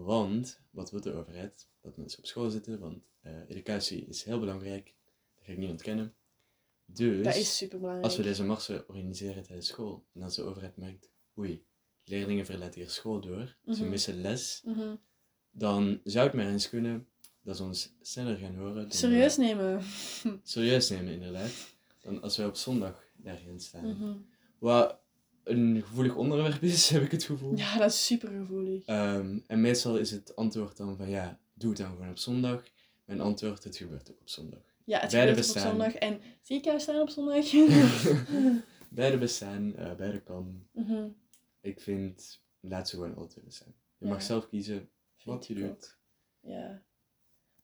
Want, 0.00 0.60
wat 0.70 0.90
wil 0.90 1.00
de 1.00 1.12
overheid? 1.12 1.68
Dat 1.80 1.96
mensen 1.96 2.18
op 2.18 2.26
school 2.26 2.50
zitten, 2.50 2.78
want 2.78 3.02
eh, 3.20 3.48
educatie 3.48 4.06
is 4.06 4.22
heel 4.22 4.38
belangrijk. 4.38 4.94
Dat 5.36 5.44
ga 5.44 5.52
ik 5.52 5.58
niet 5.58 5.70
ontkennen. 5.70 6.14
Dus, 6.84 7.24
Dat 7.24 7.34
is 7.34 7.68
als 8.02 8.16
we 8.16 8.22
deze 8.22 8.44
marsen 8.44 8.88
organiseren 8.88 9.42
tijdens 9.42 9.66
school, 9.68 10.04
en 10.14 10.22
als 10.22 10.34
de 10.34 10.42
overheid 10.42 10.76
merkt, 10.76 11.10
oei, 11.38 11.64
leerlingen 12.04 12.46
verlaten 12.46 12.80
hier 12.80 12.90
school 12.90 13.20
door, 13.20 13.56
ze 13.66 13.70
Mhm. 13.80 13.88
missen 13.88 14.20
les, 14.20 14.62
Mhm. 14.64 14.94
dan 15.50 16.00
zou 16.04 16.26
het 16.26 16.34
maar 16.36 16.46
eens 16.48 16.68
kunnen 16.68 17.08
dat 17.42 17.56
ze 17.56 17.62
ons 17.62 17.94
sneller 18.00 18.36
gaan 18.36 18.56
horen. 18.56 18.90
Serieus 18.90 19.36
we- 19.36 19.42
nemen. 19.42 19.82
serieus 20.42 20.88
nemen, 20.90 21.12
inderdaad. 21.12 21.74
Dan 22.00 22.22
als 22.22 22.36
wij 22.36 22.46
op 22.46 22.56
zondag 22.56 23.04
daarin 23.16 23.60
staan. 23.60 23.86
Mhm. 23.86 24.16
Wat 24.58 25.00
een 25.44 25.82
gevoelig 25.82 26.14
onderwerp 26.14 26.62
is, 26.62 26.88
heb 26.94 27.02
ik 27.02 27.10
het 27.10 27.24
gevoel. 27.24 27.56
Ja, 27.56 27.78
dat 27.78 27.90
is 27.90 28.06
super 28.06 28.28
gevoelig. 28.28 28.84
Ehm, 28.86 29.38
en 29.46 29.60
meestal 29.60 29.96
is 29.98 30.10
het 30.10 30.36
antwoord 30.36 30.76
dan 30.76 30.96
van 30.96 31.08
ja, 31.08 31.38
doe 31.54 31.68
het 31.70 31.78
dan 31.78 31.90
gewoon 31.90 32.10
op 32.10 32.18
zondag. 32.18 32.64
Mijn 33.04 33.20
antwoord, 33.20 33.64
het 33.64 33.76
gebeurt 33.76 34.10
ook 34.10 34.20
op 34.20 34.28
zondag. 34.28 34.60
Ja, 34.84 34.98
het 35.00 35.10
beide 35.10 35.28
gebeurt 35.34 35.50
op 35.50 35.70
zondag. 35.70 35.94
En 35.94 36.20
zie 36.42 36.56
ik 36.56 36.64
jou 36.64 36.80
staan 36.80 37.00
op 37.00 37.08
zondag? 37.08 37.44
beide 38.88 39.18
bestaan, 39.18 39.76
eh, 39.76 39.94
beide 39.94 40.20
kan. 40.20 40.66
Mhm. 40.72 41.08
Ik 41.60 41.80
vind, 41.80 42.40
laat 42.60 42.88
ze 42.88 42.94
gewoon 42.96 43.14
altijd 43.16 43.44
bestaan. 43.44 43.74
Je 43.98 44.04
Ja. 44.06 44.12
mag 44.12 44.22
zelf 44.22 44.48
kiezen 44.48 44.88
wat 45.24 45.46
je 45.46 45.54
doet. 45.54 45.64
ook. 45.70 45.98
Ja. 46.40 46.82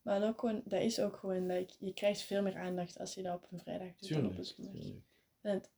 Maar 0.03 0.23
ook 0.29 0.41
gewoon, 0.41 0.63
dat 0.65 0.81
is 0.83 1.01
ook 1.01 1.17
gewoon, 1.17 1.47
like, 1.47 1.75
je 1.79 1.93
krijgt 1.95 2.21
veel 2.21 2.43
meer 2.43 2.57
aandacht 2.57 2.99
als 2.99 3.15
je 3.15 3.23
dat 3.23 3.35
op 3.35 3.47
een 3.51 3.59
vrijdag 3.61 3.89
doet 3.99 4.09
dan 4.11 4.27
op 4.27 4.39
een 4.39 4.45
zondag. 4.45 4.75
En 5.41 5.53
het, 5.55 5.71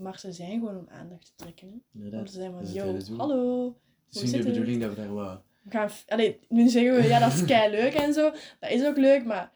maar 0.00 0.18
ze 0.18 0.32
zijn 0.32 0.58
gewoon 0.58 0.78
om 0.78 0.88
aandacht 0.88 1.26
te 1.26 1.32
trekken. 1.36 1.68
Hè? 1.68 1.74
Om 1.74 1.82
Inderdaad. 1.94 2.26
te 2.26 2.32
zijn 2.32 2.52
dat 2.52 2.60
van, 2.62 2.72
yo, 2.72 3.16
hallo. 3.16 3.76
Het 4.06 4.22
is 4.22 4.32
niet 4.32 4.42
de 4.42 4.50
bedoeling 4.50 4.80
dat 4.82 4.94
we 4.94 4.96
daar. 5.14 5.40
We 5.62 5.70
gaan, 5.70 5.90
allee, 6.08 6.38
nu 6.48 6.68
zeggen 6.68 6.94
we, 6.94 7.02
ja, 7.08 7.18
dat 7.18 7.32
is 7.32 7.44
kei 7.44 7.70
leuk 7.70 7.94
en 7.94 8.12
zo. 8.12 8.30
Dat 8.60 8.70
is 8.70 8.84
ook 8.84 8.96
leuk, 8.96 9.24
maar 9.24 9.52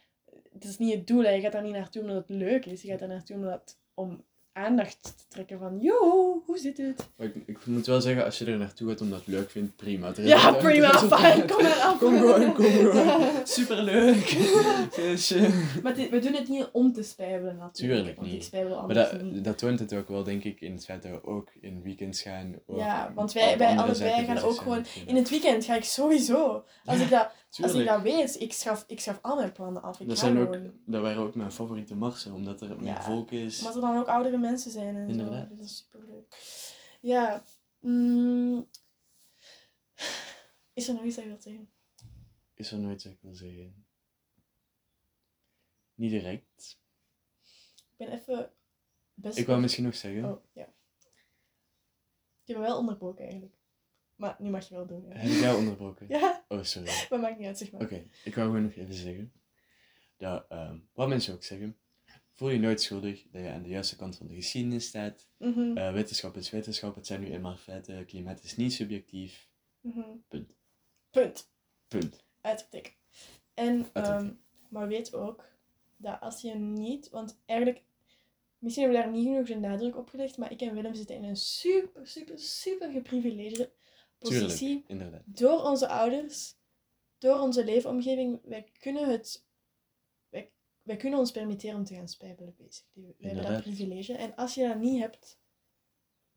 het 0.53 0.65
is 0.65 0.79
niet 0.79 0.95
het 0.95 1.07
doel. 1.07 1.23
hè. 1.23 1.31
Je 1.31 1.41
gaat 1.41 1.53
daar 1.53 1.63
niet 1.63 1.73
naartoe 1.73 2.03
omdat 2.03 2.17
het 2.17 2.29
leuk 2.37 2.67
is. 2.67 2.83
Je 2.83 2.89
gaat 2.89 2.99
daar 2.99 3.09
naartoe 3.09 3.37
omdat 3.37 3.61
het 3.61 3.79
om 3.95 4.25
aandacht 4.55 5.03
te 5.03 5.25
trekken 5.29 5.59
van, 5.59 5.79
yo, 5.81 6.43
hoe 6.47 6.59
zit 6.59 6.77
het? 6.77 7.09
Maar 7.17 7.27
ik, 7.27 7.35
ik 7.47 7.67
moet 7.67 7.87
wel 7.87 8.01
zeggen, 8.01 8.25
als 8.25 8.39
je 8.39 8.45
er 8.45 8.59
naartoe 8.59 8.89
gaat 8.89 9.01
omdat 9.01 9.19
het 9.19 9.27
leuk 9.27 9.51
vindt, 9.51 9.77
prima. 9.77 10.13
Ja, 10.17 10.53
prima, 10.53 10.99
fijn, 10.99 11.47
kom 11.47 11.63
maar 11.63 11.73
af. 11.73 11.99
Kom 11.99 12.19
gewoon, 12.19 12.55
kom 12.55 12.65
gewoon. 12.65 13.31
Superleuk. 13.45 14.37
Maar 15.83 15.95
we 15.95 16.19
doen 16.19 16.33
het 16.35 16.49
niet 16.49 16.69
om 16.73 16.93
te 16.93 17.03
spijbelen 17.03 17.57
natuurlijk. 17.57 17.99
Tuurlijk 17.99 18.17
want 18.17 18.29
niet. 18.29 18.37
ik 18.37 18.43
spijbel 18.43 18.87
Maar 18.87 18.95
dat, 18.95 19.23
niet. 19.23 19.45
dat 19.45 19.59
toont 19.59 19.79
het 19.79 19.95
ook 19.95 20.09
wel, 20.09 20.25
denk 20.25 20.45
ik, 20.45 20.61
in 20.61 20.73
het 20.73 20.85
feit 20.85 21.03
dat 21.03 21.13
we 21.13 21.27
ook 21.27 21.49
in 21.61 21.83
weekends 21.83 22.23
gaan. 22.23 22.55
Ja, 22.67 23.13
want 23.15 23.33
wij, 23.33 23.59
wij 23.59 23.77
allebei 23.77 24.25
gaan 24.25 24.39
ook 24.39 24.57
gewoon... 24.57 24.85
In 25.07 25.17
het 25.17 25.31
weekend 25.31 25.65
ga 25.65 25.75
ik 25.75 25.85
sowieso. 25.85 26.65
Als, 26.85 27.01
ik, 27.01 27.11
dat, 27.11 27.31
als 27.63 27.75
ik 27.75 27.87
dat 27.87 28.03
weet, 28.03 28.41
ik 28.41 28.53
schaf, 28.53 28.85
ik 28.87 29.01
schaf 29.01 29.19
al 29.23 29.37
mijn 29.37 29.53
plannen 29.53 29.83
af. 29.83 30.01
Ik 30.01 30.09
Dat, 30.09 30.19
zijn 30.19 30.39
ook, 30.39 30.55
gewoon. 30.55 30.73
dat 30.87 31.03
waren 31.03 31.23
ook 31.23 31.35
mijn 31.35 31.53
favoriete 31.53 31.95
marsen, 31.95 32.33
omdat 32.33 32.61
er 32.61 32.77
meer 32.77 32.87
Ja. 32.87 33.03
volk 33.03 33.31
is. 33.31 33.59
Omdat 33.59 33.75
er 33.75 33.81
dan 33.81 33.97
ook 33.97 34.07
oudere 34.07 34.39
mensen 34.39 34.71
zijn 34.71 34.97
en 34.97 35.09
Inderdaad. 35.09 35.49
zo. 35.49 35.55
Dat 35.57 35.65
is 35.65 35.77
superleuk. 35.77 36.37
Ja. 37.01 37.43
mm. 37.81 38.69
Is 40.73 40.89
er 40.89 40.95
nog 40.95 41.05
iets 41.05 41.15
dat 41.15 41.25
je 41.25 41.31
wilt 41.31 41.43
zeggen? 41.43 41.69
Is 42.55 42.73
er 42.73 42.79
nooit 42.79 43.03
wat 43.05 43.13
ik 43.13 43.19
wil 43.21 43.35
zeggen? 43.35 43.87
Niet 45.95 46.11
direct. 46.11 46.79
Ik 47.91 47.97
ben 47.97 48.09
even 48.13 48.51
best... 49.15 49.39
Ik 49.39 49.47
wou 49.47 49.61
misschien 49.61 49.85
nog 49.85 49.95
zeggen, 49.95 50.25
Oh, 50.25 50.45
ja. 50.53 50.73
Ik 52.45 52.57
wel 52.57 52.79
onderbroken 52.79 53.25
eigenlijk. 53.25 53.55
Maar 54.25 54.37
nu 54.39 54.51
mag 54.51 54.69
je 54.69 54.75
wel 54.75 54.87
doen. 54.87 55.05
Ja, 55.09 55.15
heb 55.17 55.31
ik 55.31 55.41
jou 55.41 55.59
onderbroken? 55.59 56.07
ja 56.09 56.45
Oh, 56.49 56.63
sorry. 56.63 56.91
maar 57.11 57.21
maakt 57.21 57.39
niet 57.39 57.47
uit, 57.47 57.59
zeg 57.59 57.73
maar. 57.73 57.81
Oké, 57.83 58.07
ik 58.25 58.35
wou 58.35 58.47
gewoon 58.47 58.63
nog 58.63 58.75
even 58.75 58.95
zeggen. 58.95 59.33
Dat, 60.17 60.47
ehm, 60.49 60.79
wat 60.93 61.09
mensen 61.09 61.35
ook 61.35 61.43
zeggen, 61.45 61.77
voel 62.33 62.49
je 62.51 62.59
nooit 62.59 62.83
schuldig 62.83 63.23
dat 63.31 63.43
je 63.43 63.49
aan 63.51 63.63
de 63.63 63.69
juiste 63.69 63.97
kant 63.97 64.17
van 64.17 64.27
de 64.27 64.35
geschiedenis 64.35 64.87
staat. 64.87 65.29
Mhm, 65.39 65.77
Eh, 65.77 65.93
wetenschap 65.93 66.37
is 66.37 66.51
wetenschap, 66.51 66.95
het 66.95 67.07
zijn 67.07 67.21
nu 67.21 67.31
eenmaal 67.31 67.57
feiten, 67.57 68.07
klimaat 68.07 68.43
is 68.43 68.57
niet 68.57 68.73
subjectief. 68.73 69.49
mhm. 69.81 70.01
Punt. 70.29 70.53
Punt. 71.11 71.51
Punt. 71.89 72.25
Uitgetikt. 72.41 72.97
En, 73.55 73.87
ehm, 73.93 74.31
maar 74.69 74.89
weet 74.89 75.15
ook 75.15 75.45
dat 75.97 76.21
als 76.21 76.41
je 76.41 76.55
niet, 76.55 77.09
want 77.11 77.41
eigenlijk, 77.47 77.83
misschien 78.59 78.85
hebben 78.85 79.03
we 79.03 79.07
daar 79.07 79.17
niet 79.17 79.27
genoeg 79.29 79.47
de 79.47 79.69
nadruk 79.69 79.97
op 79.97 80.09
gelegd, 80.09 80.37
maar 80.37 80.53
ik 80.53 80.61
en 80.61 80.75
Willem 80.75 80.95
zitten 80.95 81.17
in 81.17 81.25
een 81.25 81.37
super, 81.37 82.07
super, 82.07 82.39
super 82.39 82.91
geprivilegeerde 82.91 83.73
positie. 84.29 84.85
Tuurlijk. 84.87 85.23
Door 85.27 85.63
onze 85.63 85.89
ouders, 85.89 86.55
door 87.19 87.39
onze 87.39 87.65
leefomgeving, 87.65 88.41
wij 88.45 88.65
kunnen 88.79 89.11
het, 89.11 89.45
wij, 90.29 90.51
wij 90.83 90.97
kunnen 90.97 91.19
ons 91.19 91.31
permitteren 91.31 91.77
om 91.77 91.85
te 91.85 91.95
gaan 91.95 92.09
spijbelen, 92.09 92.55
basically. 92.59 93.15
We 93.19 93.27
hebben 93.27 93.53
dat 93.53 93.63
privilege. 93.63 94.13
En 94.13 94.35
als 94.35 94.55
je 94.55 94.67
dat 94.69 94.79
niet 94.79 95.01
hebt, 95.01 95.39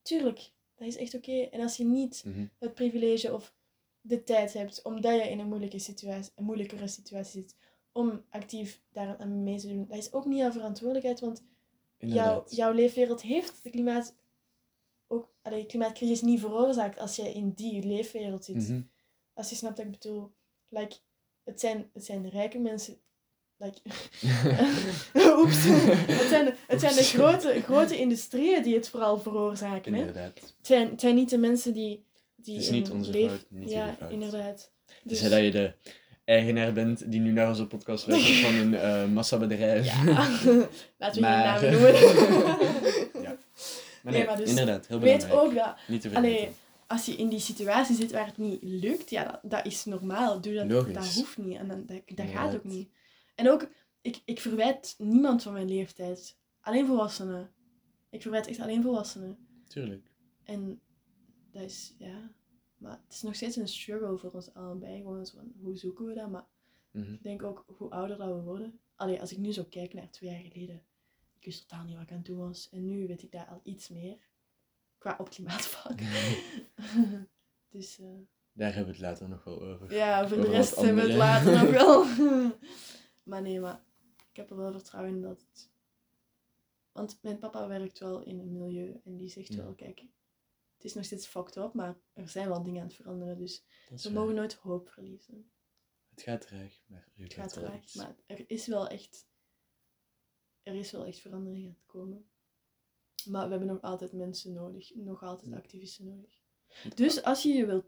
tuurlijk, 0.02 0.52
dat 0.76 0.88
is 0.88 0.96
echt 0.98 1.14
oké. 1.14 1.42
En 1.42 1.62
als 1.62 1.78
je 1.78 1.86
niet 1.86 2.24
Mhm. 2.26 2.46
het 2.60 2.74
privilege 2.74 3.34
of 3.34 3.54
de 4.02 4.24
tijd 4.24 4.54
hebt, 4.54 4.82
omdat 4.82 5.14
je 5.14 5.30
in 5.30 5.40
een, 5.40 5.48
moeilijke 5.48 5.80
situatie, 5.80 6.32
een 6.36 6.44
moeilijkere 6.44 6.88
situatie 6.88 7.42
zit, 7.42 7.56
om 7.92 8.24
actief 8.30 8.82
daar 8.92 9.18
aan 9.18 9.44
mee 9.44 9.58
te 9.60 9.68
doen. 9.68 9.86
Dat 9.88 9.98
is 9.98 10.14
ook 10.14 10.26
niet 10.26 10.38
jouw 10.38 10.52
verantwoordelijkheid, 10.52 11.20
want 11.20 11.44
jouw, 11.98 12.44
jouw 12.50 12.72
leefwereld 12.72 13.22
heeft 13.22 13.64
de 13.64 13.70
klimaat, 13.70 14.16
ook, 15.08 15.30
allee, 15.42 15.66
klimaatcrisis 15.66 16.22
niet 16.22 16.40
veroorzaakt 16.40 17.00
als 17.00 17.16
je 17.16 17.34
in 17.34 17.52
die 17.56 17.84
leefwereld 17.86 18.46
zit. 18.46 18.56
Mhm. 18.56 18.82
Als 19.34 19.50
je 19.50 19.56
snapt 19.56 19.78
wat 19.78 19.86
ik 19.86 19.92
bedoel. 19.92 20.32
Like, 20.70 20.96
het, 21.44 21.60
zijn, 21.60 21.90
het 21.94 22.06
zijn 22.06 22.22
de 22.22 22.30
rijke 22.30 22.60
mensen. 22.60 22.98
Like, 23.58 23.80
oeps. 25.42 25.64
Het 25.64 26.28
zijn, 26.30 26.56
het 26.68 26.80
zijn 26.80 26.96
de 26.96 27.04
grote, 27.04 27.62
grote 27.64 27.98
industrieën 27.98 28.64
die 28.64 28.76
het 28.76 28.90
vooral 28.90 29.20
veroorzaken. 29.20 29.94
Hè? 29.94 30.00
Inderdaad. 30.00 30.34
Het 30.58 30.68
zijn, 30.68 30.90
het 30.90 31.02
zijn 31.02 31.16
niet 31.16 31.30
de 31.30 31.38
mensen 31.38 31.74
die. 31.74 32.06
die 32.36 32.56
Het 32.56 32.64
is 32.64 32.70
niet 32.70 32.90
onze 32.92 33.12
leef- 33.12 33.30
fout, 33.30 33.46
niet 33.50 33.70
Ja, 33.70 33.96
fout. 34.00 34.12
inderdaad. 34.12 34.72
Dus 35.04 35.22
dat 35.22 35.32
je 35.44 35.52
de 35.52 35.74
eigenaar 36.26 36.74
bent 36.74 37.12
die 37.12 37.20
nu 37.20 37.32
naar 37.32 37.48
onze 37.48 37.68
podcast 37.68 38.08
luistert 38.08 38.38
van 38.46 38.54
een 38.56 38.74
eh, 38.76 39.06
massabedrijf. 39.06 39.86
Ja. 39.86 40.04
Laten 40.98 41.22
we 41.22 41.28
geen 41.28 41.38
namen 41.38 41.72
noemen. 41.72 41.94
Nee, 44.12 44.18
nee, 44.18 44.26
maar 44.26 44.38
dus 44.38 44.50
inderdaad, 44.50 44.88
heel 44.88 45.00
Weet 45.00 45.28
belangrijk. 45.28 45.48
ook 45.48 45.66
dat 45.66 45.78
Niet 45.88 46.02
te 46.02 46.16
Allee, 46.16 46.32
vergeten. 46.38 46.56
als 46.88 47.06
je 47.06 47.16
in 47.16 47.30
die 47.30 47.40
situatie 47.40 47.96
zit 47.96 48.12
waar 48.12 48.26
het 48.26 48.38
niet 48.38 48.60
lukt, 48.64 49.10
ja, 49.10 49.24
dat, 49.24 49.40
dat 49.52 49.66
is 49.66 49.86
normaal. 49.86 50.42
Doe 50.42 50.54
dat, 50.54 50.68
Logisch. 50.72 50.94
dat 50.94 51.14
hoeft 51.14 51.38
niet. 51.38 51.58
En 51.58 51.68
dan, 51.68 51.86
dat, 51.86 52.02
dat 52.16 52.28
gaat 52.28 52.56
ook 52.56 52.64
niet. 52.64 52.90
En 53.36 53.50
ook, 53.50 53.70
ik, 54.02 54.22
ik 54.26 54.40
verwijt 54.40 54.96
niemand 54.98 55.44
van 55.44 55.54
mijn 55.54 55.68
leeftijd. 55.70 56.38
Alleen 56.62 56.86
volwassenen. 56.86 57.52
Ik 58.10 58.22
verwijt 58.22 58.48
echt 58.48 58.60
alleen 58.60 58.82
volwassenen. 58.84 59.38
Tuurlijk. 59.68 60.12
En 60.44 60.82
dat 61.52 61.62
is, 61.64 61.94
ja... 61.98 62.32
Maar 62.78 63.00
het 63.06 63.14
is 63.14 63.22
nog 63.22 63.36
steeds 63.36 63.56
een 63.56 63.68
struggle 63.68 64.18
voor 64.18 64.32
ons 64.32 64.54
allebei. 64.54 64.98
Gewoon 64.98 65.26
zo 65.26 65.38
van, 65.38 65.52
hoe 65.62 65.78
zoeken 65.78 66.06
we 66.06 66.14
dat? 66.14 66.30
Maar 66.30 66.46
Mhm. 66.92 67.14
ik 67.14 67.24
denk 67.24 67.44
ook, 67.44 67.66
hoe 67.78 67.90
ouder 67.90 68.18
dat 68.18 68.28
we 68.28 68.42
worden... 68.42 68.80
Allee, 68.96 69.20
als 69.22 69.32
ik 69.32 69.38
nu 69.38 69.52
zo 69.54 69.64
kijk 69.70 69.94
naar 69.94 70.10
twee 70.10 70.30
jaar 70.32 70.40
geleden... 70.52 70.82
Ik 71.48 71.54
wist 71.54 71.68
totaal 71.70 71.86
niet 71.86 71.94
wat 71.96 72.04
ik 72.04 72.12
aan 72.12 72.18
het 72.18 72.26
doen 72.26 72.38
was. 72.38 72.70
En 72.70 72.86
nu 72.86 73.08
weet 73.08 73.24
ik 73.24 73.32
daar 73.32 73.48
al 73.48 73.60
iets 73.64 73.90
meer. 73.90 74.18
Qua 74.98 75.16
op 75.20 75.30
klimaatvlak. 75.30 76.00
dus... 77.70 78.00
eh, 78.00 78.08
Daar 78.52 78.74
hebben 78.74 78.86
we 78.96 79.00
het 79.00 79.10
later 79.10 79.30
nog 79.30 79.44
wel 79.44 79.62
over. 79.62 79.94
ja, 79.94 80.28
voor 80.28 80.38
de 80.42 80.48
rest 80.48 80.76
hebben 80.76 80.96
we 80.96 81.02
het 81.02 81.18
later 81.18 81.52
nog 81.54 81.70
wel. 81.72 82.06
maar 83.30 83.42
nee, 83.42 83.60
maar 83.60 83.84
ik 84.30 84.36
heb 84.36 84.50
er 84.50 84.56
wel 84.58 84.72
vertrouwen 84.72 85.14
in 85.16 85.22
dat 85.22 85.40
het... 85.52 85.70
Want 86.92 87.20
mijn 87.22 87.40
papa 87.40 87.68
werkt 87.68 88.00
wel 88.00 88.22
in 88.22 88.40
een 88.40 88.52
milieu 88.58 89.02
en 89.04 89.18
die 89.18 89.30
zegt 89.30 89.54
Ja. 89.54 89.64
wel, 89.64 89.74
kijk, 89.76 90.00
het 90.76 90.84
is 90.84 90.94
nog 90.94 91.06
steeds 91.06 91.28
fucked 91.28 91.56
up, 91.56 91.74
maar 91.74 91.98
er 92.14 92.30
zijn 92.30 92.48
wel 92.48 92.64
dingen 92.64 92.82
aan 92.82 92.88
het 92.88 92.96
veranderen. 92.96 93.38
Dus 93.38 93.64
we 93.90 94.02
waar. 94.04 94.14
mogen 94.14 94.36
nooit 94.36 94.54
hoop 94.54 94.90
verliezen. 94.90 95.52
Het 96.10 96.22
gaat 96.22 96.42
traag, 96.42 96.82
maar 96.88 97.08
er 97.16 97.24
Het 97.24 97.34
gaat 97.34 97.54
traag, 97.54 97.94
maar 97.96 98.16
er 98.26 98.44
is 98.50 98.68
wel 98.68 98.88
echt... 98.88 99.28
Er 100.68 100.76
is 100.76 100.92
wel 100.92 101.06
echt 101.06 101.20
verandering 101.20 101.64
aan 101.66 101.70
het 101.70 101.86
komen. 101.86 102.26
Maar 103.26 103.44
we 103.44 103.50
hebben 103.50 103.68
nog 103.68 103.82
altijd 103.82 104.14
mensen 104.14 104.54
nodig. 104.54 104.96
Nog 104.96 105.24
altijd 105.24 105.54
activisten 105.54 106.06
nodig. 106.06 106.42
Dus 106.96 107.24
als 107.24 107.44
je 107.44 107.50
je 107.50 107.66
wilt 107.66 107.88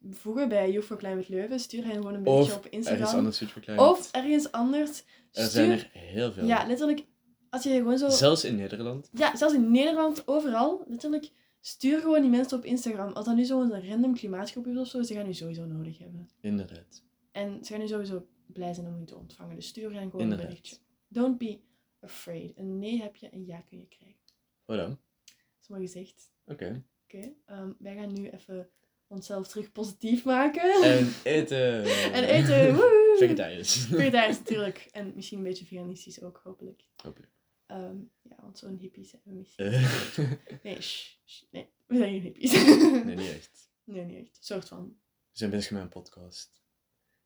toevoegen 0.00 0.48
bij 0.48 0.72
Youth 0.72 0.84
for 0.84 0.96
Climate 0.96 1.32
Leuven, 1.32 1.60
stuur 1.60 1.84
hen 1.84 1.94
gewoon 1.94 2.14
een 2.14 2.22
berichtje 2.22 2.52
Of 2.52 2.58
op 2.58 2.64
ergens 2.64 2.88
Instagram. 2.90 3.78
Of 3.78 4.10
ergens 4.12 4.52
anders. 4.52 5.04
er 5.32 5.46
zijn 5.46 5.70
er 5.70 5.90
heel 5.92 6.32
veel. 6.32 6.46
Ja, 6.46 6.66
letterlijk. 6.66 7.04
Als 7.48 7.62
je 7.62 7.70
gewoon 7.70 7.98
zo... 7.98 8.08
Zelfs 8.08 8.44
in 8.44 8.56
Nederland. 8.56 9.10
Ja, 9.12 9.36
zelfs 9.36 9.54
in 9.54 9.70
Nederland, 9.70 10.28
overal. 10.28 10.84
Letterlijk. 10.88 11.30
Stuur 11.60 12.00
gewoon 12.00 12.20
die 12.20 12.30
mensen 12.30 12.58
op 12.58 12.64
Instagram. 12.64 13.12
Als 13.12 13.24
dat 13.24 13.34
nu 13.36 13.44
zo'n 13.44 13.88
random 13.88 14.14
klimaatgroep 14.14 14.66
is 14.66 14.76
of 14.76 14.86
zo, 14.86 15.02
ze 15.02 15.14
gaan 15.14 15.26
u 15.26 15.34
sowieso 15.34 15.64
nodig 15.64 15.98
hebben. 15.98 16.28
Inderdaad. 16.40 17.02
En 17.32 17.64
ze 17.64 17.72
gaan 17.72 17.82
u 17.82 17.88
sowieso 17.88 18.26
blij 18.46 18.74
zijn 18.74 18.86
om 18.86 19.00
u 19.02 19.04
te 19.04 19.16
ontvangen. 19.16 19.54
Dus 19.56 19.66
stuur 19.66 19.92
hen 19.92 20.10
gewoon 20.10 20.20
Inderdaad. 20.20 20.46
een 20.46 20.52
berichtje. 20.52 20.76
Don't 21.08 21.38
be 21.38 21.60
afraid. 22.00 22.58
Een 22.58 22.78
nee 22.78 23.00
heb 23.02 23.16
je, 23.16 23.28
een 23.32 23.46
ja 23.46 23.60
kun 23.60 23.78
je 23.78 23.86
krijgen. 23.88 24.20
Voilà. 24.62 24.98
Dat 25.24 25.60
is 25.60 25.68
maar 25.68 25.80
gezegd. 25.80 26.32
Oké. 26.46 26.84
Oké, 27.04 27.32
ehm, 27.46 27.72
wij 27.78 27.94
gaan 27.94 28.12
nu 28.12 28.28
even 28.30 28.70
onszelf 29.06 29.48
terug 29.48 29.72
positief 29.72 30.24
maken. 30.24 30.82
En 30.82 31.12
eten. 31.24 31.84
En 32.12 32.24
eten. 32.24 32.74
woehoe. 32.74 33.14
Vegetarisch. 33.18 33.76
Vegetarisch 33.76 34.38
natuurlijk. 34.44 34.88
En 34.92 35.12
misschien 35.14 35.38
een 35.38 35.44
beetje 35.44 35.64
veganistisch 35.66 36.22
ook, 36.22 36.40
hopelijk. 36.44 36.84
Hopelijk. 37.02 37.32
Ehm, 37.66 37.96
ja, 38.22 38.36
want 38.40 38.58
zo'n 38.58 38.76
hippie 38.76 39.04
zijn 39.04 39.22
we 39.24 39.30
misschien. 39.32 39.66
Eh, 39.66 40.30
Nee, 40.62 40.80
shh, 40.82 41.16
shh, 41.26 41.42
nee, 41.50 41.70
we 41.86 41.96
zijn 41.96 42.10
geen 42.10 42.20
hippies. 42.22 42.52
nee, 42.52 43.16
niet 43.16 43.28
echt. 43.34 43.70
nee, 43.84 44.04
niet 44.04 44.18
echt. 44.18 44.38
Soort 44.44 44.68
van. 44.68 44.98
We 45.32 45.38
zijn 45.38 45.50
bezig 45.50 45.70
met 45.70 45.82
een 45.82 45.88
podcast. 45.88 46.62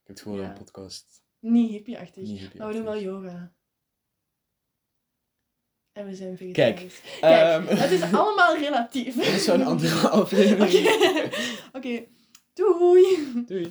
Ik 0.03 0.07
heb 0.07 0.19
gewoon 0.19 0.41
Ja. 0.41 0.49
een 0.51 0.59
podcast. 0.59 1.23
Niet 1.39 1.71
hippie-achtig. 1.71 2.29
Hippie 2.29 2.59
maar 2.59 2.69
we 2.69 2.75
doen 2.75 2.85
wel 2.85 3.01
yoga. 3.01 3.55
En 5.95 6.07
we 6.07 6.15
zijn 6.15 6.37
Kijk, 6.53 6.79
vegetarisch. 6.79 7.01
Kijk, 7.21 7.67
ehm, 7.69 7.77
het 7.77 7.91
is 7.91 8.03
allemaal 8.03 8.57
relatief. 8.57 9.15
Dit 9.25 9.27
is 9.27 9.45
zo'n 9.45 9.65
andere 9.65 10.09
aflevering. 10.09 10.89
Oké, 10.89 11.29
Oké. 11.79 12.05
doei! 12.55 13.33
Doei. 13.47 13.71